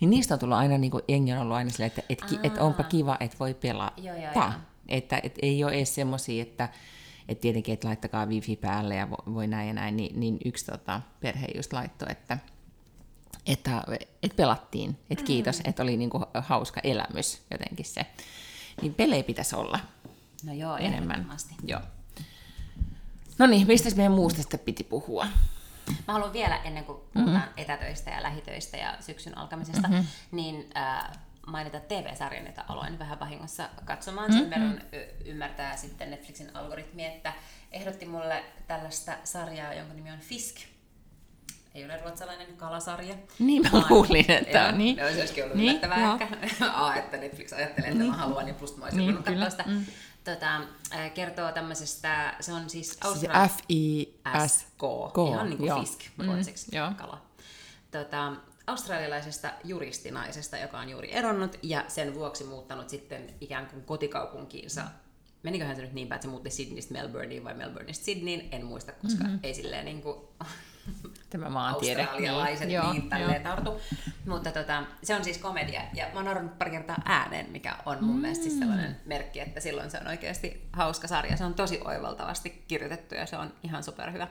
Niin 0.00 0.10
niistä 0.10 0.34
on 0.34 0.40
tullut 0.40 0.56
aina, 0.56 0.78
niin 0.78 0.90
kuin 0.90 1.02
jengi 1.08 1.32
on 1.32 1.38
ollut 1.38 1.56
aina 1.56 1.70
silleen, 1.70 1.92
että 1.96 2.02
et, 2.08 2.40
et 2.42 2.58
onpa 2.58 2.82
kiva, 2.82 3.16
että 3.20 3.36
voi 3.40 3.54
pelata. 3.54 4.00
Joo, 4.00 4.16
joo, 4.16 4.32
joo. 4.34 4.52
Että 4.88 5.20
et 5.22 5.38
ei 5.42 5.64
ole 5.64 5.72
edes 5.72 5.94
semmoisia, 5.94 6.42
että 6.42 6.68
et 7.28 7.40
tietenkin, 7.40 7.72
että 7.72 7.88
laittakaa 7.88 8.26
wifi 8.26 8.56
päälle 8.56 8.94
ja 8.94 9.10
voi, 9.10 9.34
voi 9.34 9.46
näin 9.46 9.68
ja 9.68 9.74
näin, 9.74 9.96
niin, 9.96 10.20
niin 10.20 10.38
yksi 10.44 10.66
tota, 10.66 11.00
perhe 11.20 11.46
just 11.56 11.72
laittoi, 11.72 12.08
että 12.10 12.38
että, 13.48 13.84
että 14.22 14.36
pelattiin, 14.36 14.98
että 15.10 15.24
kiitos, 15.24 15.60
että 15.64 15.82
oli 15.82 15.96
niinku 15.96 16.20
hauska 16.34 16.80
elämys 16.84 17.42
jotenkin 17.50 17.84
se. 17.86 18.06
Niin 18.82 18.94
pelejä 18.94 19.22
pitäisi 19.22 19.56
olla 19.56 19.80
No 20.44 20.52
joo, 20.52 20.76
enemmän. 20.76 21.30
Joo. 21.64 21.80
No 23.38 23.46
niin, 23.46 23.66
mistä 23.66 23.90
meidän 23.96 24.12
muusta 24.12 24.40
sitten 24.40 24.60
piti 24.60 24.84
puhua? 24.84 25.26
Mä 26.06 26.12
haluan 26.12 26.32
vielä, 26.32 26.56
ennen 26.56 26.84
kuin 26.84 26.98
puhutaan 27.14 27.36
mm-hmm. 27.36 27.52
etätöistä 27.62 28.10
ja 28.10 28.22
lähitöistä 28.22 28.76
ja 28.76 28.96
syksyn 29.00 29.38
alkamisesta, 29.38 29.88
mm-hmm. 29.88 30.06
niin 30.32 30.70
äh, 30.76 31.18
mainita 31.46 31.80
TV-sarjan, 31.80 32.46
jota 32.46 32.64
aloin 32.68 32.98
vähän 32.98 33.20
vahingossa 33.20 33.68
katsomaan. 33.84 34.32
Sen 34.32 34.40
Mm-hmm. 34.40 34.50
verran 34.50 34.80
y- 34.92 35.30
ymmärtää 35.30 35.76
sitten 35.76 36.10
Netflixin 36.10 36.56
algoritmi, 36.56 37.04
että 37.04 37.32
ehdotti 37.72 38.06
mulle 38.06 38.44
tällaista 38.66 39.12
sarjaa, 39.24 39.74
jonka 39.74 39.94
nimi 39.94 40.10
on 40.10 40.18
Fisk. 40.18 40.56
Ei 41.78 41.84
ole 41.84 41.96
ruotsalainen 42.02 42.56
kalasarja. 42.56 43.14
Niin 43.38 43.62
mä 43.62 43.82
luulin, 43.90 44.30
että 44.30 44.58
Joo, 44.58 44.68
on 44.68 44.78
niin. 44.78 44.96
Se 44.96 45.04
olisikin 45.20 45.44
ollut 45.44 45.56
Niin, 45.56 45.68
yllättävää 45.68 46.00
joo. 46.00 46.18
ehkä. 46.20 46.66
A, 46.84 46.94
että 46.94 47.16
Netflix 47.16 47.52
ajattelee, 47.52 47.90
että 47.90 48.04
mä 48.04 48.12
haluan, 48.12 48.48
ja 48.48 48.54
plus 48.54 48.76
mä 48.76 48.84
olisin 48.84 48.98
Niin, 48.98 49.14
niin, 49.14 49.24
kyllä. 49.24 49.44
katsoa 49.44 49.64
sitä. 49.64 49.78
Mm. 49.78 49.84
Tota, 50.24 50.60
kertoo 51.14 51.52
tämmöisestä, 51.52 52.34
se 52.40 52.52
on 52.52 52.70
siis 52.70 52.88
Siis 52.88 53.04
Australian... 53.04 53.48
F-I-S. 53.48 54.58
SK, 54.58 54.78
K, 55.12 55.18
ihan 55.30 55.46
niin 55.48 55.58
kuin 55.58 55.68
joo. 55.68 55.80
fisk 55.80 56.00
Mm, 56.16 56.26
ruotsiksi 56.26 56.76
joo. 56.76 56.92
kala. 56.96 57.22
Tota, 57.90 58.32
australialaisesta 58.66 59.50
juristinaisesta, 59.64 60.56
joka 60.58 60.78
on 60.78 60.88
juuri 60.88 61.12
eronnut 61.14 61.58
ja 61.62 61.84
sen 61.88 62.14
vuoksi 62.14 62.44
muuttanut 62.44 62.88
sitten 62.88 63.34
ikään 63.40 63.66
kuin 63.66 63.84
kotikaupunkiinsa. 63.84 64.82
Meniköhän 65.42 65.76
se 65.76 65.82
nyt 65.82 65.92
niin 65.92 66.08
päin, 66.08 66.16
että 66.16 66.26
se 66.26 66.30
muutti 66.30 66.50
Sydneystä 66.50 66.92
Melbourneen 66.94 67.44
vai 67.44 67.54
Melbourneista 67.54 68.04
Sydneyin, 68.04 68.48
en 68.52 68.64
muista, 68.66 68.92
koska 68.92 69.24
mm-hmm. 69.24 69.38
ei 69.42 69.54
silleen 69.54 69.84
niin 69.84 70.02
kuin 70.02 70.18
Tämä 71.30 71.50
maantiede. 71.50 72.02
australialaiset 72.02 72.70
Joo, 72.70 72.92
niin 72.92 73.08
tälleen 73.08 73.42
tartu. 73.42 73.70
Mutta 74.26 74.52
tota, 74.52 74.82
se 75.02 75.14
on 75.14 75.24
siis 75.24 75.38
komedia, 75.38 75.82
ja 75.94 76.06
mä 76.06 76.14
oon 76.14 76.24
naurannut 76.24 76.58
pari 76.58 76.70
kertaa 76.70 77.02
ääneen, 77.04 77.50
mikä 77.50 77.76
on 77.86 78.04
mun 78.04 78.16
mm. 78.16 78.22
mielestä 78.22 78.44
siis 78.44 78.58
sellainen 78.58 78.96
merkki, 79.04 79.40
että 79.40 79.60
silloin 79.60 79.90
se 79.90 79.98
on 79.98 80.06
oikeasti 80.06 80.68
hauska 80.72 81.08
sarja. 81.08 81.36
Se 81.36 81.44
on 81.44 81.54
tosi 81.54 81.80
oivaltavasti 81.84 82.64
kirjoitettu, 82.68 83.14
ja 83.14 83.26
se 83.26 83.36
on 83.36 83.52
ihan 83.62 83.82
superhyvä. 83.82 84.28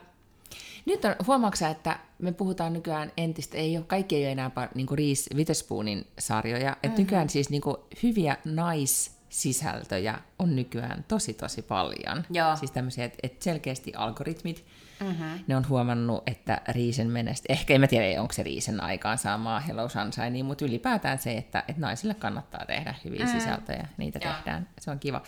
Nyt 0.84 1.04
on, 1.04 1.14
huomaaksä, 1.26 1.68
että 1.68 1.98
me 2.18 2.32
puhutaan 2.32 2.72
nykyään 2.72 3.12
entistä, 3.16 3.56
ei 3.56 3.76
ole, 3.76 3.84
kaikki 3.88 4.16
ei 4.16 4.22
ole 4.22 4.32
enää 4.32 4.50
niin 4.74 4.86
kuin 4.86 4.98
Reese 4.98 5.34
Witherspoonin 5.34 6.06
sarjoja, 6.18 6.72
että 6.72 6.88
mm-hmm. 6.88 7.00
nykyään 7.00 7.28
siis 7.28 7.50
niin 7.50 7.62
kuin 7.62 7.76
hyviä 8.02 8.36
naissisältöjä 8.44 10.18
on 10.38 10.56
nykyään 10.56 11.04
tosi 11.08 11.34
tosi 11.34 11.62
paljon. 11.62 12.24
Joo. 12.30 12.56
Siis 12.56 12.70
tämmöisiä, 12.70 13.04
että, 13.04 13.18
että 13.22 13.44
selkeästi 13.44 13.92
algoritmit, 13.94 14.64
mm-hmm. 15.00 15.40
ne 15.46 15.56
on 15.56 15.68
huomannut, 15.68 16.22
että 16.26 16.60
Riisen 16.68 17.10
menestä, 17.10 17.52
ehkä 17.52 17.74
en 17.74 17.80
mä 17.80 17.86
tiedä, 17.86 18.22
onko 18.22 18.32
se 18.32 18.42
Riisen 18.42 18.82
aikaan 18.82 19.18
saamaa 19.18 19.60
Hello 19.60 19.88
Sunshine, 19.88 20.42
mutta 20.42 20.64
ylipäätään 20.64 21.18
se, 21.18 21.36
että, 21.36 21.64
että 21.68 21.80
naisille 21.80 22.14
kannattaa 22.14 22.64
tehdä 22.66 22.94
hyviä 23.04 23.26
mm. 23.26 23.32
sisältöjä, 23.32 23.88
niitä 23.96 24.18
Joo. 24.24 24.32
tehdään, 24.32 24.68
se 24.80 24.90
on 24.90 24.98
kiva. 24.98 25.22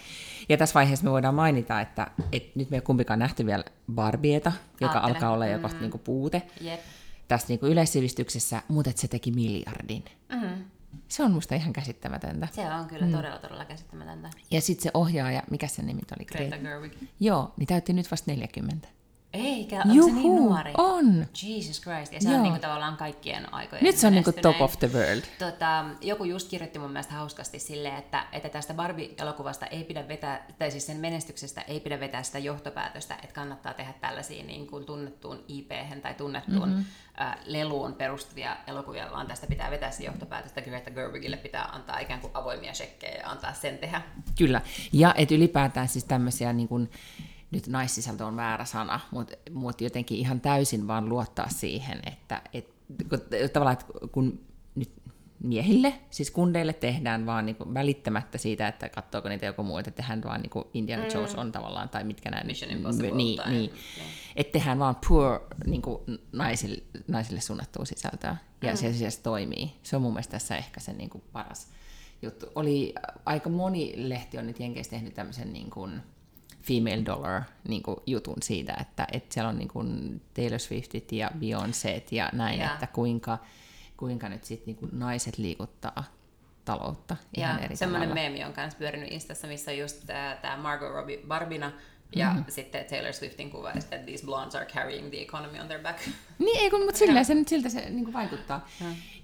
Ja 0.49 0.57
tässä 0.57 0.75
vaiheessa 0.75 1.05
me 1.05 1.11
voidaan 1.11 1.35
mainita, 1.35 1.81
että, 1.81 2.07
että 2.33 2.51
nyt 2.55 2.71
me 2.71 2.77
ei 2.77 2.81
kumpikaan 2.81 3.19
nähty 3.19 3.47
vielä 3.47 3.65
Barbieta, 3.95 4.53
joka 4.81 4.95
Aattele. 4.95 5.15
alkaa 5.15 5.31
olla 5.31 5.47
jo 5.47 5.59
kohta 5.59 5.81
niinku 5.81 5.99
puute 5.99 6.43
Jep. 6.61 6.81
tässä 7.29 7.49
niinku 7.49 7.67
yleissivistyksessä, 7.67 8.63
mutta 8.69 8.91
että 8.91 9.03
se 9.03 9.09
teki 9.09 9.33
miljardin. 9.33 10.05
Mm-hmm. 10.29 10.65
Se 11.09 11.25
on 11.25 11.33
musta 11.33 11.55
ihan 11.55 11.73
käsittämätöntä. 11.73 12.49
Se 12.53 12.75
on 12.75 12.87
kyllä 12.87 13.07
mm. 13.07 13.13
todella, 13.13 13.39
todella 13.39 13.65
käsittämätöntä. 13.65 14.31
Ja 14.51 14.61
sitten 14.61 14.83
se 14.83 14.91
ohjaaja, 14.95 15.43
mikä 15.51 15.67
sen 15.67 15.87
nimi 15.87 16.01
oli? 16.17 16.25
Greta 16.25 16.59
Gerwig. 16.59 16.93
Joo, 17.21 17.55
niin 17.57 17.67
täytti 17.67 17.93
nyt 17.93 18.11
vasta 18.11 18.31
40. 18.31 18.89
Eikä, 19.35 19.77
onko 19.77 19.89
se 19.89 20.13
niin 20.13 20.27
Juhu, 20.27 20.49
nuori? 20.49 20.73
on. 20.79 21.27
Jesus 21.43 21.81
Christ. 21.81 22.13
Ja 22.13 22.21
se 22.21 22.29
Joo. 22.29 22.37
on 22.37 22.43
niinku 22.43 22.59
tavallaan 22.61 22.97
kaikkien 22.97 23.55
aikojen 23.55 23.85
Nyt 23.85 23.97
se 23.97 24.07
on 24.07 24.13
niinku 24.13 24.31
menestynein. 24.31 24.55
top 24.59 24.63
of 24.65 24.79
the 24.79 24.91
world. 24.93 25.23
Tota, 25.39 25.85
joku 26.01 26.25
just 26.25 26.49
kirjoitti 26.49 26.79
mun 26.79 26.91
mielestä 26.91 27.15
hauskasti 27.15 27.59
silleen, 27.59 27.97
että, 27.97 28.27
että 28.33 28.49
tästä 28.49 28.75
Barbie-elokuvasta 28.75 29.67
ei 29.67 29.85
pidä 29.85 30.09
vetää, 30.09 30.47
tai 30.59 30.71
siis 30.71 30.87
sen 30.87 30.97
menestyksestä 30.97 31.61
ei 31.61 31.81
pidä 31.81 32.01
vetää 32.01 32.23
sitä 32.23 32.39
johtopäätöstä, 32.39 33.15
että 33.15 33.35
kannattaa 33.35 33.75
tehdä 33.75 33.93
tällaisia 34.01 34.45
niin 34.45 34.67
kuin 34.67 34.85
tunnettuun 34.85 35.45
ip 35.49 35.71
tai 36.03 36.15
tunnettuun 36.15 36.69
mm-hmm. 36.69 36.85
ä, 37.21 37.37
leluun 37.45 37.95
perustuvia 37.95 38.57
elokuvia, 38.67 39.11
vaan 39.11 39.27
tästä 39.27 39.47
pitää 39.47 39.71
vetää 39.71 39.91
se 39.91 40.05
johtopäätöstä, 40.05 40.61
että 40.61 40.71
Greta 40.71 40.91
Gerwigille 40.91 41.37
pitää 41.37 41.65
antaa 41.65 41.99
ikään 41.99 42.21
kuin 42.21 42.31
avoimia 42.35 42.75
shekkejä 42.75 43.15
ja 43.19 43.31
antaa 43.31 43.53
sen 43.55 43.79
tehdä. 43.79 44.03
Kyllä. 44.39 44.61
Ja 44.93 45.15
et 45.17 45.31
ylipäätään 45.31 45.89
siis 45.89 46.05
tämmöisiä, 46.05 46.53
niin 46.53 46.69
kun, 46.69 46.89
nyt 47.51 47.67
naissisältö 47.67 48.27
on 48.27 48.37
väärä 48.37 48.65
sana, 48.65 49.01
mutta 49.11 49.37
mut 49.51 49.81
jotenkin 49.81 50.19
ihan 50.19 50.41
täysin 50.41 50.87
vaan 50.87 51.09
luottaa 51.09 51.49
siihen, 51.49 52.01
että 52.07 52.43
et, 52.53 52.75
kun, 53.09 53.21
tavallaan, 53.53 53.73
että 53.73 53.87
kun 54.13 54.41
nyt 54.75 54.91
miehille, 55.43 55.95
siis 56.11 56.31
kundeille 56.31 56.73
tehdään 56.73 57.27
vaan 57.27 57.47
niin 57.47 57.57
välittämättä 57.75 58.39
siitä, 58.39 58.69
että 58.69 58.89
katsoako 58.89 59.29
niitä 59.29 59.47
joku 59.47 59.63
muu, 59.63 59.79
että 59.79 59.91
tehdään 59.91 60.23
vaan 60.23 60.41
niin 60.41 60.65
Indiana 60.75 61.07
Jones 61.07 61.35
on 61.35 61.53
tavallaan, 61.53 61.89
tai 61.89 62.05
mitkä 62.05 62.31
nämä... 62.31 62.45
Mission 62.45 62.71
Impossible 62.71 63.11
Niin, 63.11 63.37
tai- 63.37 63.51
niin. 63.51 63.71
Että 64.37 64.53
tehdään 64.53 64.79
vaan 64.79 64.97
poor 65.09 65.41
niin 65.67 65.83
naisille, 66.33 66.83
naisille 67.09 67.41
suunnattua 67.41 67.85
sisältöä, 67.85 68.37
ja 68.63 68.71
mm. 68.73 68.77
se 68.77 68.93
siis 68.93 69.19
toimii. 69.19 69.73
Se 69.83 69.97
on 69.97 70.03
mun 70.03 70.13
mielestä 70.13 70.31
tässä 70.31 70.57
ehkä 70.57 70.81
se 70.81 70.93
niin 70.93 71.11
kuin 71.11 71.25
paras 71.33 71.69
juttu. 72.23 72.47
Oli 72.55 72.95
aika 73.27 73.51
moni 73.51 73.93
lehti 73.97 74.39
on 74.39 74.47
nyt 74.47 74.61
Jenkeissä 74.61 74.91
tehnyt 74.91 75.15
tämmöisen 75.15 75.53
niin 75.53 75.71
kuin 75.71 76.01
female 76.63 77.05
dollar 77.07 77.43
niin 77.69 77.83
kuin 77.83 77.97
jutun 78.07 78.37
siitä, 78.43 78.77
että, 78.81 79.07
että 79.13 79.35
siellä 79.35 79.49
on 79.51 79.59
niin 79.59 79.69
kuin 79.69 80.21
Taylor 80.35 80.59
Swiftit 80.59 81.13
ja 81.13 81.31
Beyoncét 81.39 82.13
ja 82.13 82.31
näin, 82.33 82.61
Jaa. 82.61 82.73
että 82.73 82.87
kuinka, 82.87 83.39
kuinka 83.97 84.29
nyt 84.29 84.45
sitten 84.45 84.67
niin 84.67 84.77
kuin 84.77 84.91
naiset 84.99 85.39
liikuttaa 85.39 86.05
taloutta 86.65 87.17
ihan 87.37 87.59
Ja 87.59 87.65
eri 87.65 87.77
semmoinen 87.77 88.09
tavalla. 88.09 88.29
meemi 88.31 88.45
on 88.45 88.53
myös 88.57 88.75
pyörinyt 88.75 89.13
Instassa, 89.13 89.47
missä 89.47 89.71
on 89.71 89.79
just 89.79 90.07
tämä 90.43 90.57
Margot 90.63 90.93
Robbie 90.93 91.19
Barbina 91.29 91.73
ja 92.17 92.27
Mhm. 92.27 92.37
mm-hmm. 92.37 92.51
sitten 92.53 92.85
Taylor 92.85 93.13
Swiftin 93.13 93.51
kuva, 93.51 93.71
ja 93.71 93.81
sitten 93.81 94.05
these 94.05 94.25
blondes 94.27 94.55
are 94.55 94.67
carrying 94.67 95.09
the 95.09 95.21
economy 95.21 95.59
on 95.61 95.67
their 95.67 95.83
back. 95.83 95.99
Niin, 96.39 96.59
ei 96.61 96.71
kun, 96.71 96.81
mutta 96.85 96.99
silleen 97.05 97.25
se 97.25 97.35
nyt 97.35 97.49
siltä 97.49 97.69
se 97.69 97.91
niin 97.91 98.05
kuin 98.05 98.13
vaikuttaa. 98.15 98.69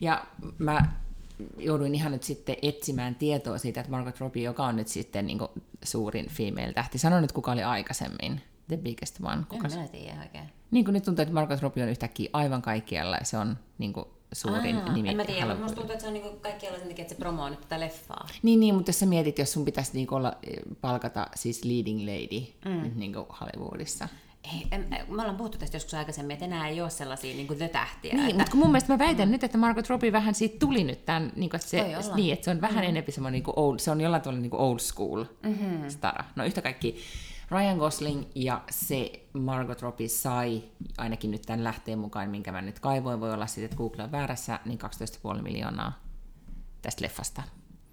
Ja 0.00 0.26
mä 0.58 0.80
jouduin 1.58 1.94
ihan 1.94 2.12
nyt 2.12 2.22
sitten 2.22 2.56
etsimään 2.62 3.14
tietoa 3.14 3.58
siitä, 3.58 3.80
että 3.80 3.90
Margot 3.90 4.20
Robbie, 4.20 4.42
joka 4.42 4.66
on 4.66 4.76
nyt 4.76 4.88
sitten 4.88 5.26
niin 5.26 5.38
kuin 5.38 5.50
suurin 5.84 6.28
female-tähti, 6.28 6.98
sano 6.98 7.20
nyt 7.20 7.32
kuka 7.32 7.52
oli 7.52 7.62
aikaisemmin 7.62 8.40
the 8.68 8.76
biggest 8.76 9.16
one. 9.22 9.42
Kuka 9.48 9.68
En 9.68 9.78
mä 9.80 9.88
tiedä 9.88 10.20
oikein. 10.22 10.44
Niin 10.70 10.84
kuin 10.84 10.92
nyt 10.92 11.04
tuntuu, 11.04 11.22
että 11.22 11.34
Margot 11.34 11.62
Robbie 11.62 11.82
on 11.82 11.88
yhtäkkiä 11.88 12.30
aivan 12.32 12.62
kaikkialla 12.62 13.16
ja 13.16 13.24
se 13.24 13.38
on 13.38 13.58
niin 13.78 13.92
kuin 13.92 14.06
suurin 14.32 14.76
Aa, 14.76 14.92
nimi. 14.92 15.08
En 15.08 15.16
mä 15.16 15.24
tiedä, 15.24 15.46
mutta 15.46 15.62
musta 15.62 15.76
tuntuu, 15.76 15.92
että 15.92 16.02
se 16.02 16.08
on 16.08 16.14
niinku 16.14 16.38
kaikkialla 16.40 16.78
sen 16.78 16.88
takia, 16.88 17.02
että 17.02 17.14
se 17.14 17.18
promoo 17.18 17.48
nyt 17.48 17.60
tätä 17.60 17.80
leffaa. 17.80 18.28
Niin, 18.42 18.60
niin, 18.60 18.74
mutta 18.74 18.88
jos 18.88 18.98
sä 18.98 19.06
mietit, 19.06 19.38
jos 19.38 19.52
sun 19.52 19.64
pitäisi 19.64 19.90
niinku 19.94 20.14
olla, 20.14 20.36
eh, 20.46 20.58
palkata 20.80 21.26
siis 21.34 21.64
leading 21.64 22.00
lady 22.00 22.46
mm. 22.64 22.82
nyt 22.82 22.96
niinku 22.96 23.26
Hollywoodissa. 23.40 24.08
Ei, 24.54 24.66
en, 24.70 24.86
me 24.90 25.04
ollaan 25.08 25.36
puhuttu 25.36 25.58
tästä 25.58 25.76
joskus 25.76 25.94
aikaisemmin, 25.94 26.34
että 26.34 26.44
enää 26.44 26.68
ei 26.68 26.82
ole 26.82 26.90
sellaisia 26.90 27.34
niin 27.34 27.46
kuin 27.46 27.58
the-tähtiä. 27.58 28.14
Niin, 28.14 28.24
että, 28.24 28.36
mutta 28.36 28.50
kun 28.50 28.60
mun 28.60 28.70
mielestä 28.70 28.92
mä 28.92 28.98
väitän 28.98 29.28
mm. 29.28 29.32
nyt, 29.32 29.44
että 29.44 29.58
Margot 29.58 29.88
Robbie 29.88 30.12
vähän 30.12 30.34
siitä 30.34 30.58
tuli 30.58 30.84
nyt 30.84 31.04
tämän, 31.04 31.32
niin 31.36 31.50
kuin, 31.50 31.58
että 31.58 31.68
se, 31.68 32.14
niin, 32.14 32.32
että 32.32 32.44
se 32.44 32.50
on 32.50 32.60
vähän 32.60 32.84
mm. 32.84 32.88
enemmän 32.88 33.12
semmoinen 33.12 33.42
niin 33.42 33.54
old, 33.56 33.78
se 33.78 33.90
on 33.90 34.00
jollain 34.00 34.22
tavalla 34.22 34.40
niin 34.40 34.54
old 34.54 34.78
school 34.78 35.24
mm-hmm. 35.42 35.88
stara. 35.88 36.24
No 36.36 36.44
yhtä 36.44 36.62
kaikki 36.62 36.96
Ryan 37.50 37.78
Gosling 37.78 38.24
ja 38.34 38.62
se 38.70 39.12
Margot 39.32 39.82
Robbie 39.82 40.08
sai, 40.08 40.62
ainakin 40.98 41.30
nyt 41.30 41.42
tämän 41.42 41.64
lähteen 41.64 41.98
mukaan, 41.98 42.30
minkä 42.30 42.52
mä 42.52 42.62
nyt 42.62 42.78
kaivoin, 42.78 43.20
voi 43.20 43.32
olla 43.32 43.46
sitten, 43.46 43.64
että 43.64 43.76
Google 43.76 44.02
on 44.02 44.12
väärässä, 44.12 44.60
niin 44.64 44.78
12,5 45.36 45.42
miljoonaa 45.42 46.02
tästä 46.82 47.04
leffasta. 47.04 47.42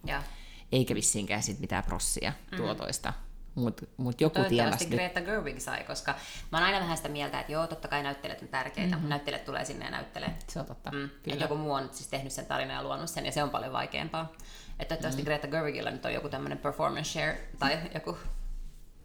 ja 0.06 0.24
Eikä 0.72 0.96
vissiinkään 0.96 1.44
sit 1.44 1.60
mitään 1.60 1.84
prossia 1.84 2.34
mm. 2.52 2.58
tuotoista. 2.58 3.14
Mutta 3.56 3.86
mut 3.98 4.22
joku 4.22 4.40
toivottavasti 4.40 4.86
nyt. 4.86 4.94
Greta 4.94 5.22
Gerwig 5.22 5.60
sai, 5.60 5.84
koska 5.84 6.16
mä 6.52 6.58
oon 6.58 6.66
aina 6.66 6.80
vähän 6.80 6.98
sitä 6.98 7.10
mieltä, 7.10 7.40
että 7.40 7.52
joo, 7.52 7.68
totta 7.68 7.88
kai 7.88 8.04
näyttelijät 8.04 8.42
on 8.42 8.48
tärkeitä, 8.48 8.96
mm-hmm. 8.96 9.10
näyttelijät 9.10 9.46
tulee 9.46 9.66
sinne 9.66 9.86
ja 9.86 9.92
näyttelee. 9.92 10.38
Se 10.48 10.60
on 10.60 10.66
totta. 10.66 10.92
Mm. 10.92 11.10
Kyllä. 11.24 11.38
Joku 11.38 11.56
muu 11.56 11.74
on 11.74 11.90
siis 11.92 12.10
tehnyt 12.10 12.34
sen 12.34 12.46
tarinan 12.46 12.76
ja 12.76 12.84
luonut 12.84 13.10
sen, 13.10 13.26
ja 13.26 13.32
se 13.32 13.44
on 13.44 13.50
paljon 13.50 13.74
vaikeampaa. 13.74 14.32
Että 14.80 14.86
toivottavasti 14.96 15.22
mm. 15.22 15.26
Greta 15.26 15.48
Gerwigillä 15.48 15.92
nyt 15.92 16.06
on 16.06 16.14
joku 16.14 16.30
tämmöinen 16.30 16.58
performance 16.58 17.10
share 17.10 17.48
tai 17.60 17.80
joku 17.94 18.18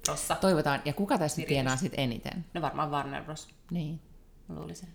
tossa. 0.07 0.35
Toivotaan. 0.35 0.83
Ja 0.85 0.93
kuka 0.93 1.19
tässä 1.19 1.41
nyt 1.41 1.49
Viritys. 1.49 1.55
tienaa 1.55 1.77
sitten 1.77 2.01
eniten? 2.05 2.45
No 2.55 2.61
varmaan 2.61 2.91
Warner 2.91 3.25
Bros. 3.25 3.49
Niin. 3.71 4.01
Luulisin. 4.49 4.89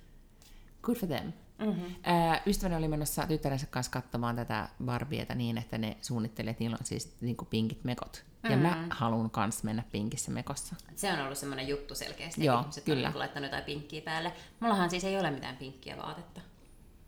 Good 0.81 0.97
for 0.97 1.09
them. 1.09 1.33
Mm-hmm. 1.59 1.95
Ää, 2.03 2.41
ystäväni 2.45 2.75
oli 2.75 2.87
menossa 2.87 3.27
tyttärensä 3.27 3.65
kanssa 3.65 3.91
katsomaan 3.91 4.35
tätä 4.35 4.69
Barbieta 4.85 5.35
niin, 5.35 5.57
että 5.57 5.77
ne 5.77 5.97
suunnitteli, 6.01 6.49
että 6.49 6.63
niillä 6.63 6.77
on 6.79 6.85
siis 6.85 7.15
niin 7.21 7.37
pinkit 7.49 7.83
mekot. 7.83 8.25
Mm-hmm. 8.43 8.65
Ja 8.65 8.69
mä 8.75 8.87
haluan 8.89 9.29
kans 9.29 9.63
mennä 9.63 9.83
pinkissä 9.91 10.31
mekossa. 10.31 10.75
Se 10.95 11.13
on 11.13 11.19
ollut 11.19 11.37
semmoinen 11.37 11.67
juttu 11.67 11.95
selkeästi, 11.95 12.45
Joo, 12.45 12.55
että 12.55 12.63
ihmiset 12.63 12.83
kyllä. 12.83 13.07
on 13.07 13.11
niin 13.13 13.19
laittanut 13.19 13.47
jotain 13.47 13.63
pinkkiä 13.63 14.01
päälle. 14.01 14.33
Mullahan 14.59 14.89
siis 14.89 15.03
ei 15.03 15.19
ole 15.19 15.31
mitään 15.31 15.57
pinkkiä 15.57 15.97
vaatetta, 15.97 16.41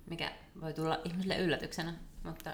mikä 0.09 0.31
voi 0.61 0.73
tulla 0.73 0.99
ihmisille 1.05 1.37
yllätyksenä, 1.37 1.93
mutta 2.23 2.51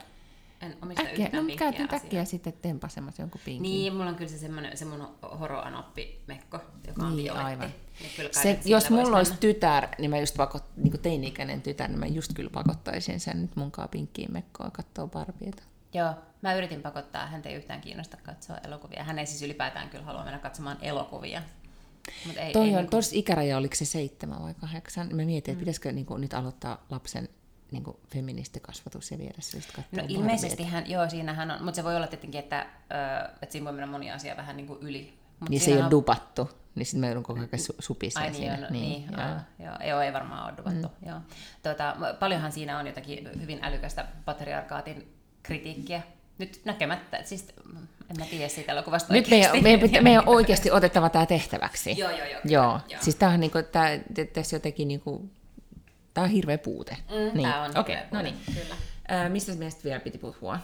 en 0.61 0.77
omista 0.81 1.03
Äkkiä, 1.03 1.25
yhtään 1.25 1.43
no 1.43 1.47
pinkkiä 1.47 1.71
käyt 1.71 1.79
nyt 1.81 1.93
asiaa. 1.93 2.03
äkkiä 2.05 2.25
sitten 2.25 2.53
tempasemassa 2.61 3.21
jonkun 3.21 3.41
pinkin. 3.45 3.61
Niin, 3.63 3.93
mulla 3.93 4.09
on 4.09 4.15
kyllä 4.15 4.29
se, 4.31 4.37
semmoinen, 4.37 4.77
se 4.77 4.85
mun 4.85 5.07
horoanoppi-mekko, 5.39 6.59
joka 6.87 7.03
on 7.05 7.15
Niin, 7.15 7.23
violetti. 7.23 7.45
aivan. 7.47 7.69
Niin 7.99 8.11
kyllä 8.15 8.29
Se, 8.33 8.59
jos 8.65 8.89
mulla 8.89 9.17
olisi 9.17 9.31
mennä. 9.31 9.39
tytär, 9.41 9.87
niin 9.97 10.09
mä 10.11 10.17
just 10.17 10.37
pakot, 10.37 10.63
niin 10.75 10.91
kuin 10.91 11.01
teini-ikäinen 11.01 11.61
tytär, 11.61 11.87
niin 11.89 11.99
mä 11.99 12.05
just 12.05 12.33
kyllä 12.33 12.49
pakottaisin 12.49 13.19
sen 13.19 13.41
nyt 13.41 13.55
munkaan 13.55 13.89
pinkkiin 13.89 14.33
mekkoon 14.33 14.71
katsoa 14.71 15.07
Barbieta. 15.07 15.63
Joo, 15.93 16.13
mä 16.41 16.53
yritin 16.53 16.81
pakottaa, 16.81 17.27
häntä 17.27 17.49
ei 17.49 17.55
yhtään 17.55 17.81
kiinnosta 17.81 18.17
katsoa 18.23 18.57
elokuvia. 18.57 19.03
Hän 19.03 19.19
ei 19.19 19.25
siis 19.25 19.41
ylipäätään 19.41 19.89
kyllä 19.89 20.03
halua 20.03 20.23
mennä 20.23 20.39
katsomaan 20.39 20.77
elokuvia. 20.81 21.41
Mut 22.27 22.37
ei, 22.37 22.53
Toi 22.53 22.63
ei 22.65 22.69
on, 22.69 22.75
niinku- 22.75 22.91
tuossa 22.91 23.11
ikäraja 23.15 23.57
oliko 23.57 23.75
se 23.75 23.85
seitsemän 23.85 24.41
vai 24.41 24.53
kahdeksan? 24.53 25.07
Mä 25.15 25.21
mietin, 25.25 25.51
että 25.51 25.59
pitäisikö 25.59 25.91
niin 25.91 26.05
kuin, 26.05 26.21
nyt 26.21 26.33
aloittaa 26.33 26.85
lapsen 26.89 27.29
niin 27.71 27.83
kuin, 27.83 27.97
feministikasvatus 28.07 29.11
ja 29.11 29.17
viedä 29.17 29.35
se 29.39 29.57
just 29.57 29.71
katsoa 29.75 29.99
No 30.01 30.05
ilmeisesti 30.07 30.63
hän, 30.63 30.89
joo, 30.89 31.09
siinähän 31.09 31.51
on, 31.51 31.63
mutta 31.63 31.75
se 31.75 31.83
voi 31.83 31.95
olla 31.95 32.07
tietenkin, 32.07 32.39
että, 32.39 32.65
ö, 32.91 33.29
että 33.41 33.51
siinä 33.51 33.65
voi 33.65 33.73
mennä 33.73 33.87
moni 33.87 34.11
asia 34.11 34.37
vähän 34.37 34.57
niin 34.57 34.67
kuin 34.67 34.79
yli. 34.81 35.13
Mut 35.39 35.49
Niin 35.49 35.59
se 35.59 35.63
ei 35.63 35.65
siinähän 35.65 35.85
ole 35.85 35.91
dupattu, 35.91 36.49
niin 36.75 36.85
sitten 36.85 36.99
mä 36.99 37.07
joudun 37.07 37.23
koko 37.23 37.39
ajan 37.39 37.49
su- 37.53 38.21
Ai 38.21 38.25
niin, 38.31 38.35
siinä. 38.35 38.53
on, 38.53 38.73
niin, 38.73 39.07
niin 39.09 39.11
joo. 39.59 39.69
joo, 39.69 39.89
joo, 39.89 40.01
ei 40.01 40.13
varmaan 40.13 40.45
ole 40.45 40.57
duvattu. 40.57 40.87
Mm. 41.01 41.07
Joo. 41.09 41.19
Tuota, 41.63 41.95
paljonhan 42.19 42.51
siinä 42.51 42.79
on 42.79 42.87
jotakin 42.87 43.41
hyvin 43.41 43.59
älykästä 43.61 44.05
patriarkaatin 44.25 45.13
kritiikkiä. 45.43 46.01
Nyt 46.37 46.61
näkemättä, 46.65 47.23
siis 47.23 47.45
mm, 47.73 47.77
en 48.09 48.19
mä 48.19 48.25
tiedä 48.25 48.47
siitä 48.47 48.71
elokuvasta 48.71 49.13
Nyt 49.13 49.29
meidän, 49.29 49.63
meidän, 49.63 49.79
pitä, 49.79 50.01
meidän 50.07 50.23
on 50.27 50.35
oikeasti 50.35 50.71
otettava 50.71 51.09
tämä 51.09 51.25
tehtäväksi. 51.25 51.97
Joo, 51.97 52.09
joo, 52.09 52.27
joo. 52.27 52.41
Joo. 52.45 52.79
joo. 52.89 53.01
Siis 53.01 53.15
tämähän 53.15 53.39
niinku, 53.39 53.57
tää, 53.71 53.99
tässä 54.33 54.55
jotenkin 54.55 54.87
niinku, 54.87 55.29
tää 56.13 56.23
on 56.23 56.29
hirveä 56.29 56.57
puute. 56.57 56.97
Mm, 57.09 57.15
niin. 57.15 57.49
Tämä 57.49 57.63
on 57.63 57.77
Okei, 57.77 57.95
hyvä 57.95 58.05
no 58.05 58.09
puoli, 58.09 58.23
niin. 58.23 58.37
Kyllä. 58.45 58.75
Ää, 59.07 59.29
mistä 59.29 59.53
meistä 59.53 59.83
vielä 59.83 59.99
piti 59.99 60.17
puhua? 60.17 60.59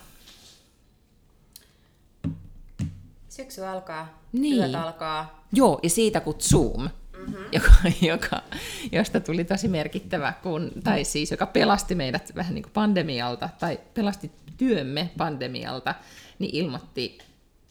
Syksy 3.30 3.66
alkaa, 3.66 4.20
Niin. 4.34 4.56
työt 4.64 4.76
alkaa. 4.76 5.46
Joo, 5.54 5.80
ja 5.84 5.90
siitä 5.90 6.20
kun 6.20 6.36
Zoom, 6.42 6.90
mm-hmm. 7.28 7.46
joka, 7.52 7.72
joka, 8.02 8.44
josta 8.92 9.20
tuli 9.20 9.44
tosi 9.44 9.68
merkittävä, 9.68 10.34
kun, 10.44 10.72
tai 10.84 11.04
siis 11.04 11.32
joka 11.32 11.46
pelasti 11.46 11.96
meidät 11.96 12.36
vähän 12.36 12.54
niin 12.54 12.64
kuin 12.64 12.74
pandemialta, 12.74 13.50
tai 13.60 13.80
pelasti 13.94 14.32
työmme 14.58 15.10
pandemialta, 15.18 15.96
niin 16.40 16.56
ilmoitti 16.56 17.18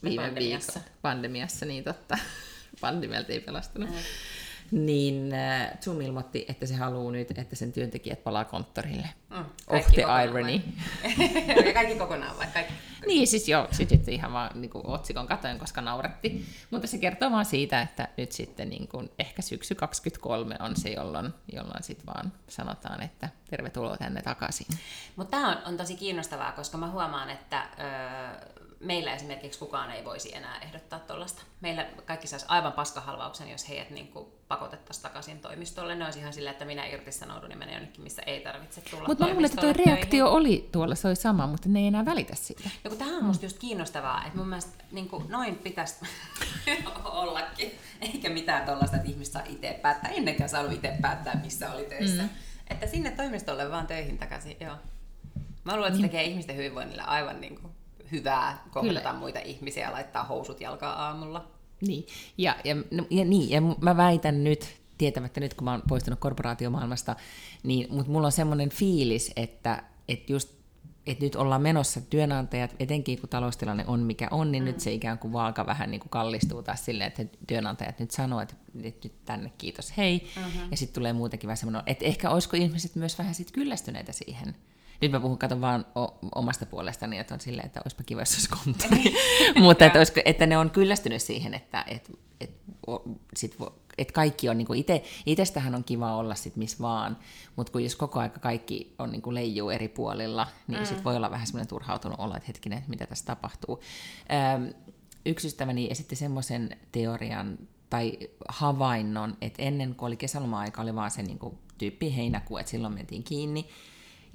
viime 0.03 0.23
Pandemiassa. 0.23 0.73
viikolla 0.73 0.97
pandemiassa, 1.03 1.66
niin 1.66 1.85
totta, 1.85 2.19
pandemialta 2.81 3.33
ei 3.33 3.40
pelastunut. 3.40 3.90
Mm. 3.90 3.97
Niin 4.70 5.35
äh, 5.35 5.79
Zoom 5.81 6.00
ilmoitti, 6.00 6.44
että 6.48 6.66
se 6.66 6.74
haluaa 6.74 7.12
nyt, 7.12 7.38
että 7.38 7.57
sen 7.57 7.72
työntekijät 7.72 8.24
palaa 8.24 8.44
konttorille. 8.44 9.09
Mm, 9.31 9.44
kaikki 9.68 9.92
the 9.92 10.24
irony. 10.24 10.42
vai? 10.42 11.72
kaikki 11.74 11.94
kokonaan 11.94 12.38
vai? 12.38 12.46
Kaikki. 12.55 12.72
Niin, 13.07 13.26
siis 13.26 13.48
joo, 13.48 13.68
sit 13.70 13.88
sitten 13.88 14.14
ihan 14.14 14.33
vaan 14.33 14.61
niin 14.61 14.70
kuin 14.70 14.87
otsikon 14.87 15.26
katoin, 15.26 15.58
koska 15.58 15.81
nauratti. 15.81 16.46
Mutta 16.71 16.87
se 16.87 16.98
kertoo 16.98 17.31
vaan 17.31 17.44
siitä, 17.44 17.81
että 17.83 18.08
nyt 18.17 18.33
sitten 18.33 18.69
niin 18.69 18.88
kuin, 18.88 19.10
ehkä 19.19 19.42
syksy 19.42 19.75
23 19.75 20.56
on 20.60 20.77
se, 20.77 20.90
jolloin, 20.90 21.35
jolloin 21.52 21.83
sitten 21.83 22.06
vaan 22.06 22.33
sanotaan, 22.48 23.02
että 23.02 23.29
tervetuloa 23.50 23.96
tänne 23.96 24.23
takaisin. 24.23 24.67
Mutta 25.17 25.31
tämä 25.31 25.50
on, 25.50 25.58
on 25.67 25.77
tosi 25.77 25.96
kiinnostavaa, 25.96 26.52
koska 26.52 26.79
mä 26.79 26.90
huomaan, 26.90 27.31
että 27.31 27.67
öö, 27.81 28.65
meillä 28.81 29.14
esimerkiksi 29.14 29.58
kukaan 29.58 29.90
ei 29.90 30.04
voisi 30.04 30.37
enää 30.37 30.58
ehdottaa 30.58 30.98
tuollaista. 30.98 31.42
Meillä 31.60 31.87
kaikki 32.06 32.27
saisi 32.27 32.46
aivan 32.48 32.72
paskahalvauksen, 32.72 33.50
jos 33.50 33.68
heidät 33.68 33.90
niin 33.90 34.08
kuin 34.08 34.27
pakotettaisiin 34.48 35.02
takaisin 35.02 35.38
toimistolle. 35.38 35.94
Ne 35.94 36.04
olisi 36.04 36.18
ihan 36.18 36.33
sillä, 36.33 36.50
että 36.50 36.64
minä 36.64 36.87
irtisanoudun 36.87 37.50
ja 37.50 37.56
menen 37.56 37.74
jonnekin, 37.74 38.02
missä 38.02 38.22
ei 38.22 38.40
tarvitse 38.40 38.81
tulla 38.81 39.08
Mutta 39.08 39.24
mä 39.24 39.31
luulen, 39.31 39.44
että 39.44 39.60
tuo 39.60 39.72
reaktio 39.87 40.29
oli 40.29 40.68
tuolla, 40.72 40.94
se 40.94 41.08
oli 41.08 41.16
sama, 41.16 41.46
mutta 41.46 41.68
ne 41.68 41.79
ei 41.79 41.87
enää 41.87 42.04
välitä 42.04 42.35
siitä. 42.35 42.70
Ja 42.85 42.90
kun 42.90 42.98
tämähän 42.98 43.18
on 43.18 43.24
musta 43.24 43.44
just 43.44 43.58
kiinnostavaa, 43.58 44.24
että 44.24 44.38
mun 44.38 44.48
mielestä 44.48 44.85
niin 44.92 45.08
kuin 45.08 45.24
noin 45.29 45.56
pitäisi 45.56 45.94
ollakin. 47.04 47.79
Eikä 48.00 48.29
mitään 48.29 48.66
tuollaista, 48.66 48.96
että 48.96 49.08
ihmiset 49.08 49.33
saa 49.33 49.42
itse 49.48 49.79
päättää. 49.83 50.10
Ennenkään 50.10 50.50
saanut 50.50 50.72
itse 50.72 50.96
päättää, 51.02 51.40
missä 51.44 51.72
oli 51.72 51.85
töissä. 51.85 52.22
Mm. 52.22 52.29
Että 52.70 52.87
sinne 52.87 53.10
toimistolle 53.10 53.70
vaan 53.70 53.87
töihin 53.87 54.18
takaisin, 54.18 54.56
joo. 54.60 54.77
Mä 55.64 55.77
luulen, 55.77 55.88
että 55.88 56.00
se 56.00 56.06
tekee 56.06 56.24
ihmisten 56.24 56.56
hyvinvoinnille 56.56 57.02
aivan 57.02 57.40
niin 57.40 57.60
kuin 57.60 57.75
hyvää 58.13 58.65
kohdata 58.71 59.00
Kyllä. 59.00 59.13
muita 59.13 59.38
ihmisiä 59.38 59.87
ja 59.87 59.92
laittaa 59.92 60.25
housut 60.25 60.61
jalkaa 60.61 61.07
aamulla. 61.07 61.48
Niin, 61.81 62.07
ja, 62.38 62.57
ja, 62.65 62.77
no, 62.90 63.07
ja, 63.11 63.25
niin, 63.25 63.50
ja 63.50 63.61
mä 63.61 63.96
väitän 63.96 64.44
nyt, 64.44 64.77
tietämättä 64.98 65.40
nyt 65.40 65.54
kun 65.54 65.65
mä 65.65 65.71
oon 65.71 65.83
poistunut 65.88 66.21
korporaatiomaailmasta, 66.21 67.17
niin, 67.63 67.87
mutta 67.94 68.13
mulla 68.13 68.27
on 68.27 68.33
semmoinen 68.33 68.71
fiilis, 68.71 69.33
että, 69.37 69.83
että 70.09 70.33
just 70.33 70.57
että 71.07 71.25
nyt 71.25 71.37
ollaan 71.37 71.63
menossa 71.63 72.00
työnantajat, 72.00 72.75
etenkin 72.81 73.21
kun 73.21 73.29
taloustilanne 73.29 73.85
on 73.87 74.00
mikä 74.00 74.29
on, 74.31 74.52
niin 74.52 74.63
mm. 74.63 74.67
nyt 74.67 74.81
se 74.81 74.92
ikään 74.92 75.19
kuin 75.19 75.33
vaaka 75.33 75.67
vähän 75.67 75.90
niin 75.90 76.00
kuin 76.00 76.11
kallistuu 76.11 76.63
taas 76.63 76.85
silleen, 76.85 77.09
että 77.09 77.38
työnantajat 77.46 77.98
nyt 77.98 78.11
sanoo, 78.11 78.40
että 78.40 78.54
nyt, 78.75 79.04
nyt 79.04 79.25
tänne 79.25 79.52
kiitos, 79.59 79.96
hei. 79.96 80.31
Mm-hmm. 80.37 80.71
Ja 80.71 80.77
sitten 80.77 80.94
tulee 80.94 81.13
muutenkin 81.13 81.48
vähän 81.48 81.57
semmoinen, 81.57 81.83
että 81.87 82.04
ehkä 82.04 82.31
olisiko 82.31 82.57
ihmiset 82.57 82.94
myös 82.94 83.19
vähän 83.19 83.35
sit 83.35 83.50
kyllästyneitä 83.50 84.13
siihen. 84.13 84.54
Nyt 85.01 85.13
mä 85.13 85.21
puhun, 85.21 85.38
katon 85.38 85.61
vaan 85.61 85.87
o- 85.99 86.19
omasta 86.35 86.67
puolestani, 86.67 87.19
että 87.19 87.35
on 87.35 87.40
silleen, 87.40 87.67
että 87.67 87.81
olisipa 87.85 88.03
kiva, 88.03 88.21
jos 88.21 88.35
olisi 88.35 88.49
konttori. 88.49 89.15
Mutta 89.65 89.85
että, 89.85 89.99
olisiko, 89.99 90.21
että 90.25 90.47
ne 90.47 90.59
on 90.59 90.71
kyllästynyt 90.71 91.23
siihen, 91.23 91.55
että 91.55 91.85
et, 91.87 92.11
et, 92.40 92.51
o- 92.87 93.03
sit 93.37 93.61
vo, 93.61 93.73
et 93.99 94.13
kaikki 94.13 94.49
on, 94.49 94.59
niinku 94.59 94.73
ite, 94.73 95.03
itestähän 95.27 95.75
on 95.75 95.85
kiva 95.85 96.17
olla 96.17 96.35
sit 96.35 96.57
missä 96.57 96.79
vaan, 96.81 97.19
mutta 97.57 97.73
kun 97.73 97.85
jos 97.85 97.97
koko 97.97 98.21
aika 98.21 98.40
kaikki 98.40 98.94
on 98.99 99.11
niinku 99.11 99.35
leijuu 99.35 99.71
eri 99.71 99.88
puolilla, 99.88 100.47
niin 100.67 100.81
mm. 100.81 100.87
sit 100.87 101.05
voi 101.05 101.17
olla 101.17 101.31
vähän 101.31 101.47
semmoinen 101.47 101.69
turhautunut 101.69 102.21
olo, 102.21 102.37
että 102.37 102.47
hetkinen, 102.47 102.85
mitä 102.88 103.07
tässä 103.07 103.25
tapahtuu. 103.25 103.81
Öm, 104.55 104.75
yksi 105.27 105.47
ystäväni 105.47 105.88
esitti 105.90 106.17
semmoisen 106.17 106.77
teorian 106.92 107.59
tai 107.90 108.19
havainnon, 108.49 109.37
että 109.40 109.63
ennen 109.63 109.94
kuin 109.94 110.07
oli 110.07 110.17
kesäloma-aika, 110.17 110.83
oli 110.83 110.94
vaan 110.94 111.11
se 111.11 111.23
niinku 111.23 111.59
tyyppi 111.79 112.17
heinäkuu, 112.17 112.59
että 112.59 112.71
silloin 112.71 112.94
mentiin 112.94 113.25
kiinni, 113.25 113.69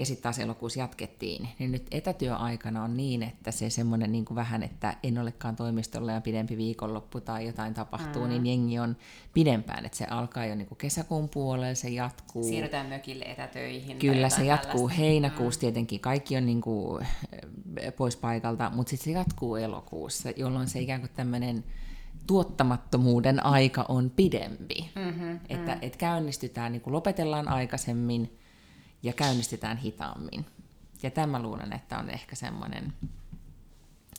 ja 0.02 0.06
sitten 0.06 0.24
taas 0.24 0.40
elokuussa 0.40 0.80
jatkettiin, 0.80 1.50
niin 1.60 1.72
nyt 1.72 1.88
etätyöaikana 1.92 2.84
on 2.84 2.98
niin, 2.98 3.24
että 3.24 3.52
se 3.52 3.70
semmoinen 3.70 4.12
niin 4.12 4.26
vähän, 4.36 4.64
että 4.64 4.98
en 5.04 5.18
olekaan 5.18 5.56
toimistolla 5.56 6.12
ja 6.12 6.22
pidempi 6.22 6.58
viikonloppu 6.58 7.22
tai 7.22 7.46
jotain 7.46 7.74
tapahtuu, 7.74 8.24
mm. 8.24 8.30
niin 8.30 8.46
jengi 8.46 8.80
on 8.80 8.98
pidempään, 9.34 9.86
että 9.86 9.98
se 9.98 10.06
alkaa 10.06 10.46
jo 10.46 10.56
niin 10.56 10.68
kuin 10.68 10.78
kesäkuun 10.78 11.30
puolella, 11.30 11.76
se 11.76 11.90
jatkuu. 11.90 12.44
Siirrytään 12.44 12.86
mökille 12.86 13.26
etätöihin. 13.26 14.00
Kyllä, 14.00 14.30
se 14.30 14.46
jatkuu 14.46 14.74
tällaista. 14.74 15.02
heinäkuussa 15.02 15.60
tietenkin, 15.60 16.00
kaikki 16.00 16.38
on 16.38 16.46
niin 16.46 16.62
kuin 16.62 17.08
pois 17.98 18.16
paikalta, 18.16 18.72
mutta 18.76 18.90
sitten 18.90 19.14
se 19.14 19.20
jatkuu 19.20 19.56
elokuussa, 19.56 20.30
jolloin 20.36 20.68
se 20.68 20.80
ikään 20.80 21.02
kuin 21.02 21.12
tämmöinen 21.16 21.64
tuottamattomuuden 22.28 23.46
aika 23.46 23.86
on 23.90 24.12
pidempi. 24.16 24.90
Mm-hmm, 24.96 25.40
että 25.50 25.76
mm. 25.76 25.80
et 25.82 25.96
käynnistytään, 25.98 26.72
niin 26.72 26.82
kuin 26.82 26.94
lopetellaan 26.94 27.48
aikaisemmin 27.48 28.41
ja 29.04 29.14
käynnistetään 29.14 29.78
hitaammin. 29.78 30.46
Ja 31.04 31.12
tämä 31.12 31.42
luulen, 31.42 31.74
että 31.74 31.98
on 31.98 32.10
ehkä 32.10 32.36
semmoinen 32.36 32.94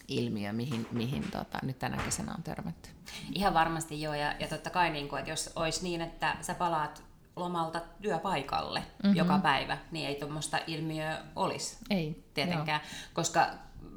ilmiö, 0.08 0.52
mihin, 0.52 0.86
mihin 0.92 1.22
tota, 1.22 1.58
nyt 1.62 1.78
tänä 1.78 1.96
kesänä 1.96 2.34
on 2.34 2.42
törmätty. 2.42 2.88
Ihan 3.32 3.54
varmasti 3.54 4.02
joo, 4.02 4.14
ja, 4.14 4.34
ja 4.38 4.48
totta 4.48 4.70
kai, 4.70 4.90
niin 4.90 5.08
kuin, 5.08 5.18
että 5.18 5.30
jos 5.30 5.52
olisi 5.56 5.82
niin, 5.82 6.00
että 6.00 6.36
sä 6.40 6.54
palaat 6.54 7.02
lomalta 7.36 7.80
työpaikalle 8.02 8.80
mm-hmm. 8.80 9.16
joka 9.16 9.38
päivä, 9.38 9.78
niin 9.90 10.08
ei 10.08 10.14
tuommoista 10.14 10.58
ilmiöä 10.66 11.18
olisi 11.36 11.76
Ei, 11.90 12.24
tietenkään, 12.34 12.80
koska 13.12 13.46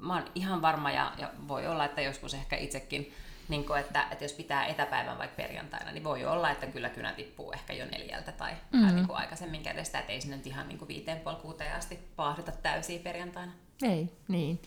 mä 0.02 0.14
oon 0.14 0.26
ihan 0.36 0.62
varma, 0.62 0.92
ja, 0.92 1.14
ja 1.18 1.32
voi 1.48 1.68
olla, 1.68 1.86
että 1.86 2.02
joskus 2.02 2.34
ehkä 2.34 2.56
itsekin, 2.56 3.14
niin 3.50 3.66
kuin, 3.66 3.80
että, 3.80 4.08
että 4.12 4.24
jos 4.24 4.34
pitää 4.34 4.66
etäpäivän 4.66 5.18
vaikka 5.18 5.36
perjantaina, 5.36 5.92
niin 5.92 6.04
voi 6.04 6.26
olla, 6.26 6.52
että 6.52 6.68
kyllä 6.68 6.90
kynä 6.90 7.14
tippuu 7.14 7.52
ehkä 7.52 7.74
jo 7.74 7.86
neljältä 7.86 8.32
tai 8.32 8.52
mm-hmm. 8.52 8.82
vähän 8.82 8.96
niin 8.96 9.08
kuin 9.08 9.18
aikaisemmin 9.18 9.64
kädestä, 9.64 10.00
että 10.00 10.14
ei 10.14 10.22
sinne 10.22 10.38
nyt 10.38 10.48
ihan 10.48 10.68
niin 10.68 10.78
kuin 10.78 10.88
viiteen 10.88 11.20
puoli 11.20 11.38
kuuteen 11.38 11.76
asti 11.76 12.00
paahdeta 12.16 12.52
täysiä 12.52 13.00
perjantaina. 13.00 13.52
Ei, 13.84 14.10
niin. 14.28 14.62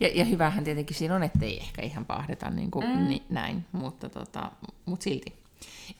Ja, 0.00 0.08
ja 0.14 0.24
hyvähän 0.24 0.64
tietenkin 0.64 0.96
siinä 0.96 1.14
on, 1.14 1.22
ettei 1.22 1.60
ehkä 1.60 1.82
ihan 1.82 2.06
pahdeta 2.06 2.50
niin 2.50 2.70
kuin 2.70 2.86
mm. 2.86 3.08
ni, 3.08 3.22
näin, 3.28 3.64
mutta, 3.72 4.08
tota, 4.08 4.52
mutta 4.84 5.04
silti. 5.04 5.42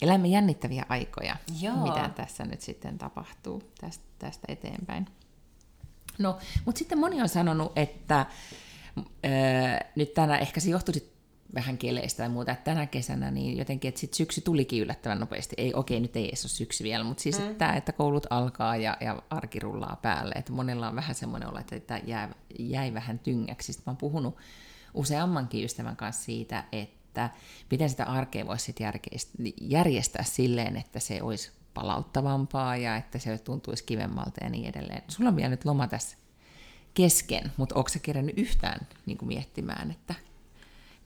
Elämme 0.01 0.27
jännittäviä 0.27 0.85
aikoja, 0.89 1.35
Joo. 1.61 1.75
mitä 1.75 2.09
tässä 2.15 2.45
nyt 2.45 2.61
sitten 2.61 2.97
tapahtuu 2.97 3.71
tästä, 3.81 4.05
tästä 4.19 4.45
eteenpäin. 4.47 5.07
No, 6.17 6.37
mutta 6.65 6.79
sitten 6.79 6.99
moni 6.99 7.21
on 7.21 7.29
sanonut, 7.29 7.71
että 7.75 8.25
öö, 9.25 9.31
nyt 9.95 10.13
tänä, 10.13 10.37
ehkä 10.37 10.59
se 10.59 10.69
johtui 10.69 10.93
vähän 11.53 11.77
keleistä 11.77 12.17
tai 12.17 12.29
muuta, 12.29 12.51
että 12.51 12.63
tänä 12.63 12.85
kesänä 12.85 13.31
niin 13.31 13.57
jotenkin, 13.57 13.89
että 13.89 14.01
sit 14.01 14.13
syksy 14.13 14.41
tulikin 14.41 14.81
yllättävän 14.81 15.19
nopeasti. 15.19 15.55
Ei, 15.57 15.73
okei, 15.73 15.99
nyt 15.99 16.15
ei 16.15 16.27
edes 16.27 16.45
ole 16.45 16.49
syksy 16.49 16.83
vielä, 16.83 17.03
mutta 17.03 17.23
siis 17.23 17.39
mm. 17.39 17.49
että, 17.51 17.73
että 17.73 17.91
koulut 17.91 18.27
alkaa 18.29 18.77
ja, 18.77 18.97
ja 19.01 19.21
arki 19.29 19.59
rullaa 19.59 19.99
päälle. 20.01 20.33
Että 20.35 20.51
monella 20.51 20.89
on 20.89 20.95
vähän 20.95 21.15
semmoinen 21.15 21.49
olo, 21.49 21.59
että 21.71 22.01
jää, 22.05 22.35
jäi 22.59 22.93
vähän 22.93 23.19
tyngäksi. 23.19 23.73
Sitten 23.73 23.83
mä 23.85 23.91
oon 23.91 23.97
puhunut 23.97 24.37
useammankin 24.93 25.65
ystävän 25.65 25.95
kanssa 25.95 26.23
siitä, 26.23 26.63
että 26.71 27.29
miten 27.71 27.89
sitä 27.89 28.05
arkea 28.05 28.47
voisi 28.47 28.65
sit 28.65 28.77
järjestää 29.61 30.23
silleen, 30.23 30.77
että 30.77 30.99
se 30.99 31.21
olisi 31.21 31.51
palauttavampaa 31.73 32.77
ja 32.77 32.97
että 32.97 33.19
se 33.19 33.37
tuntuisi 33.37 33.83
kivemmalta 33.83 34.43
ja 34.43 34.49
niin 34.49 34.65
edelleen. 34.65 35.01
Sulla 35.07 35.29
on 35.29 35.35
vielä 35.35 35.49
nyt 35.49 35.65
loma 35.65 35.87
tässä 35.87 36.17
kesken, 36.93 37.51
mutta 37.57 37.75
onko 37.75 37.89
sä 37.89 37.99
kerännyt 37.99 38.37
yhtään 38.37 38.87
niin 39.05 39.17
kuin 39.17 39.27
miettimään, 39.27 39.91
että 39.91 40.15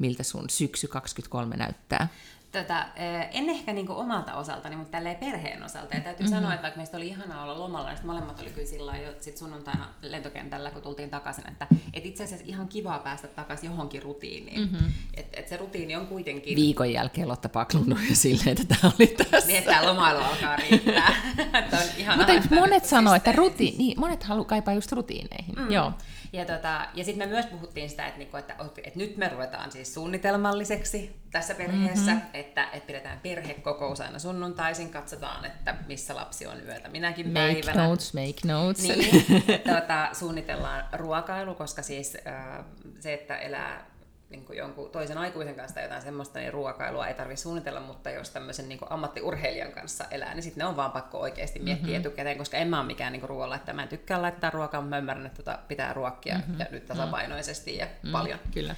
miltä 0.02 0.24
sun 0.24 0.50
syksy 0.50 0.88
23 0.88 1.58
näyttää? 1.58 2.08
Tota, 2.52 2.86
en 3.32 3.50
ehkä 3.50 3.74
niinku 3.74 3.94
omalta 3.94 4.34
osaltani, 4.34 4.76
mutta 4.76 4.92
tälleen 4.92 5.16
perheen 5.16 5.64
osalta. 5.64 5.96
Ja 5.96 6.02
täytyy 6.02 6.26
mm-hmm. 6.26 6.36
sanoa, 6.36 6.54
että 6.54 6.64
vaikka 6.64 6.78
meistä 6.78 6.98
oli 6.98 7.08
ihanaa 7.08 7.44
olla 7.44 7.60
lomalla, 7.60 7.90
niin 7.90 8.06
molemmat 8.06 8.40
oli 8.40 8.50
kyllä 8.50 8.68
sillä 8.68 8.98
jo 8.98 9.14
sit 9.20 9.38
sunnuntaina 9.38 9.88
lentokentällä, 10.02 10.72
kun 10.72 10.82
tultiin 10.82 11.10
takaisin, 11.10 11.48
että 11.48 11.68
et 11.94 12.06
itse 12.06 12.24
asiassa 12.24 12.46
ihan 12.48 12.68
kivaa 12.68 13.00
päästä 13.00 13.28
takaisin 13.28 13.70
johonkin 13.70 14.04
rutiiniin. 14.04 14.60
Mm-hmm. 14.60 14.92
Että 15.14 15.40
et 15.40 15.48
se 15.48 15.58
rutiini 15.58 15.96
on 15.96 16.08
kuitenkin... 16.08 16.56
Viikon 16.56 16.94
jälkeen 16.94 17.28
Lotta 17.28 17.50
paklunut 17.50 18.00
jo 18.10 18.16
silleen, 18.16 18.50
että 18.62 18.76
tämä 18.76 18.92
oli 19.00 19.08
tässä. 19.08 19.48
Niin, 19.48 19.60
että 19.60 19.72
tämä 19.72 19.86
lomailu 19.86 20.20
alkaa 20.20 20.56
riittää. 20.56 21.14
on 22.12 22.18
Mutta 22.18 22.56
monet 22.56 22.86
sanoo, 22.86 23.14
että 23.14 23.32
systeemi. 23.32 23.50
rutiin, 23.50 23.78
niin, 23.78 24.00
monet 24.00 24.24
halu, 24.24 24.46
kaipaa 24.46 24.74
just 24.74 24.92
rutiineihin. 24.92 25.56
Mm. 25.56 25.72
Joo. 25.72 25.94
Ja, 26.34 26.46
tota, 26.46 26.88
ja 26.94 27.04
sitten 27.04 27.28
me 27.28 27.34
myös 27.34 27.46
puhuttiin 27.46 27.90
sitä, 27.90 28.06
että, 28.06 28.18
niinku, 28.18 28.38
että, 28.38 28.56
että 28.84 29.00
nyt 29.00 29.18
me 29.18 29.30
ruvetaan 29.30 29.72
siis 29.72 29.94
suunnitelmalliseksi 29.94 31.22
tässä 31.32 31.56
perheessä, 31.56 32.12
mm-hmm. 32.12 32.30
että, 32.34 32.64
että 32.64 32.88
pidetään 32.88 33.20
perhekokous 33.20 34.02
aina 34.02 34.20
sunnuntaisin, 34.20 34.90
katsotaan, 34.90 35.46
että 35.46 35.76
missä 35.88 36.16
lapsi 36.16 36.48
on 36.48 36.66
yötä 36.66 36.90
minäkin 36.90 37.28
Make 37.28 37.62
päivänä. 37.62 37.88
notes, 37.88 38.14
make 38.14 38.54
notes. 38.54 38.84
Niin, 38.84 39.26
tuota, 39.70 40.10
suunnitellaan 40.14 40.84
ruokailu, 40.94 41.56
koska 41.56 41.82
siis 41.82 42.18
äh, 42.28 42.66
se, 43.00 43.14
että 43.14 43.38
elää 43.38 43.91
niin 44.32 44.46
kuin 44.46 44.58
jonkun 44.58 44.90
toisen 44.90 45.18
aikuisen 45.18 45.56
kanssa 45.56 45.76
tai 45.76 45.84
jotain 45.84 46.02
semmoista, 46.02 46.40
niin 46.40 46.54
ruokailua 46.54 47.08
ei 47.08 47.14
tarvitse 47.14 47.42
suunnitella, 47.42 47.80
mutta 47.80 48.10
jos 48.10 48.30
tämmöisen 48.30 48.70
niin 48.70 48.80
kuin 48.80 48.92
ammattiurheilijan 48.92 49.72
kanssa 49.72 50.06
elää, 50.12 50.34
niin 50.34 50.44
sitten 50.44 50.62
ne 50.62 50.66
on 50.66 50.76
vaan 50.76 50.92
pakko 50.92 51.20
oikeasti 51.20 51.60
miettiä 51.60 51.88
mm-hmm. 51.88 52.00
etukäteen, 52.00 52.38
koska 52.38 52.58
en 52.58 52.68
mä 52.68 52.80
ole 52.80 52.88
mikään 52.88 53.14
niin 53.14 53.30
ruoalla, 53.30 53.56
että 53.56 53.74
mä 53.74 53.84
en 53.84 53.90
tykkää 53.90 54.22
laittaa 54.22 54.50
ruokaa, 54.50 54.82
mutta 54.82 54.90
mä 54.90 54.98
ymmärrän, 54.98 55.26
että 55.26 55.44
tota 55.44 55.60
pitää 55.68 55.94
ruokkia 55.94 56.36
mm-hmm. 56.36 56.60
ja 56.60 56.66
nyt 56.72 56.86
tasapainoisesti 56.86 57.78
ja 57.78 57.86
mm-hmm. 57.86 58.12
paljon. 58.12 58.40
Kyllä. 58.54 58.76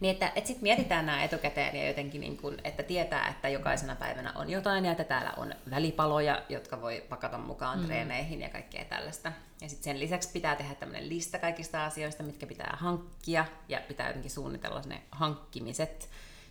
Niin, 0.00 0.12
että, 0.12 0.32
että 0.34 0.48
sitten 0.48 0.62
mietitään 0.62 1.06
nämä 1.06 1.24
etukäteen 1.24 1.76
ja 1.76 1.88
jotenkin, 1.88 2.20
niin 2.20 2.36
kuin, 2.36 2.56
että 2.64 2.82
tietää, 2.82 3.28
että 3.28 3.48
jokaisena 3.48 3.96
päivänä 3.96 4.32
on 4.32 4.50
jotain 4.50 4.84
ja 4.84 4.92
että 4.92 5.04
täällä 5.04 5.32
on 5.36 5.54
välipaloja, 5.70 6.42
jotka 6.48 6.80
voi 6.80 7.04
pakata 7.08 7.38
mukaan 7.38 7.78
mm. 7.78 7.86
treeneihin 7.86 8.40
ja 8.40 8.48
kaikkea 8.48 8.84
tällaista. 8.84 9.32
Ja 9.60 9.68
sitten 9.68 9.84
sen 9.84 10.00
lisäksi 10.00 10.28
pitää 10.32 10.56
tehdä 10.56 10.74
tämmöinen 10.74 11.08
lista 11.08 11.38
kaikista 11.38 11.84
asioista, 11.84 12.22
mitkä 12.22 12.46
pitää 12.46 12.76
hankkia 12.80 13.44
ja 13.68 13.80
pitää 13.88 14.06
jotenkin 14.06 14.30
suunnitella 14.30 14.82
ne 14.86 15.02
hankkimiset 15.10 16.08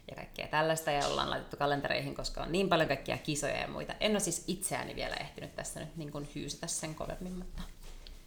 ja 0.10 0.16
kaikkea 0.16 0.47
tällaista 0.47 0.91
ja 0.91 1.08
ollaan 1.08 1.30
laitettu 1.30 1.58
kalentereihin, 1.58 2.16
koska 2.16 2.41
on 2.41 2.52
niin 2.52 2.70
paljon 2.70 2.88
kaikkia 2.88 3.18
kisoja 3.18 3.58
ja 3.58 3.68
muita. 3.68 3.93
En 4.00 4.12
ole 4.12 4.20
siis 4.20 4.43
itseäni 4.47 4.95
vielä 4.95 5.16
ehtinyt 5.16 5.56
tässä 5.56 5.80
nyt 5.80 5.97
niin 5.97 6.12
kuin 6.12 6.30
hyysätä 6.36 6.68
sen 6.68 6.95
kovemmin, 6.95 7.34
mutta... 7.34 7.62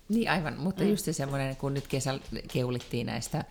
Niin 0.09 0.31
aivan, 0.31 0.59
mutta 0.59 0.83
mm. 0.83 0.91
just 0.91 1.05
se 1.05 1.13
semmoinen, 1.13 1.57
kun 1.57 1.75
nyt 1.75 1.89
kesällä 1.89 2.23
keulittiin 2.53 3.07
näistä 3.07 3.45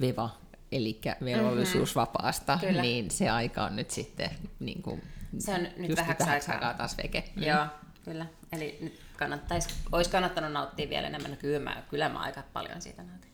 VEVA 0.00 0.30
eli 0.72 1.00
velvollisuusvapaasta, 1.24 2.58
mm-hmm. 2.62 2.82
niin 2.82 3.10
se 3.10 3.30
aika 3.30 3.64
on 3.64 3.76
nyt 3.76 3.90
sitten 3.90 4.30
niin 4.60 4.82
kuin, 4.82 5.02
se 5.38 5.54
on 5.54 5.66
nyt 5.76 5.96
vähäksi 5.96 6.30
aikaa. 6.30 6.54
aikaa 6.54 6.74
taas 6.74 6.96
veke. 6.96 7.24
Mm. 7.36 7.42
Joo, 7.42 7.66
kyllä. 8.04 8.26
Eli 8.52 8.78
nyt 8.80 9.00
kannattaisi, 9.16 9.68
olisi 9.92 10.10
kannattanut 10.10 10.52
nauttia 10.52 10.88
vielä 10.88 11.06
enemmän. 11.06 11.30
No 11.30 11.36
kyllä 11.36 11.58
mä, 11.58 11.82
kyllä 11.90 12.08
mä 12.08 12.18
aika 12.18 12.42
paljon 12.52 12.82
siitä 12.82 13.02
nautin. 13.02 13.30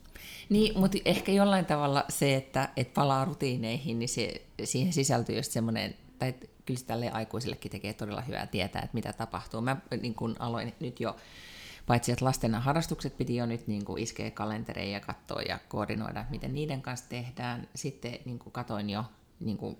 Niin, 0.49 0.79
mutta 0.79 0.97
ehkä 1.05 1.31
jollain 1.31 1.65
tavalla 1.65 2.05
se, 2.09 2.35
että, 2.35 2.69
että 2.77 2.93
palaa 2.93 3.25
rutiineihin, 3.25 3.99
niin 3.99 4.09
se, 4.09 4.41
siihen 4.63 4.93
sisältyy 4.93 5.35
just 5.35 5.51
semmoinen, 5.51 5.95
tai 6.19 6.33
kyllä 6.65 6.79
se 6.79 6.85
tälle 6.85 7.11
aikuisillekin 7.11 7.71
tekee 7.71 7.93
todella 7.93 8.21
hyvää 8.21 8.47
tietää, 8.47 8.81
että 8.81 8.93
mitä 8.93 9.13
tapahtuu. 9.13 9.61
Mä 9.61 9.77
niin 10.01 10.15
kun 10.15 10.35
aloin 10.39 10.73
nyt 10.79 10.99
jo, 10.99 11.15
paitsi 11.89 12.11
että 12.11 12.25
lasten 12.25 12.55
harrastukset 12.55 13.17
piti 13.17 13.35
jo 13.35 13.45
nyt 13.45 13.67
niin 13.67 13.85
kuin 13.85 14.03
iskeä 14.03 14.31
kalentereja 14.31 14.91
ja 14.91 14.99
katsoa 14.99 15.41
ja 15.41 15.59
koordinoida, 15.67 16.25
miten 16.29 16.53
niiden 16.53 16.81
kanssa 16.81 17.09
tehdään. 17.09 17.67
Sitten 17.75 18.19
niin 18.25 18.39
kuin 18.39 18.53
katoin 18.53 18.89
jo 18.89 19.05
niin 19.39 19.57
kuin 19.57 19.77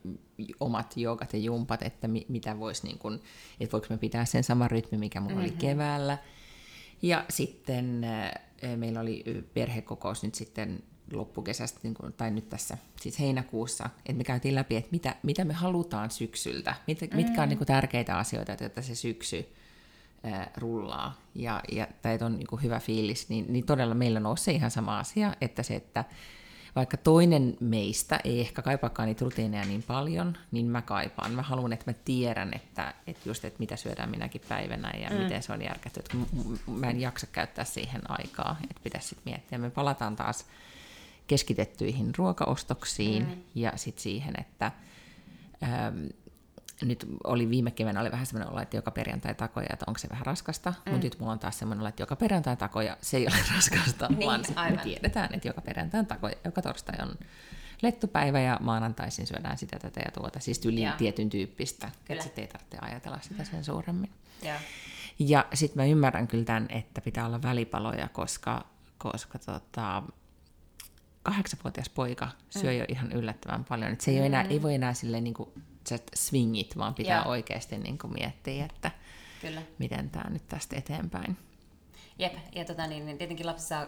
omat 0.59 0.97
joogat 0.97 1.33
ja 1.33 1.39
jumpat, 1.39 1.81
että 1.81 2.07
mi, 2.07 2.25
mitä 2.29 2.59
voisi, 2.59 2.87
niin 2.87 2.99
kuin, 2.99 3.21
että 3.59 3.71
voiko 3.71 3.87
me 3.89 3.97
pitää 3.97 4.25
sen 4.25 4.43
saman 4.43 4.71
rytmi, 4.71 4.97
mikä 4.97 5.19
mulla 5.19 5.35
mm-hmm. 5.35 5.49
oli 5.49 5.57
keväällä. 5.57 6.17
Ja 7.01 7.25
sitten 7.29 8.03
äh, 8.03 8.31
meillä 8.77 8.99
oli 8.99 9.23
perhekokous 9.53 10.23
nyt 10.23 10.35
sitten 10.35 10.83
loppukesästä, 11.13 11.79
niin 11.83 11.93
kuin, 11.93 12.13
tai 12.13 12.31
nyt 12.31 12.49
tässä 12.49 12.77
siis 13.01 13.19
heinäkuussa, 13.19 13.89
että 13.99 14.13
me 14.13 14.23
käytiin 14.23 14.55
läpi, 14.55 14.75
että 14.75 14.91
mitä, 14.91 15.15
mitä 15.23 15.45
me 15.45 15.53
halutaan 15.53 16.11
syksyltä, 16.11 16.75
mit, 16.87 17.01
mm. 17.01 17.15
mitkä 17.15 17.43
on 17.43 17.49
niin 17.49 17.57
kuin, 17.57 17.67
tärkeitä 17.67 18.17
asioita, 18.17 18.51
että 18.51 18.81
se 18.81 18.95
syksy 18.95 19.45
ää, 20.23 20.51
rullaa 20.57 21.17
ja, 21.35 21.61
ja 21.71 21.87
tai 22.01 22.13
että 22.13 22.25
on 22.25 22.35
niin 22.37 22.47
kuin, 22.47 22.63
hyvä 22.63 22.79
fiilis, 22.79 23.29
niin, 23.29 23.45
niin 23.53 23.65
todella 23.65 23.95
meillä 23.95 24.19
nousee 24.19 24.53
ihan 24.53 24.71
sama 24.71 24.99
asia, 24.99 25.35
että 25.41 25.63
se, 25.63 25.75
että 25.75 26.05
vaikka 26.75 26.97
toinen 26.97 27.57
meistä 27.59 28.19
ei 28.23 28.39
ehkä 28.39 28.61
kaipaakaan 28.61 29.07
niitä 29.07 29.25
rutiineja 29.25 29.65
niin 29.65 29.83
paljon, 29.83 30.37
niin 30.51 30.65
mä 30.65 30.81
kaipaan. 30.81 31.31
Mä 31.31 31.41
haluan, 31.41 31.73
että 31.73 31.91
mä 31.91 31.93
tiedän, 32.05 32.53
että, 32.53 32.93
että 33.07 33.29
just, 33.29 33.45
että 33.45 33.59
mitä 33.59 33.75
syödään 33.75 34.09
minäkin 34.09 34.41
päivänä 34.49 34.91
ja 35.01 35.09
mm. 35.09 35.15
miten 35.15 35.43
se 35.43 35.53
on 35.53 35.61
järketty. 35.61 36.03
Mä 36.67 36.89
en 36.89 37.01
jaksa 37.01 37.27
käyttää 37.27 37.65
siihen 37.65 38.01
aikaa, 38.11 38.57
että 38.63 38.81
pitäisi 38.83 39.07
sitten 39.07 39.33
miettiä. 39.33 39.57
Me 39.57 39.69
palataan 39.69 40.15
taas 40.15 40.45
keskitettyihin 41.27 42.15
ruokaostoksiin 42.17 43.23
mm. 43.23 43.41
ja 43.55 43.71
sitten 43.75 44.03
siihen, 44.03 44.33
että 44.39 44.71
nyt 46.81 47.05
oli 47.23 47.49
viime 47.49 47.71
keväänä 47.71 48.01
oli 48.01 48.11
vähän 48.11 48.25
semmoinen 48.25 48.49
olla, 48.49 48.61
että 48.61 48.77
joka 48.77 48.91
perjantai 48.91 49.35
takoja, 49.35 49.67
että 49.73 49.85
onko 49.87 49.97
se 49.97 50.09
vähän 50.09 50.25
raskasta, 50.25 50.69
mm. 50.69 50.91
mutta 50.91 51.05
nyt 51.05 51.19
mulla 51.19 51.31
on 51.31 51.39
taas 51.39 51.59
semmoinen 51.59 51.79
olla, 51.79 51.89
että 51.89 52.01
joka 52.01 52.15
perjantai 52.15 52.57
takoja, 52.57 52.97
se 53.01 53.17
ei 53.17 53.27
ole 53.27 53.35
raskasta, 53.55 54.07
niin, 54.07 54.27
vaan 54.27 54.43
aivan. 54.55 54.77
me 54.77 54.83
tiedetään, 54.83 55.29
että 55.33 55.47
joka 55.47 55.61
perjantai 55.61 56.05
takoja, 56.05 56.35
joka 56.45 56.61
torstai 56.61 56.95
on 57.01 57.15
lettupäivä 57.81 58.39
ja 58.39 58.57
maanantaisin 58.61 59.27
syödään 59.27 59.57
sitä 59.57 59.79
tätä 59.79 59.99
ja 60.05 60.11
tuota, 60.11 60.39
siis 60.39 60.65
yli 60.65 60.81
tietyn 60.97 61.29
tyyppistä, 61.29 61.91
että 62.09 62.23
sitten 62.23 62.41
ei 62.41 62.47
tarvitse 62.47 62.77
ajatella 62.81 63.19
sitä 63.21 63.43
sen 63.43 63.63
suuremmin. 63.63 64.11
Ja, 64.41 64.59
ja 65.19 65.45
sitten 65.53 65.83
mä 65.83 65.85
ymmärrän 65.85 66.27
kyllä 66.27 66.45
tämän, 66.45 66.65
että 66.69 67.01
pitää 67.01 67.25
olla 67.25 67.41
välipaloja, 67.41 68.07
koska, 68.07 68.65
koska 68.97 69.39
tota, 69.39 70.03
kahdeksanvuotias 71.23 71.89
poika 71.89 72.29
syö 72.49 72.71
mm. 72.71 72.77
jo 72.77 72.85
ihan 72.87 73.11
yllättävän 73.11 73.65
paljon. 73.65 73.91
Et 73.91 74.01
se 74.01 74.11
ei, 74.11 74.19
mm. 74.19 74.25
enää, 74.25 74.41
ei 74.41 74.61
voi 74.61 74.73
enää 74.75 74.93
silleen 74.93 75.23
niin 75.23 75.33
kuin, 75.33 75.49
swingit, 76.15 76.77
vaan 76.77 76.93
pitää 76.93 77.21
Joo. 77.21 77.31
oikeasti 77.31 77.77
niin 77.77 77.97
kuin 77.97 78.13
miettiä, 78.13 78.65
että 78.65 78.91
Kyllä. 79.41 79.61
miten 79.77 80.09
tämä 80.09 80.29
nyt 80.29 80.47
tästä 80.47 80.77
eteenpäin. 80.77 81.37
Jep, 82.19 82.33
ja 82.55 82.65
tota, 82.65 82.87
niin, 82.87 83.05
niin 83.05 83.17
tietenkin 83.17 83.45
lapsi 83.45 83.67
saa 83.67 83.87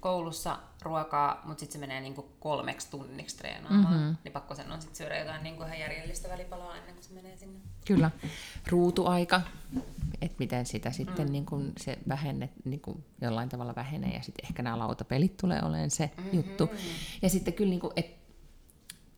koulussa 0.00 0.58
ruokaa, 0.82 1.42
mutta 1.44 1.60
sitten 1.60 1.72
se 1.72 1.86
menee 1.86 2.00
niinku 2.00 2.28
kolmeksi 2.40 2.90
tunniksi 2.90 3.36
treenaamaan, 3.36 3.94
mm-hmm. 3.94 4.16
niin 4.24 4.32
pakko 4.32 4.54
sen 4.54 4.72
on 4.72 4.80
sitten 4.82 4.96
syödä 4.96 5.18
jotain 5.18 5.42
niinku 5.42 5.62
ihan 5.62 5.80
järjellistä 5.80 6.28
välipalaa 6.28 6.76
ennen 6.76 6.94
kuin 6.94 7.04
se 7.04 7.14
menee 7.14 7.36
sinne. 7.36 7.60
Kyllä. 7.84 8.10
Ruutuaika, 8.66 9.40
että 10.20 10.36
miten 10.38 10.66
sitä 10.66 10.90
sitten 10.90 11.26
mm. 11.26 11.32
niinku 11.32 11.62
se 11.78 11.98
vähennet, 12.08 12.50
niinku 12.64 13.04
jollain 13.20 13.48
tavalla 13.48 13.74
vähenee 13.74 14.14
ja 14.14 14.22
sitten 14.22 14.44
ehkä 14.44 14.62
nämä 14.62 14.78
lautapelit 14.78 15.36
tulee 15.36 15.62
olemaan 15.62 15.90
se 15.90 16.10
mm-hmm. 16.16 16.30
juttu. 16.34 16.70
Ja 17.22 17.30
sitten 17.30 17.54
kyllä, 17.54 17.70
niinku, 17.70 17.92
että 17.96 18.17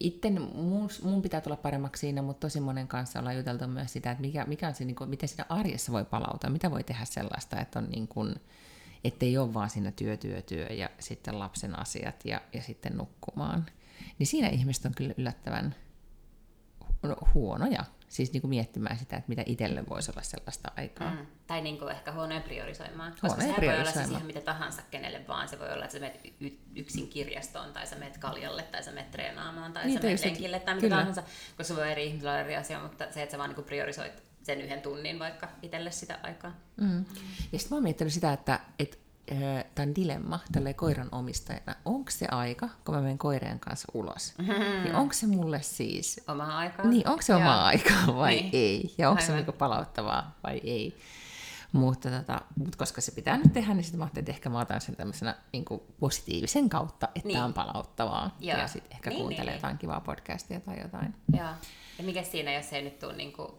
itse 0.01 0.31
mun, 0.31 0.91
mun 1.03 1.23
pitää 1.23 1.41
tulla 1.41 1.57
paremmaksi 1.57 2.01
siinä, 2.01 2.23
mutta 2.23 2.47
tosi 2.47 2.61
monen 2.61 2.89
kanssa 2.89 3.19
ollaan 3.19 3.37
juteltu 3.37 3.67
myös 3.67 3.93
sitä, 3.93 4.11
että 4.11 4.21
mikä, 4.21 4.45
mikä 4.45 4.69
on 4.69 4.75
se, 4.75 4.85
niin 4.85 4.97
kuin, 4.97 5.11
miten 5.11 5.29
siinä 5.29 5.47
arjessa 5.49 5.93
voi 5.93 6.05
palautua, 6.05 6.51
mitä 6.51 6.71
voi 6.71 6.85
tehdä 6.85 7.05
sellaista, 7.05 7.61
että 7.61 7.79
on 7.79 7.91
niin 7.91 8.09
kuin, 8.09 8.35
ettei 9.05 9.39
ole 9.39 9.55
vaan 9.55 9.71
siinä 9.71 9.91
työ, 9.91 10.17
työ, 10.17 10.43
työ 10.43 10.67
ja 10.67 10.89
sitten 10.99 11.39
lapsen 11.39 11.79
asiat 11.79 12.25
ja, 12.25 12.41
ja 12.53 12.63
sitten 12.63 12.97
nukkumaan. 12.97 13.67
Niin 14.19 14.27
siinä 14.27 14.49
ihmiset 14.49 14.85
on 14.85 14.95
kyllä 14.95 15.15
yllättävän 15.19 15.75
huonoja 17.35 17.85
siis 18.11 18.33
niin 18.33 18.41
kuin 18.41 18.49
miettimään 18.49 18.99
sitä, 18.99 19.17
että 19.17 19.29
mitä 19.29 19.43
itselle 19.47 19.85
voisi 19.89 20.11
olla 20.11 20.23
sellaista 20.23 20.73
aikaa. 20.77 21.11
Mm. 21.11 21.27
Tai 21.47 21.61
niin 21.61 21.79
kuin 21.79 21.91
ehkä 21.91 22.13
huonoja 22.13 22.41
priorisoimaan. 22.41 23.13
Koska 23.13 23.29
huonoja 23.29 23.55
se 23.55 23.67
voi 23.67 23.81
olla 23.81 23.91
siis 23.91 24.11
ihan 24.11 24.27
mitä 24.27 24.41
tahansa 24.41 24.83
kenelle 24.91 25.25
vaan. 25.29 25.49
Se 25.49 25.59
voi 25.59 25.73
olla, 25.73 25.85
että 25.85 25.99
sä 25.99 26.01
menet 26.01 26.35
yksin 26.77 27.09
kirjastoon, 27.09 27.73
tai 27.73 27.87
sä 27.87 27.97
menet 27.97 28.19
kaljalle, 28.19 28.63
tai 28.63 28.83
sä 28.83 28.93
menet 28.93 29.11
treenaamaan, 29.11 29.73
tai 29.73 29.87
niin, 29.87 29.99
sä 29.99 30.03
menet 30.03 30.25
lenkille, 30.25 30.61
tai 30.61 30.75
mitä 30.75 30.87
kyllä. 30.87 30.97
tahansa. 30.97 31.23
Koska 31.57 31.65
se 31.65 31.77
voi 31.77 31.93
eri 31.93 32.07
ihmisillä 32.07 32.31
olla 32.31 32.41
eri 32.41 32.57
asia, 32.57 32.81
mutta 32.81 33.07
se, 33.11 33.23
että 33.23 33.31
sä 33.31 33.39
vaan 33.39 33.51
niin 33.51 33.55
kuin 33.55 33.65
priorisoit 33.65 34.23
sen 34.43 34.61
yhden 34.61 34.83
tunnin 34.83 35.19
vaikka 35.19 35.49
itselle 35.63 35.91
sitä 35.91 36.19
aikaa. 36.23 36.55
Mm. 36.77 37.05
Ja 37.53 37.59
sitten 37.59 37.71
mä 37.71 37.77
oon 37.77 37.83
miettinyt 37.83 38.13
sitä, 38.13 38.33
että, 38.33 38.61
että 38.79 38.97
tämän 39.75 39.95
dilemma 39.95 40.41
tälle 40.53 40.75
koiran 40.75 41.09
omistajana, 41.13 41.75
onko 41.85 42.11
se 42.11 42.27
aika, 42.31 42.69
kun 42.85 42.95
mä 42.95 43.01
menen 43.01 43.19
koireen 43.19 43.61
kanssa 43.61 43.89
ulos, 43.95 44.35
mm-hmm. 44.39 44.83
niin 44.85 44.95
onko 44.95 45.15
se 45.15 45.27
mulle 45.27 45.63
siis... 45.63 46.21
Oma 46.29 46.59
aika? 46.59 46.83
Niin, 46.83 47.09
onko 47.09 47.23
se 47.23 47.35
oma 47.35 47.65
aika 47.65 47.95
vai 48.17 48.35
niin. 48.35 48.51
ei? 48.53 48.95
Ja 48.99 49.11
onko 49.11 49.23
se 49.23 49.35
niinku 49.35 49.53
palauttavaa 49.53 50.39
vai 50.43 50.61
ei? 50.65 50.99
Mutta, 51.73 52.11
tota, 52.11 52.41
mutta 52.57 52.79
koska 52.79 53.01
se 53.01 53.13
pitää 53.13 53.37
nyt 53.37 53.53
tehdä, 53.53 53.75
niin 53.75 53.85
sitten 53.85 53.99
mä 53.99 54.05
ajattelin, 54.05 54.23
että 54.23 54.33
ehkä 54.33 54.49
mä 54.49 54.61
otan 54.61 54.81
sen 54.81 54.97
tämmöisenä 54.97 55.35
niin 55.53 55.65
positiivisen 56.01 56.69
kautta, 56.69 57.09
että 57.15 57.29
niin. 57.29 57.43
on 57.43 57.55
palauttavaa. 57.55 58.37
Ja, 58.41 58.59
ja 58.59 58.69
sitten 58.69 58.93
ehkä 58.93 59.11
niin, 59.11 59.21
kuuntelee 59.21 59.45
niin, 59.45 59.55
jotain 59.55 59.73
niin. 59.73 59.79
kivaa 59.79 60.01
podcastia 60.01 60.61
tai 60.61 60.81
jotain. 60.81 61.15
Joo. 61.33 61.49
Ja 61.99 62.05
mikä 62.05 62.23
siinä, 62.23 62.53
jos 62.53 62.73
ei 62.73 62.83
nyt 62.83 62.99
tule 62.99 63.13
niin 63.13 63.33
kuin 63.33 63.53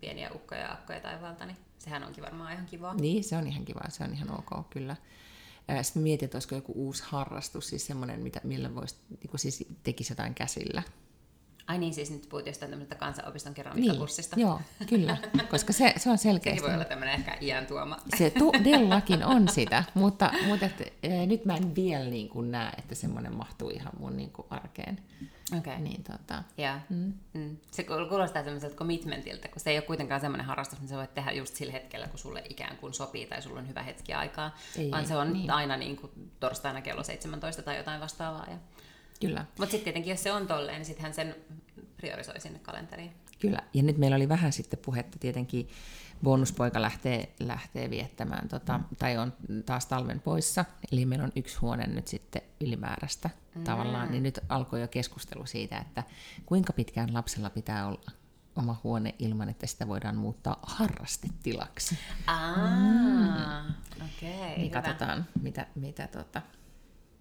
pieniä 0.00 0.30
ukkoja 0.34 0.60
ja 0.60 0.72
akkoja 0.72 1.00
taivaalta, 1.00 1.46
niin 1.46 1.56
sehän 1.78 2.04
onkin 2.04 2.24
varmaan 2.24 2.52
ihan 2.52 2.66
kiva. 2.66 2.94
Niin, 2.94 3.24
se 3.24 3.36
on 3.36 3.46
ihan 3.46 3.64
kiva, 3.64 3.80
se 3.88 4.04
on 4.04 4.14
ihan 4.14 4.30
ok 4.30 4.70
kyllä. 4.70 4.96
Sitten 5.82 6.02
mietin, 6.02 6.26
että 6.26 6.36
olisiko 6.36 6.54
joku 6.54 6.72
uusi 6.76 7.02
harrastus, 7.06 7.68
siis 7.68 7.86
semmoinen, 7.86 8.20
mitä, 8.20 8.40
millä 8.44 8.74
voisi, 8.74 8.96
niin 9.08 9.38
siis 9.38 9.64
tekisi 9.82 10.12
jotain 10.12 10.34
käsillä. 10.34 10.82
Ai 11.70 11.78
niin, 11.78 11.94
siis 11.94 12.10
nyt 12.10 12.28
puhut 12.28 12.46
jostain 12.46 12.70
tämmöistä 12.70 12.94
kansanopiston 12.94 13.54
keramiikkakurssista. 13.54 14.36
Niin, 14.36 14.46
joo, 14.46 14.60
kyllä, 14.88 15.16
koska 15.50 15.72
se, 15.72 15.94
se 15.96 16.10
on 16.10 16.18
selkeästi. 16.18 16.58
Sekin 16.58 16.70
voi 16.70 16.74
olla 16.74 16.84
tämmöinen 16.84 17.14
ehkä 17.14 17.36
iän 17.40 17.66
tuoma. 17.66 17.96
Se 18.16 18.30
todellakin 18.30 19.24
on 19.24 19.48
sitä, 19.48 19.84
mutta, 19.94 20.32
mutta 20.46 20.66
et, 20.66 20.94
e, 21.02 21.26
nyt 21.26 21.44
mä 21.44 21.56
en 21.56 21.74
vielä 21.74 22.04
niin 22.04 22.28
kuin 22.28 22.50
näe, 22.50 22.72
että 22.78 22.94
semmoinen 22.94 23.34
mahtuu 23.34 23.70
ihan 23.70 23.92
mun 23.98 24.16
niin 24.16 24.30
kuin 24.30 24.46
arkeen. 24.50 24.98
Okay. 25.58 25.78
Niin, 25.78 26.04
tota, 26.04 26.42
yeah. 26.58 26.80
mm. 26.88 27.12
Mm. 27.34 27.56
Se 27.70 27.84
kuulostaa 28.08 28.44
semmoiselta 28.44 28.76
commitmentiltä, 28.76 29.48
kun 29.48 29.60
se 29.60 29.70
ei 29.70 29.76
ole 29.76 29.82
kuitenkaan 29.82 30.20
semmoinen 30.20 30.46
harrastus, 30.46 30.80
mitä 30.80 30.90
sä 30.90 30.96
voit 30.96 31.14
tehdä 31.14 31.32
just 31.32 31.54
sillä 31.56 31.72
hetkellä, 31.72 32.08
kun 32.08 32.18
sulle 32.18 32.42
ikään 32.48 32.76
kuin 32.76 32.94
sopii 32.94 33.26
tai 33.26 33.42
sulla 33.42 33.60
on 33.60 33.68
hyvä 33.68 33.82
hetki 33.82 34.12
aikaa, 34.12 34.56
ei, 34.78 34.90
vaan 34.90 35.06
se 35.06 35.16
on 35.16 35.32
niin. 35.32 35.50
aina 35.50 35.76
niin 35.76 35.96
kuin 35.96 36.30
torstaina 36.40 36.80
kello 36.80 37.02
17 37.02 37.62
tai 37.62 37.76
jotain 37.76 38.00
vastaavaa. 38.00 38.46
Ja... 38.50 38.56
Kyllä. 39.20 39.44
Mutta 39.58 39.70
sitten 39.70 39.84
tietenkin, 39.84 40.10
jos 40.10 40.22
se 40.22 40.32
on 40.32 40.46
tolleen, 40.46 40.78
niin 40.78 40.86
sitten 40.86 41.02
hän 41.02 41.14
sen 41.14 41.34
priorisoi 41.96 42.40
sinne 42.40 42.58
kalenteriin. 42.58 43.10
Kyllä, 43.38 43.58
ja 43.74 43.82
nyt 43.82 43.98
meillä 43.98 44.16
oli 44.16 44.28
vähän 44.28 44.52
sitten 44.52 44.78
puhetta 44.78 45.18
tietenkin, 45.18 45.68
bonuspoika 46.22 46.82
lähtee, 46.82 47.34
lähtee 47.40 47.90
viettämään, 47.90 48.48
tota, 48.48 48.78
mm. 48.78 48.84
tai 48.98 49.18
on 49.18 49.32
taas 49.66 49.86
talven 49.86 50.20
poissa, 50.20 50.64
eli 50.92 51.06
meillä 51.06 51.24
on 51.24 51.32
yksi 51.36 51.58
huone 51.58 51.86
nyt 51.86 52.08
sitten 52.08 52.42
ylimääräistä 52.60 53.30
mm. 53.54 53.64
tavallaan, 53.64 54.10
niin 54.10 54.22
nyt 54.22 54.40
alkoi 54.48 54.80
jo 54.80 54.88
keskustelu 54.88 55.46
siitä, 55.46 55.78
että 55.78 56.02
kuinka 56.46 56.72
pitkään 56.72 57.14
lapsella 57.14 57.50
pitää 57.50 57.86
olla 57.86 58.00
oma 58.56 58.80
huone 58.84 59.14
ilman, 59.18 59.48
että 59.48 59.66
sitä 59.66 59.88
voidaan 59.88 60.16
muuttaa 60.16 60.58
harrastetilaksi. 60.62 61.98
Ah, 62.26 62.56
mm. 62.56 63.74
okei. 64.04 64.36
Okay, 64.36 64.48
niin 64.48 64.70
hyvä. 64.70 64.82
katsotaan, 64.82 65.26
mitä, 65.42 65.66
mitä 65.74 66.06
tota, 66.06 66.42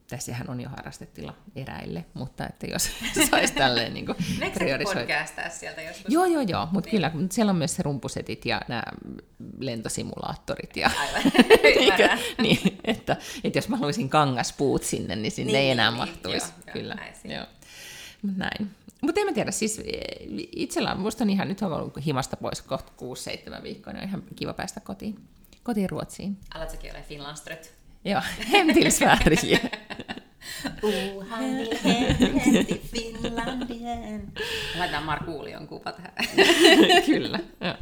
tässähän 0.10 0.50
on 0.50 0.62
jo 0.62 0.70
harrastetila 0.70 1.36
eräille, 1.56 2.06
mutta 2.14 2.46
että 2.46 2.68
jos 2.68 2.90
saisi 3.32 3.54
tälleen 3.54 3.94
niin 3.94 4.06
priorisoida. 4.54 5.26
sieltä 5.50 5.82
joskus? 5.82 6.06
Joo, 6.14 6.26
joo, 6.26 6.42
joo, 6.42 6.68
mutta 6.72 6.88
niin. 6.88 6.92
kyllä, 6.92 7.12
mutta 7.14 7.36
siellä 7.36 7.50
on 7.50 7.56
myös 7.56 7.76
se 7.76 7.84
rumpusetit 7.84 8.46
ja 8.46 8.62
nämä 8.68 8.84
lentosimulaattorit. 9.60 10.78
Ja, 10.78 10.92
Aivan, 11.00 11.32
niin, 12.42 12.78
että, 12.84 13.18
että 13.44 13.58
jos 13.58 13.70
mä 13.70 13.78
haluaisin 13.78 14.10
kangaspuut 14.10 14.84
sinne, 14.84 15.16
niin 15.16 15.32
sinne 15.32 15.54
niin, 15.54 15.62
ei 15.62 15.72
enää 15.72 15.92
niin, 15.92 15.98
mahtuisi. 15.98 16.54
Joo, 16.66 16.74
kyllä, 16.74 16.96
joo, 17.24 17.34
joo. 17.34 17.46
Mut 18.22 18.38
näin. 18.38 18.72
Mutta 19.02 19.22
en 19.22 19.28
mä 19.28 19.34
tiedä, 19.34 19.52
siis 19.52 19.80
e, 19.80 19.84
itsellä 20.56 20.96
musta 20.96 21.24
on 21.24 21.30
ihan, 21.30 21.48
nyt 21.48 21.62
on 21.62 21.74
ollut 21.74 22.06
himasta 22.06 22.38
pois 22.38 22.62
kohta 22.62 22.92
6-7 23.60 23.64
viikkoa, 23.64 23.94
niin 23.94 24.04
on 24.04 24.10
ihan 24.10 24.24
kiva 24.36 24.54
päästä 24.54 24.80
kotiin, 24.80 25.20
kotiin 25.64 25.90
Ruotsiin. 25.90 26.38
Alat 26.56 26.70
säkin 26.70 26.92
ole 26.92 27.02
Finlandströt? 27.02 27.79
Ja, 28.04 28.22
hem 28.52 28.74
till 28.74 28.92
Sverige. 28.92 29.60
oh, 30.84 31.26
hem 31.32 31.68
till 32.66 32.80
Finlandien. 32.92 34.32
Laitetaan 34.78 35.04
Markuulion 35.04 35.68
kuva 35.68 35.92
tähän. 35.92 36.14
Kyllä, 37.06 37.40
ja. 37.62 37.78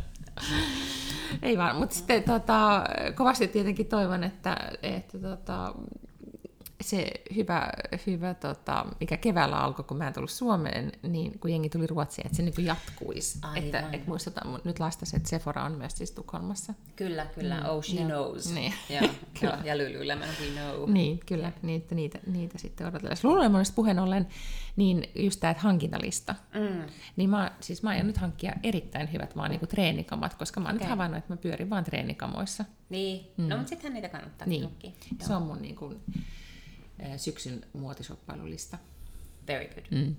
Ei 1.41 1.57
vaan, 1.57 1.76
mutta 1.76 1.95
sitten 1.95 2.24
tota, 2.24 2.84
kovasti 3.15 3.47
tietenkin 3.47 3.86
toivon, 3.86 4.24
että, 4.24 4.57
että 4.84 5.18
tota, 5.18 5.74
se 6.89 7.11
hyvä, 7.35 7.69
hyvä 8.07 8.33
tota, 8.33 8.85
mikä 8.99 9.17
keväällä 9.17 9.57
alkoi, 9.57 9.85
kun 9.85 9.97
mä 9.97 10.07
en 10.07 10.13
tullut 10.13 10.31
Suomeen, 10.31 10.91
niin 11.03 11.39
kun 11.39 11.51
jengi 11.51 11.69
tuli 11.69 11.88
Ruotsiin, 11.88 12.25
että 12.25 12.35
se 12.35 12.43
niin 12.43 12.65
jatkuisi. 12.65 13.39
Aivan. 13.41 13.63
Että, 13.63 13.79
että 13.79 14.07
muistutan 14.07 14.59
nyt 14.63 14.79
lastasi, 14.79 15.15
että 15.15 15.29
Sephora 15.29 15.63
on 15.63 15.71
myös 15.71 15.93
siis 15.97 16.11
Tukholmassa. 16.11 16.73
Kyllä, 16.95 17.25
kyllä. 17.25 17.59
Mm, 17.59 17.69
oh, 17.69 17.83
she 17.83 17.95
joo. 17.95 18.05
knows. 18.05 18.53
Niin. 18.53 18.73
Joo, 18.89 19.01
joo, 19.41 19.53
ja 19.63 19.77
Lululemon 19.77 20.27
we 20.41 20.61
know. 20.61 20.91
Niin, 20.91 21.19
kyllä, 21.25 21.51
niitä, 21.61 21.95
niitä, 21.95 22.19
niitä 22.27 22.57
sitten 22.57 22.88
odotellaan. 22.88 23.17
Lululemonista 23.23 23.75
puheen 23.75 23.99
ollen, 23.99 24.27
niin 24.75 25.09
just 25.15 25.39
tämä, 25.39 25.51
että 25.51 25.63
hankintalista. 25.63 26.35
Mm. 26.53 26.81
Niin 27.15 27.29
mä, 27.29 27.51
siis 27.59 27.83
mä 27.83 27.89
aion 27.89 28.07
nyt 28.07 28.17
hankkia 28.17 28.53
erittäin 28.63 29.13
hyvät 29.13 29.35
vaan 29.35 29.49
niinku 29.49 29.67
treenikamat, 29.67 30.33
koska 30.33 30.59
mä 30.59 30.67
oon 30.67 30.75
okay. 30.75 30.85
nyt 30.85 30.89
havainnut, 30.89 31.17
että 31.17 31.33
mä 31.33 31.38
pyörin 31.38 31.69
vaan 31.69 31.83
treenikamoissa. 31.83 32.65
Niin, 32.89 33.31
mm. 33.38 33.47
no 33.47 33.57
mutta 33.57 33.69
sittenhän 33.69 33.93
niitä 33.93 34.09
kannattaa 34.09 34.47
Niin. 34.47 34.69
Se 35.21 35.33
on 35.33 35.41
mun 35.41 35.61
niinku, 35.61 35.93
äh, 36.17 36.23
syksyn 37.18 37.66
muotisoppailulista. 37.74 38.78
Very 39.48 39.68
good. 39.68 39.86
Mm. 39.91 40.16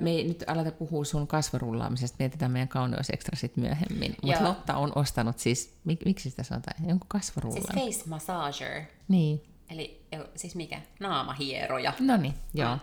Me 0.00 0.10
ei 0.10 0.28
nyt 0.28 0.44
aleta 0.46 0.72
puhua 0.72 1.04
sun 1.04 1.26
kasvorullaamisesta, 1.26 2.16
mietitään 2.18 2.50
meidän 2.50 2.68
kauneusekstra 2.68 3.36
sit 3.36 3.56
myöhemmin. 3.56 4.16
Mutta. 4.22 4.44
Lotta 4.44 4.76
on 4.76 4.92
ostanut 4.94 5.38
siis, 5.38 5.74
mik, 5.84 6.04
miksi 6.04 6.30
sitä 6.30 6.42
sanotaan, 6.42 6.88
jonkun 6.88 7.08
kasvorullan. 7.08 7.62
Siis 7.62 7.98
face 7.98 8.08
massager. 8.08 8.82
Niin, 9.08 9.42
Eli 9.70 10.06
jo, 10.12 10.28
siis 10.36 10.54
mikä? 10.54 10.80
Naamahieroja. 11.00 11.92
no 12.00 12.16
niin, 12.16 12.34
joo. 12.54 12.78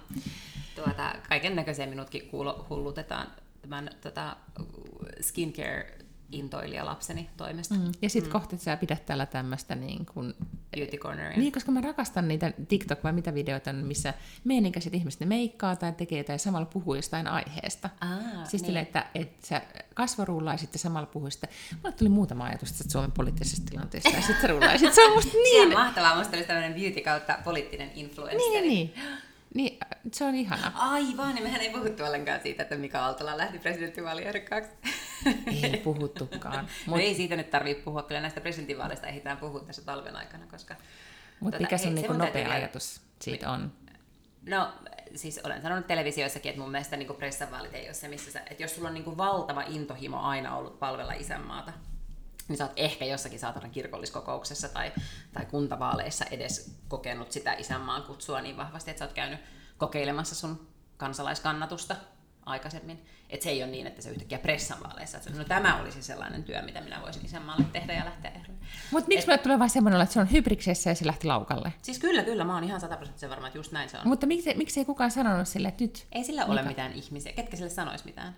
Tuota, 0.75 1.15
kaiken 1.29 1.55
näköiseen 1.55 1.89
minutkin 1.89 2.27
kuulo, 2.27 2.65
hullutetaan 2.69 3.27
tämän 3.61 3.89
tota, 4.01 4.37
skincare-intoilija 5.21 6.85
lapseni 6.85 7.29
toimesta. 7.37 7.75
Mm. 7.75 7.91
Ja 8.01 8.09
sitten 8.09 8.29
mm. 8.29 8.33
kohta 8.33 8.57
sä 8.57 8.77
pidät 8.77 9.05
täällä 9.05 9.25
tämmöistä 9.25 9.75
niin 9.75 10.05
kuin... 10.05 10.33
Beauty 10.75 10.97
Corneria. 10.97 11.37
Niin, 11.37 11.51
koska 11.51 11.71
mä 11.71 11.81
rakastan 11.81 12.27
niitä 12.27 12.53
TikTok 12.67 13.03
vai 13.03 13.13
mitä 13.13 13.33
videoita 13.33 13.69
on, 13.69 13.75
missä 13.75 14.13
meidänikäiset 14.43 14.93
ihmiset 14.93 15.19
ne 15.19 15.25
meikkaa 15.25 15.75
tai 15.75 15.93
tekee 15.93 16.23
tai 16.23 16.39
samalla 16.39 16.65
puhuu 16.65 16.95
jostain 16.95 17.27
aiheesta. 17.27 17.89
Aa, 18.01 18.45
siis 18.45 18.63
niin. 18.63 18.73
niin. 18.73 18.81
että, 18.81 19.05
että 19.15 19.47
sä 19.47 19.61
kasvorullaa 19.93 20.53
ja 20.53 20.79
samalla 20.79 21.07
puhuista. 21.07 21.47
Mulle 21.83 21.95
tuli 21.95 22.09
muutama 22.09 22.43
ajatus 22.43 22.71
tästä 22.71 22.91
Suomen 22.91 23.11
poliittisesta 23.11 23.71
tilanteesta 23.71 24.09
ja 24.09 24.21
sitten 24.21 24.41
sä 24.41 24.47
rullaisit. 24.47 24.93
Se 24.93 25.05
on 25.05 25.13
musta 25.13 25.37
Niin. 25.43 25.69
niin... 25.69 25.79
mahtavaa, 25.79 26.17
musta 26.17 26.35
olisi 26.35 26.47
tämmöinen 26.47 26.73
beauty 26.73 27.01
kautta 27.01 27.37
poliittinen 27.43 27.91
influensseri. 27.95 28.61
Niin, 28.61 28.69
niin, 28.69 28.93
niin. 28.95 29.17
Niin, 29.53 29.77
se 30.13 30.25
on 30.25 30.35
ihana. 30.35 30.71
Aivan, 30.75 31.35
niin 31.35 31.43
mehän 31.43 31.61
ei 31.61 31.69
puhuttu 31.69 32.03
ollenkaan 32.03 32.39
siitä, 32.43 32.63
että 32.63 32.75
Mika 32.75 32.99
Aaltola 32.99 33.37
lähti 33.37 33.59
presidenttivaaliehdokkaaksi. 33.59 34.69
Ei 35.63 35.81
puhuttukaan. 35.83 36.65
Mut... 36.65 36.71
Mut- 36.87 36.99
ei 36.99 37.15
siitä 37.15 37.35
nyt 37.35 37.49
tarvitse 37.49 37.83
puhua, 37.83 38.03
kyllä 38.03 38.21
näistä 38.21 38.41
presidentinvaaleista 38.41 39.07
ehditään 39.07 39.37
puhua 39.37 39.59
tässä 39.59 39.81
talven 39.81 40.15
aikana, 40.15 40.45
koska... 40.51 40.75
Mutta 41.39 41.57
Tota, 41.57 41.63
mikä 41.67 41.77
sun 41.77 41.95
niinku 41.95 42.13
nopea 42.13 42.33
vielä- 42.33 42.53
ajatus 42.53 43.01
siitä 43.21 43.51
on? 43.51 43.71
No, 44.49 44.73
siis 45.15 45.39
olen 45.43 45.61
sanonut 45.61 45.87
televisioissakin, 45.87 46.49
että 46.49 46.61
mun 46.61 46.71
mielestä 46.71 46.97
niin 46.97 47.15
pressanvaalit 47.15 47.73
ei 47.73 47.85
ole 47.85 47.93
se, 47.93 48.07
missä 48.07 48.31
sä, 48.31 48.39
että 48.49 48.63
jos 48.63 48.75
sulla 48.75 48.87
on 48.87 48.93
niin 48.93 49.17
valtava 49.17 49.61
intohimo 49.67 50.19
aina 50.21 50.55
ollut 50.55 50.79
palvella 50.79 51.13
isänmaata, 51.13 51.73
niin 52.47 52.57
sä 52.57 52.63
oot 52.63 52.73
ehkä 52.75 53.05
jossakin 53.05 53.39
saatana 53.39 53.69
kirkolliskokouksessa 53.69 54.69
tai, 54.69 54.91
tai 55.33 55.45
kuntavaaleissa 55.45 56.25
edes 56.31 56.75
kokenut 56.87 57.31
sitä 57.31 57.53
isänmaan 57.53 58.03
kutsua 58.03 58.41
niin 58.41 58.57
vahvasti, 58.57 58.91
että 58.91 58.99
sä 58.99 59.05
oot 59.05 59.13
käynyt 59.13 59.39
kokeilemassa 59.77 60.35
sun 60.35 60.67
kansalaiskannatusta 60.97 61.95
aikaisemmin. 62.47 63.05
Että 63.29 63.43
se 63.43 63.49
ei 63.49 63.63
ole 63.63 63.71
niin, 63.71 63.87
että 63.87 64.01
se 64.01 64.09
yhtäkkiä 64.09 64.39
pressanvaaleissa, 64.39 65.17
että 65.17 65.29
no 65.31 65.43
tämä 65.43 65.79
olisi 65.81 66.01
sellainen 66.01 66.43
työ, 66.43 66.61
mitä 66.61 66.81
minä 66.81 67.01
voisin 67.01 67.25
isänmaalle 67.25 67.65
tehdä 67.73 67.93
ja 67.93 68.05
lähteä 68.05 68.31
ehdolle. 68.31 68.59
Mutta 68.91 69.07
miksi 69.07 69.27
mulle 69.27 69.37
tulee 69.37 69.59
vaan 69.59 69.69
semmoinen, 69.69 70.01
että 70.01 70.13
se 70.13 70.19
on 70.19 70.31
hybriksessä 70.31 70.89
ja 70.89 70.95
se 70.95 71.05
lähti 71.05 71.27
laukalle? 71.27 71.73
Siis 71.81 71.99
kyllä, 71.99 72.23
kyllä, 72.23 72.43
mä 72.43 72.53
oon 72.53 72.63
ihan 72.63 72.81
sataprosenttisen 72.81 73.29
varma, 73.29 73.47
että 73.47 73.59
just 73.59 73.71
näin 73.71 73.89
se 73.89 73.97
on. 73.97 74.07
Mutta 74.07 74.27
miksi, 74.27 74.53
miksi 74.53 74.79
ei 74.79 74.85
kukaan 74.85 75.11
sanonut 75.11 75.47
sille, 75.47 75.67
että 75.67 75.83
nyt? 75.83 76.07
Ei 76.11 76.23
sillä 76.23 76.45
ole 76.45 76.61
mitään 76.61 76.93
ihmisiä. 76.93 77.33
Ketkä 77.33 77.57
sille 77.57 77.69
sanois 77.69 78.05
mitään? 78.05 78.35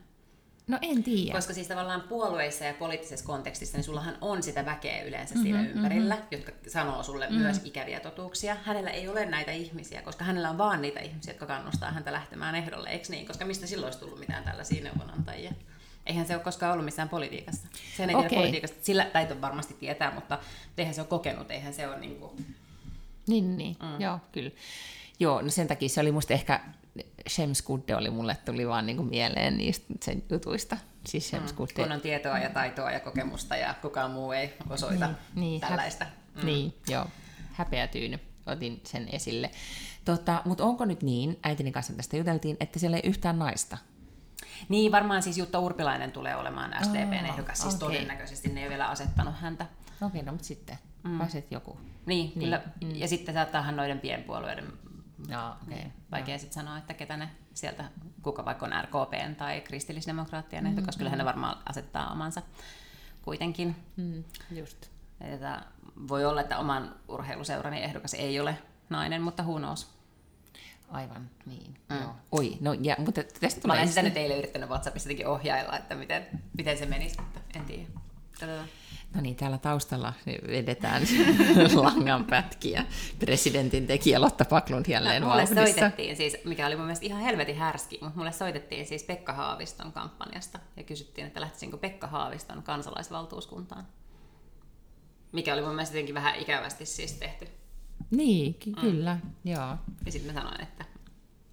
No 0.69 0.77
en 0.81 1.03
tiedä. 1.03 1.31
Koska 1.31 1.53
siis 1.53 1.67
tavallaan 1.67 2.01
puolueissa 2.01 2.65
ja 2.65 2.73
poliittisessa 2.73 3.25
kontekstissa, 3.25 3.77
niin 3.77 3.83
sullahan 3.83 4.17
on 4.21 4.43
sitä 4.43 4.65
väkeä 4.65 5.03
yleensä 5.03 5.35
Mhm, 5.35 5.43
mm-hmm, 5.43 5.63
siinä 5.63 5.75
ympärillä, 5.75 6.15
mm-hmm. 6.15 6.27
jotka 6.31 6.51
sanoo 6.67 7.03
sulle 7.03 7.25
mm-hmm. 7.25 7.41
myös 7.41 7.61
ikäviä 7.63 7.99
totuuksia. 7.99 8.57
Hänellä 8.63 8.89
ei 8.89 9.07
ole 9.07 9.25
näitä 9.25 9.51
ihmisiä, 9.51 10.01
koska 10.01 10.25
hänellä 10.25 10.49
on 10.49 10.57
vaan 10.57 10.81
niitä 10.81 10.99
ihmisiä, 10.99 11.31
jotka 11.31 11.45
kannustaa 11.45 11.91
häntä 11.91 12.11
lähtemään 12.11 12.55
ehdolle, 12.55 12.89
eikö 12.89 13.05
niin? 13.09 13.27
Koska 13.27 13.45
mistä 13.45 13.67
silloin 13.67 13.87
olisi 13.87 13.99
tullut 13.99 14.19
mitään 14.19 14.43
tällaisia 14.43 14.83
neuvonantajia? 14.83 15.51
Eihän 16.05 16.27
se 16.27 16.35
ole 16.35 16.43
koskaan 16.43 16.73
ollut 16.73 16.85
missään 16.85 17.09
politiikassa. 17.09 17.67
Sen 17.97 18.09
ei 18.09 18.15
tiedä 18.15 18.27
Okei. 18.27 18.37
politiikasta, 18.37 18.77
sillä 18.81 19.05
tai 19.05 19.41
varmasti 19.41 19.73
tietää, 19.79 20.11
mutta 20.15 20.39
eihän 20.77 20.95
se 20.95 21.01
ole 21.01 21.07
kokenut, 21.07 21.51
eihän 21.51 21.73
se 21.73 21.87
ole 21.87 21.99
niin 21.99 22.15
kuin... 22.15 22.55
Niin, 23.27 23.57
niin. 23.57 23.77
Mm. 23.81 24.01
joo, 24.01 24.19
kyllä. 24.31 24.51
Joo, 25.19 25.41
no 25.41 25.49
sen 25.49 25.67
takia 25.67 25.89
se 25.89 26.01
oli 26.01 26.11
musta 26.11 26.33
ehkä, 26.33 26.59
Shems 27.29 27.61
Kudde 27.61 27.95
oli 27.95 28.09
mulle, 28.09 28.37
tuli 28.45 28.67
vaan 28.67 28.85
niinku 28.85 29.03
mieleen 29.03 29.57
niistä 29.57 29.93
sen 30.01 30.23
jutuista. 30.29 30.77
Siis 31.05 31.29
Shems 31.29 31.53
Kudde. 31.53 31.73
Kun 31.73 31.91
on 31.91 32.01
tietoa 32.01 32.37
ja 32.39 32.49
taitoa 32.49 32.91
ja 32.91 32.99
kokemusta 32.99 33.55
ja 33.55 33.75
kukaan 33.81 34.11
muu 34.11 34.31
ei 34.31 34.53
osoita 34.69 35.05
Niin, 35.07 35.17
niin, 35.35 35.61
tällaista. 35.61 36.05
Mm. 36.35 36.45
Niin, 36.45 36.73
joo. 36.87 37.05
Häpeä 37.53 37.87
tyyny. 37.87 38.19
Otin 38.45 38.81
sen 38.83 39.09
esille. 39.11 39.51
Tota, 40.05 40.41
Mutta 40.45 40.63
onko 40.63 40.85
nyt 40.85 41.01
niin, 41.03 41.39
äitini 41.43 41.71
kanssa 41.71 41.93
tästä 41.93 42.17
juteltiin, 42.17 42.57
että 42.59 42.79
siellä 42.79 42.97
ei 42.97 43.09
yhtään 43.09 43.39
naista? 43.39 43.77
Niin, 44.69 44.91
varmaan 44.91 45.23
siis 45.23 45.37
Jutta 45.37 45.59
Urpilainen 45.59 46.11
tulee 46.11 46.35
olemaan 46.35 46.75
SDPn 46.83 47.25
Aa, 47.25 47.33
ehdokas, 47.33 47.61
siis 47.61 47.75
okei. 47.75 47.87
todennäköisesti 47.87 48.49
ne 48.49 48.59
ei 48.59 48.65
ole 48.65 48.69
vielä 48.69 48.89
asettanut 48.89 49.35
häntä. 49.41 49.65
Okei, 49.95 50.07
okay, 50.07 50.21
no 50.21 50.31
mutta 50.31 50.47
sitten, 50.47 50.77
mm. 51.03 51.17
pääset 51.17 51.51
joku. 51.51 51.77
Niin, 52.05 52.31
Niin, 52.35 52.39
kyllä. 52.39 52.61
Ja 52.95 53.07
sitten 53.07 53.35
saattaahan 53.35 53.75
noiden 53.75 53.99
pienpuolueiden, 53.99 54.65
Joo, 55.27 55.49
okei. 55.63 55.75
niin, 55.75 55.93
vaikea 56.11 56.37
sitten 56.37 56.53
sanoa, 56.53 56.77
että 56.77 56.93
ketä 56.93 57.17
ne 57.17 57.29
sieltä, 57.53 57.83
kuka 58.21 58.45
vaikka 58.45 58.65
on 58.65 58.71
RKPn 58.83 59.35
tai 59.35 59.61
kristillisdemokraattien 59.61 60.67
ehdokas, 60.67 60.97
kyllähän 60.97 61.19
ne 61.19 61.25
varmaan 61.25 61.57
asettaa 61.69 62.11
omansa 62.11 62.41
kuitenkin. 63.21 63.75
Mm, 63.97 64.23
just. 64.51 64.89
Että 65.21 65.63
voi 66.07 66.25
olla, 66.25 66.41
että 66.41 66.57
oman 66.57 66.95
urheiluseurani 67.07 67.83
ehdokas 67.83 68.13
ei 68.13 68.39
ole 68.39 68.57
nainen, 68.89 69.21
mutta 69.21 69.43
who 69.43 69.57
knows. 69.57 69.87
Aivan, 70.89 71.29
niin. 71.45 71.75
Mm. 71.89 72.01
Joo. 72.01 72.15
Oi, 72.31 72.57
no 72.61 72.73
ja, 72.73 72.95
mutta 72.99 73.23
tästä 73.23 73.59
Mä 73.59 73.61
tulee... 73.61 73.77
olen 73.77 73.87
sitä 73.87 74.01
nyt 74.01 74.17
eilen 74.17 74.37
yrittänyt 74.37 74.69
WhatsAppissa 74.69 75.09
jotenkin 75.09 75.27
ohjailla, 75.27 75.77
että 75.77 75.95
miten, 75.95 76.27
miten 76.57 76.77
se 76.77 76.85
menisi, 76.85 77.21
mutta 77.21 77.39
en 77.55 77.65
tiedä. 77.65 77.83
Katsotaan. 78.31 78.67
No 79.15 79.21
niin, 79.21 79.35
täällä 79.35 79.57
taustalla 79.57 80.13
vedetään 80.47 81.03
langan 81.83 82.25
pätkiä. 82.25 82.85
Presidentin 83.19 83.87
tekijä 83.87 84.21
Lotta 84.21 84.45
Paklund 84.45 84.85
jälleen 84.87 85.21
No, 85.21 85.27
mulle 85.27 85.41
vauhdissa. 85.55 85.79
soitettiin 85.79 86.15
siis, 86.15 86.37
mikä 86.45 86.67
oli 86.67 86.75
mun 86.75 86.85
mielestä 86.85 87.05
ihan 87.05 87.21
helvetin 87.21 87.55
härski, 87.55 87.97
mutta 88.01 88.17
mulle 88.17 88.31
soitettiin 88.31 88.85
siis 88.85 89.03
Pekka 89.03 89.33
Haaviston 89.33 89.91
kampanjasta 89.91 90.59
ja 90.77 90.83
kysyttiin, 90.83 91.27
että 91.27 91.41
lähtisinkö 91.41 91.77
Pekka 91.77 92.07
Haaviston 92.07 92.63
kansalaisvaltuuskuntaan. 92.63 93.87
Mikä 95.31 95.53
oli 95.53 95.61
mun 95.61 95.75
mielestä 95.75 95.95
jotenkin 95.95 96.15
vähän 96.15 96.35
ikävästi 96.35 96.85
siis 96.85 97.13
tehty. 97.13 97.47
Niin, 98.11 98.53
ky- 98.53 98.73
kyllä, 98.81 99.17
joo. 99.45 99.75
Ja 100.05 100.11
sitten 100.11 100.33
mä 100.35 100.41
sanoin, 100.41 100.61
että 100.61 100.85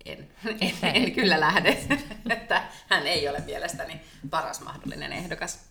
en, 0.04 0.28
en, 0.60 0.74
en 0.82 1.12
kyllä 1.12 1.40
lähde, 1.40 1.78
että 2.30 2.62
hän 2.88 3.06
ei 3.06 3.28
ole 3.28 3.40
mielestäni 3.46 4.00
paras 4.30 4.60
mahdollinen 4.60 5.12
ehdokas 5.12 5.64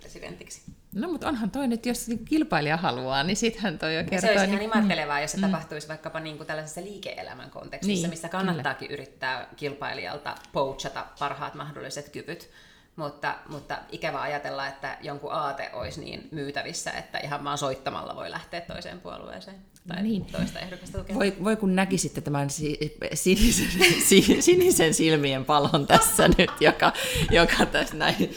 presidentiksi. 0.00 0.62
No 0.94 1.08
mutta 1.08 1.28
onhan 1.28 1.50
toi 1.50 1.68
nyt, 1.68 1.86
jos 1.86 2.06
kilpailija 2.24 2.76
haluaa, 2.76 3.22
niin 3.22 3.36
sittenhän 3.36 3.78
toi 3.78 3.96
jo 3.96 4.04
kertoo. 4.04 4.20
se 4.20 4.30
olisi 4.30 4.44
ihan 4.44 4.58
niin- 4.58 4.72
imartelevaa, 4.72 5.20
jos 5.20 5.30
se 5.32 5.36
mm. 5.36 5.40
tapahtuisi 5.40 5.88
vaikkapa 5.88 6.20
niin 6.20 6.36
kuin 6.36 6.46
tällaisessa 6.46 6.80
liike-elämän 6.80 7.50
kontekstissa, 7.50 8.02
Niin, 8.02 8.10
missä 8.10 8.28
kannattaakin 8.28 8.90
yrittää 8.90 9.46
kilpailijalta 9.56 10.34
poachata 10.52 11.06
parhaat 11.18 11.54
mahdolliset 11.54 12.08
kyvyt. 12.08 12.50
Mutta, 12.96 13.34
mutta 13.48 13.78
ikävä 13.92 14.20
ajatella, 14.20 14.66
että 14.66 14.98
jonkun 15.00 15.32
aate 15.32 15.70
olisi 15.72 16.00
niin 16.00 16.28
myytävissä, 16.30 16.90
että 16.90 17.18
ihan 17.18 17.44
vaan 17.44 17.58
soittamalla 17.58 18.16
voi 18.16 18.30
lähteä 18.30 18.60
toiseen 18.60 19.00
puolueeseen 19.00 19.56
tai 19.88 20.02
Niin. 20.02 20.24
toista 20.24 20.58
ehdokasta 20.60 20.98
tukemaan. 20.98 21.18
Voi, 21.18 21.36
voi 21.44 21.56
kun 21.56 21.76
näkisitte 21.76 22.20
tämän 22.20 22.50
si- 22.50 22.78
sinisen, 23.14 23.66
si- 24.08 24.42
sinisen 24.42 24.94
silmien 24.94 25.44
palon 25.44 25.86
tässä 25.86 26.28
nyt, 26.38 26.50
joka, 26.60 26.92
joka 27.30 27.66
tässä, 27.66 27.96
näin, 27.96 28.30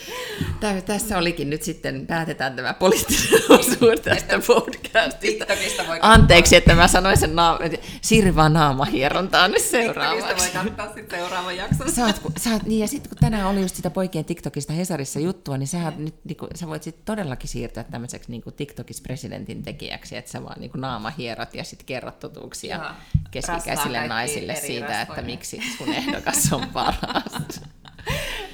tä- 0.59 0.81
tässä 0.81 1.17
olikin 1.17 1.49
nyt 1.49 1.63
sitten, 1.63 2.07
päätetään 2.07 2.55
tämä 2.55 2.73
poliittinen 2.73 3.41
osuus 3.49 3.99
tästä 4.03 4.39
podcastista. 4.47 5.45
TikTokista 5.45 5.87
voi 5.87 5.99
Anteeksi, 6.01 6.55
että 6.55 6.75
mä 6.75 6.87
sanoin 6.87 7.17
sen 7.17 7.35
naama, 7.35 7.59
Sirva 8.01 8.49
naamahierontaa 8.49 9.47
nyt 9.47 9.55
TikTokista 9.57 9.77
seuraavaksi. 9.93 10.53
voi 10.57 10.69
katsoa 10.71 10.95
sitten 10.95 11.19
seuraavan 11.19 11.57
jakson. 11.57 11.91
Sä 11.91 12.05
oot, 12.05 12.19
kun- 12.19 12.33
sä 12.39 12.49
oot, 12.49 12.63
niin 12.63 12.79
ja 12.79 12.87
sitten 12.87 13.09
kun 13.09 13.17
tänään 13.17 13.47
oli 13.47 13.61
just 13.61 13.75
sitä 13.75 13.89
poikien 13.89 14.25
TikTokista 14.25 14.73
Hesarissa 14.73 15.19
juttua, 15.19 15.57
niin 15.57 15.67
sä, 15.67 15.83
oot 15.85 15.97
nyt, 15.97 16.15
niin 16.23 16.37
kuin, 16.37 16.49
sä 16.55 16.67
voit 16.67 16.83
sit 16.83 17.05
todellakin 17.05 17.49
siirtyä 17.49 17.83
tämmöiseksi 17.83 18.31
niin 18.31 18.43
TikTokissa 18.57 19.03
presidentin 19.03 19.63
tekijäksi, 19.63 20.17
että 20.17 20.31
sä 20.31 20.43
vaan 20.43 20.59
niin 20.61 20.71
naama 20.75 21.09
hierot 21.35 21.55
ja 21.55 21.63
sitten 21.63 21.85
kerrot 21.85 22.19
totuuksia 22.19 22.75
Joo. 22.75 22.91
keskikäisille 23.31 24.07
naisille 24.07 24.55
siitä, 24.55 25.01
että 25.01 25.21
miksi 25.21 25.61
sun 25.77 25.93
ehdokas 25.93 26.53
on 26.53 26.67
paras. 26.73 27.61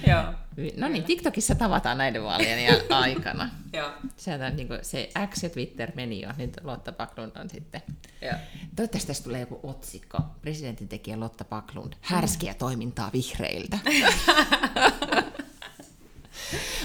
Joo. 0.07 0.23
No 0.77 0.87
niin, 0.87 1.03
TikTokissa 1.03 1.55
tavataan 1.55 1.97
näiden 1.97 2.23
vaalien 2.23 2.81
aikana. 2.89 3.49
Joo. 3.73 3.91
Sieltä 4.17 4.45
on 4.45 4.55
niin 4.55 4.67
se 4.81 5.09
X 5.27 5.43
ja 5.43 5.49
Twitter 5.49 5.91
meni 5.95 6.21
jo, 6.21 6.29
nyt 6.37 6.57
Lotta 6.63 6.91
Backlund 6.91 7.31
on 7.35 7.49
sitten. 7.49 7.81
Joo. 8.21 8.33
Toivottavasti 8.75 9.07
tästä 9.07 9.23
tulee 9.23 9.39
joku 9.39 9.59
otsikko. 9.63 10.19
Presidentin 10.41 10.87
tekijä 10.87 11.19
Lotta 11.19 11.45
Backlund. 11.45 11.93
Härskiä 12.01 12.53
toimintaa 12.53 13.09
vihreiltä. 13.13 13.79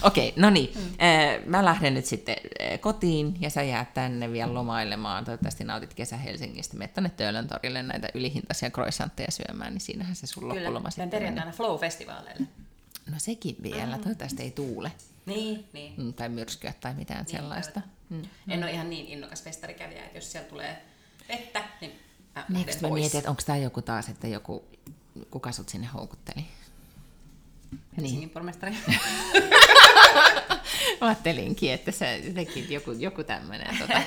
Okei, 0.02 0.28
okay, 0.28 0.42
no 0.42 0.50
niin. 0.50 0.70
Mm. 0.74 1.50
Mä 1.50 1.64
lähden 1.64 1.94
nyt 1.94 2.06
sitten 2.06 2.36
kotiin 2.80 3.36
ja 3.40 3.50
sä 3.50 3.62
jäät 3.62 3.94
tänne 3.94 4.32
vielä 4.32 4.54
lomailemaan. 4.54 5.24
Toivottavasti 5.24 5.64
nautit 5.64 5.94
kesä 5.94 6.16
Helsingistä. 6.16 6.76
Menet 6.76 6.94
tänne 6.94 7.10
Töölön 7.10 7.48
torille 7.48 7.82
näitä 7.82 8.08
ylihintaisia 8.14 8.70
croissantteja 8.70 9.30
syömään, 9.30 9.72
niin 9.72 9.80
siinähän 9.80 10.16
se 10.16 10.26
sun 10.26 10.48
loppuloma 10.48 10.90
sitten 10.90 11.10
perjantaina 11.10 11.52
Flow-festivaaleille. 11.52 12.46
No 13.10 13.14
sekin 13.18 13.56
vielä, 13.62 13.96
mm. 13.96 14.02
toivottavasti 14.02 14.42
ei 14.42 14.50
tuule. 14.50 14.92
Niin, 15.26 15.68
niin. 15.72 15.94
Mm, 15.96 16.14
tai 16.14 16.28
myrskyä 16.28 16.74
tai 16.80 16.94
mitään 16.94 17.24
niin, 17.24 17.36
sellaista. 17.36 17.80
Mm. 18.08 18.22
En 18.48 18.62
ole 18.62 18.72
ihan 18.72 18.90
niin 18.90 19.06
innokas 19.06 19.42
festarikävijä, 19.42 20.04
että 20.04 20.18
jos 20.18 20.32
siellä 20.32 20.48
tulee 20.48 20.82
vettä, 21.28 21.64
niin 21.80 21.92
mä 22.34 22.44
mä 22.82 22.94
mietin, 22.94 23.18
että 23.18 23.30
onko 23.30 23.42
tämä 23.46 23.58
joku 23.58 23.82
taas, 23.82 24.08
että 24.08 24.28
joku, 24.28 24.64
kuka 25.30 25.52
sut 25.52 25.68
sinne 25.68 25.86
houkutteli? 25.86 26.44
Helsingin 27.96 28.20
niin. 28.20 28.30
pormestari. 28.30 28.74
Ajattelinkin, 31.00 31.72
että 31.72 31.90
se 31.90 32.22
teki 32.34 32.74
joku, 32.74 32.92
joku 32.92 33.24
tämmöinen 33.24 33.78
tota, 33.78 34.02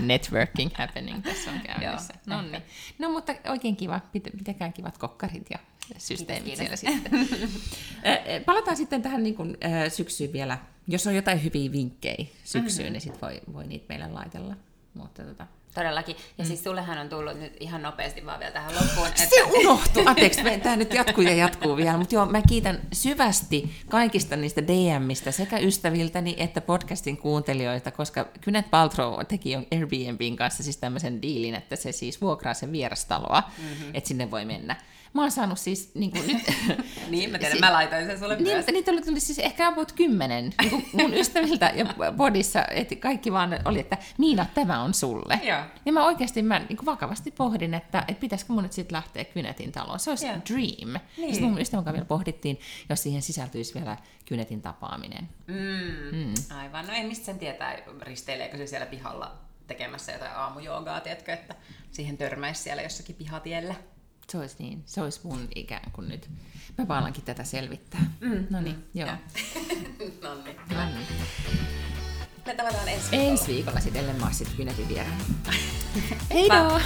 networking 0.00 0.70
happening 0.74 1.22
tässä 1.22 1.50
on 1.50 1.60
käynnissä. 1.66 2.14
no, 2.26 2.42
niin. 2.42 2.62
no 2.98 3.10
mutta 3.10 3.34
oikein 3.48 3.76
kiva, 3.76 4.00
pitäkään 4.12 4.72
kivat 4.72 4.98
kokkarit 4.98 5.46
ja 5.50 5.58
systeemit 5.98 6.44
kiitos, 6.44 6.80
kiitos. 6.80 6.80
siellä 6.80 7.00
sitten. 7.00 8.42
Palataan 8.46 8.76
sitten 8.76 9.02
tähän 9.02 9.22
niin 9.22 9.34
kuin, 9.34 9.56
syksyyn 9.88 10.32
vielä. 10.32 10.58
Jos 10.86 11.06
on 11.06 11.14
jotain 11.14 11.44
hyviä 11.44 11.72
vinkkejä 11.72 12.26
syksyyn, 12.44 12.86
mm-hmm. 12.86 12.92
niin 12.92 13.00
sit 13.00 13.22
voi, 13.22 13.40
voi 13.52 13.66
niitä 13.66 13.84
meille 13.88 14.08
laitella. 14.08 14.56
Mutta 14.94 15.22
tota, 15.22 15.46
Todellakin. 15.74 16.16
Ja 16.38 16.44
mm. 16.44 16.48
siis 16.48 16.64
sullehan 16.64 16.98
on 16.98 17.08
tullut 17.08 17.40
nyt 17.40 17.56
ihan 17.60 17.82
nopeasti 17.82 18.26
vaan 18.26 18.40
vielä 18.40 18.52
tähän 18.52 18.74
loppuun. 18.74 19.06
Että... 19.06 19.26
Se 19.26 19.42
unohtui. 19.42 20.02
Anteeksi, 20.06 20.42
tämä 20.62 20.76
nyt 20.76 20.94
jatkuu 20.94 21.24
ja 21.24 21.34
jatkuu 21.34 21.76
vielä. 21.76 21.96
Mutta 21.96 22.14
joo, 22.14 22.26
mä 22.26 22.42
kiitän 22.42 22.80
syvästi 22.92 23.70
kaikista 23.88 24.36
niistä 24.36 24.62
DMistä 24.66 25.30
sekä 25.30 25.58
ystäviltäni 25.58 26.34
että 26.38 26.60
podcastin 26.60 27.16
kuuntelijoita, 27.16 27.90
koska 27.90 28.28
Kynet 28.40 28.70
Paltrow 28.70 29.20
teki 29.28 29.56
Airbnbin 29.56 30.36
kanssa 30.36 30.62
siis 30.62 30.76
tämmöisen 30.76 31.22
diilin, 31.22 31.54
että 31.54 31.76
se 31.76 31.92
siis 31.92 32.20
vuokraa 32.20 32.54
sen 32.54 32.72
vierastaloa, 32.72 33.42
mm-hmm. 33.58 33.90
että 33.94 34.08
sinne 34.08 34.30
voi 34.30 34.44
mennä. 34.44 34.76
Mä 35.12 35.20
oon 35.22 35.30
saanut 35.30 35.58
siis 35.58 35.94
niin 35.94 36.10
kuin 36.10 36.26
nyt... 36.26 36.42
niin, 37.10 37.30
mä 37.30 37.38
tiedän, 37.38 37.56
si- 37.56 37.60
mä 37.60 37.72
laitoin 37.72 38.06
sen 38.06 38.18
sulle 38.18 38.36
niin, 38.36 38.48
myös. 38.48 38.66
Niitä 38.66 38.90
oli, 38.90 39.02
tuli 39.02 39.20
siis 39.20 39.38
ehkä 39.38 39.68
about 39.68 39.92
kymmenen 39.92 40.52
niin 40.62 40.88
mun 40.92 41.14
ystäviltä 41.14 41.72
ja 41.74 42.12
bodissa, 42.12 42.64
että 42.64 42.96
kaikki 42.96 43.32
vaan 43.32 43.58
oli, 43.64 43.80
että 43.80 43.98
Miina, 44.18 44.46
tämä 44.54 44.82
on 44.82 44.94
sulle. 44.94 45.40
Joo. 45.42 45.60
Ja 45.86 45.92
mä 45.92 46.06
oikeasti 46.06 46.42
mä 46.42 46.58
niin 46.58 46.76
kuin 46.76 46.86
vakavasti 46.86 47.30
pohdin, 47.30 47.74
että, 47.74 48.04
että 48.08 48.20
pitäisikö 48.20 48.52
mun 48.52 48.62
nyt 48.62 48.72
sitten 48.72 48.96
lähteä 48.96 49.24
Kynetin 49.24 49.72
taloon. 49.72 50.00
Se 50.00 50.10
olisi 50.10 50.26
Joo. 50.26 50.36
dream. 50.48 51.00
Niin. 51.16 51.34
Sitten 51.34 51.50
mun 51.50 51.60
ystävän 51.60 51.84
kanssa 51.84 51.94
vielä 51.94 52.06
pohdittiin, 52.06 52.60
jos 52.88 53.02
siihen 53.02 53.22
sisältyisi 53.22 53.74
vielä 53.74 53.96
Kynetin 54.24 54.62
tapaaminen. 54.62 55.28
Mm. 55.46 56.18
Mm. 56.18 56.34
Aivan. 56.58 56.86
No 56.86 56.92
ei 56.92 57.04
mistä 57.04 57.24
sen 57.26 57.38
tietää, 57.38 57.78
risteileekö 58.02 58.56
se 58.56 58.66
siellä 58.66 58.86
pihalla 58.86 59.38
tekemässä 59.66 60.12
jotain 60.12 60.32
aamujoogaa, 60.32 61.00
tiedätkö, 61.00 61.32
että 61.32 61.54
siihen 61.90 62.16
törmäisi 62.16 62.62
siellä 62.62 62.82
jossakin 62.82 63.16
pihatiellä. 63.16 63.74
Se 64.30 64.38
olisi 64.38 64.56
niin. 64.58 64.82
Se 64.86 65.02
olisi 65.02 65.20
mun 65.22 65.48
ikään 65.54 65.90
kuin 65.92 66.08
nyt. 66.08 66.30
Mä 66.78 66.88
vaan 66.88 67.12
tätä 67.24 67.44
selvittää. 67.44 68.12
Mm. 68.20 68.46
No 68.50 68.60
niin, 68.60 68.84
joo. 68.94 69.08
no 70.22 70.34
niin. 70.44 70.56
No 70.70 70.84
niin. 70.84 71.06
Me 72.46 72.54
tavataan 72.54 72.88
ensi 72.88 73.10
viikolla. 73.10 73.30
Ensi 73.30 73.52
viikolla 73.52 73.80
sitten, 73.80 74.22
oon 74.22 74.34
sitten 74.34 74.56
Kynetin 74.56 74.88
vieraan. 74.88 75.20
Heidoo! 76.34 76.80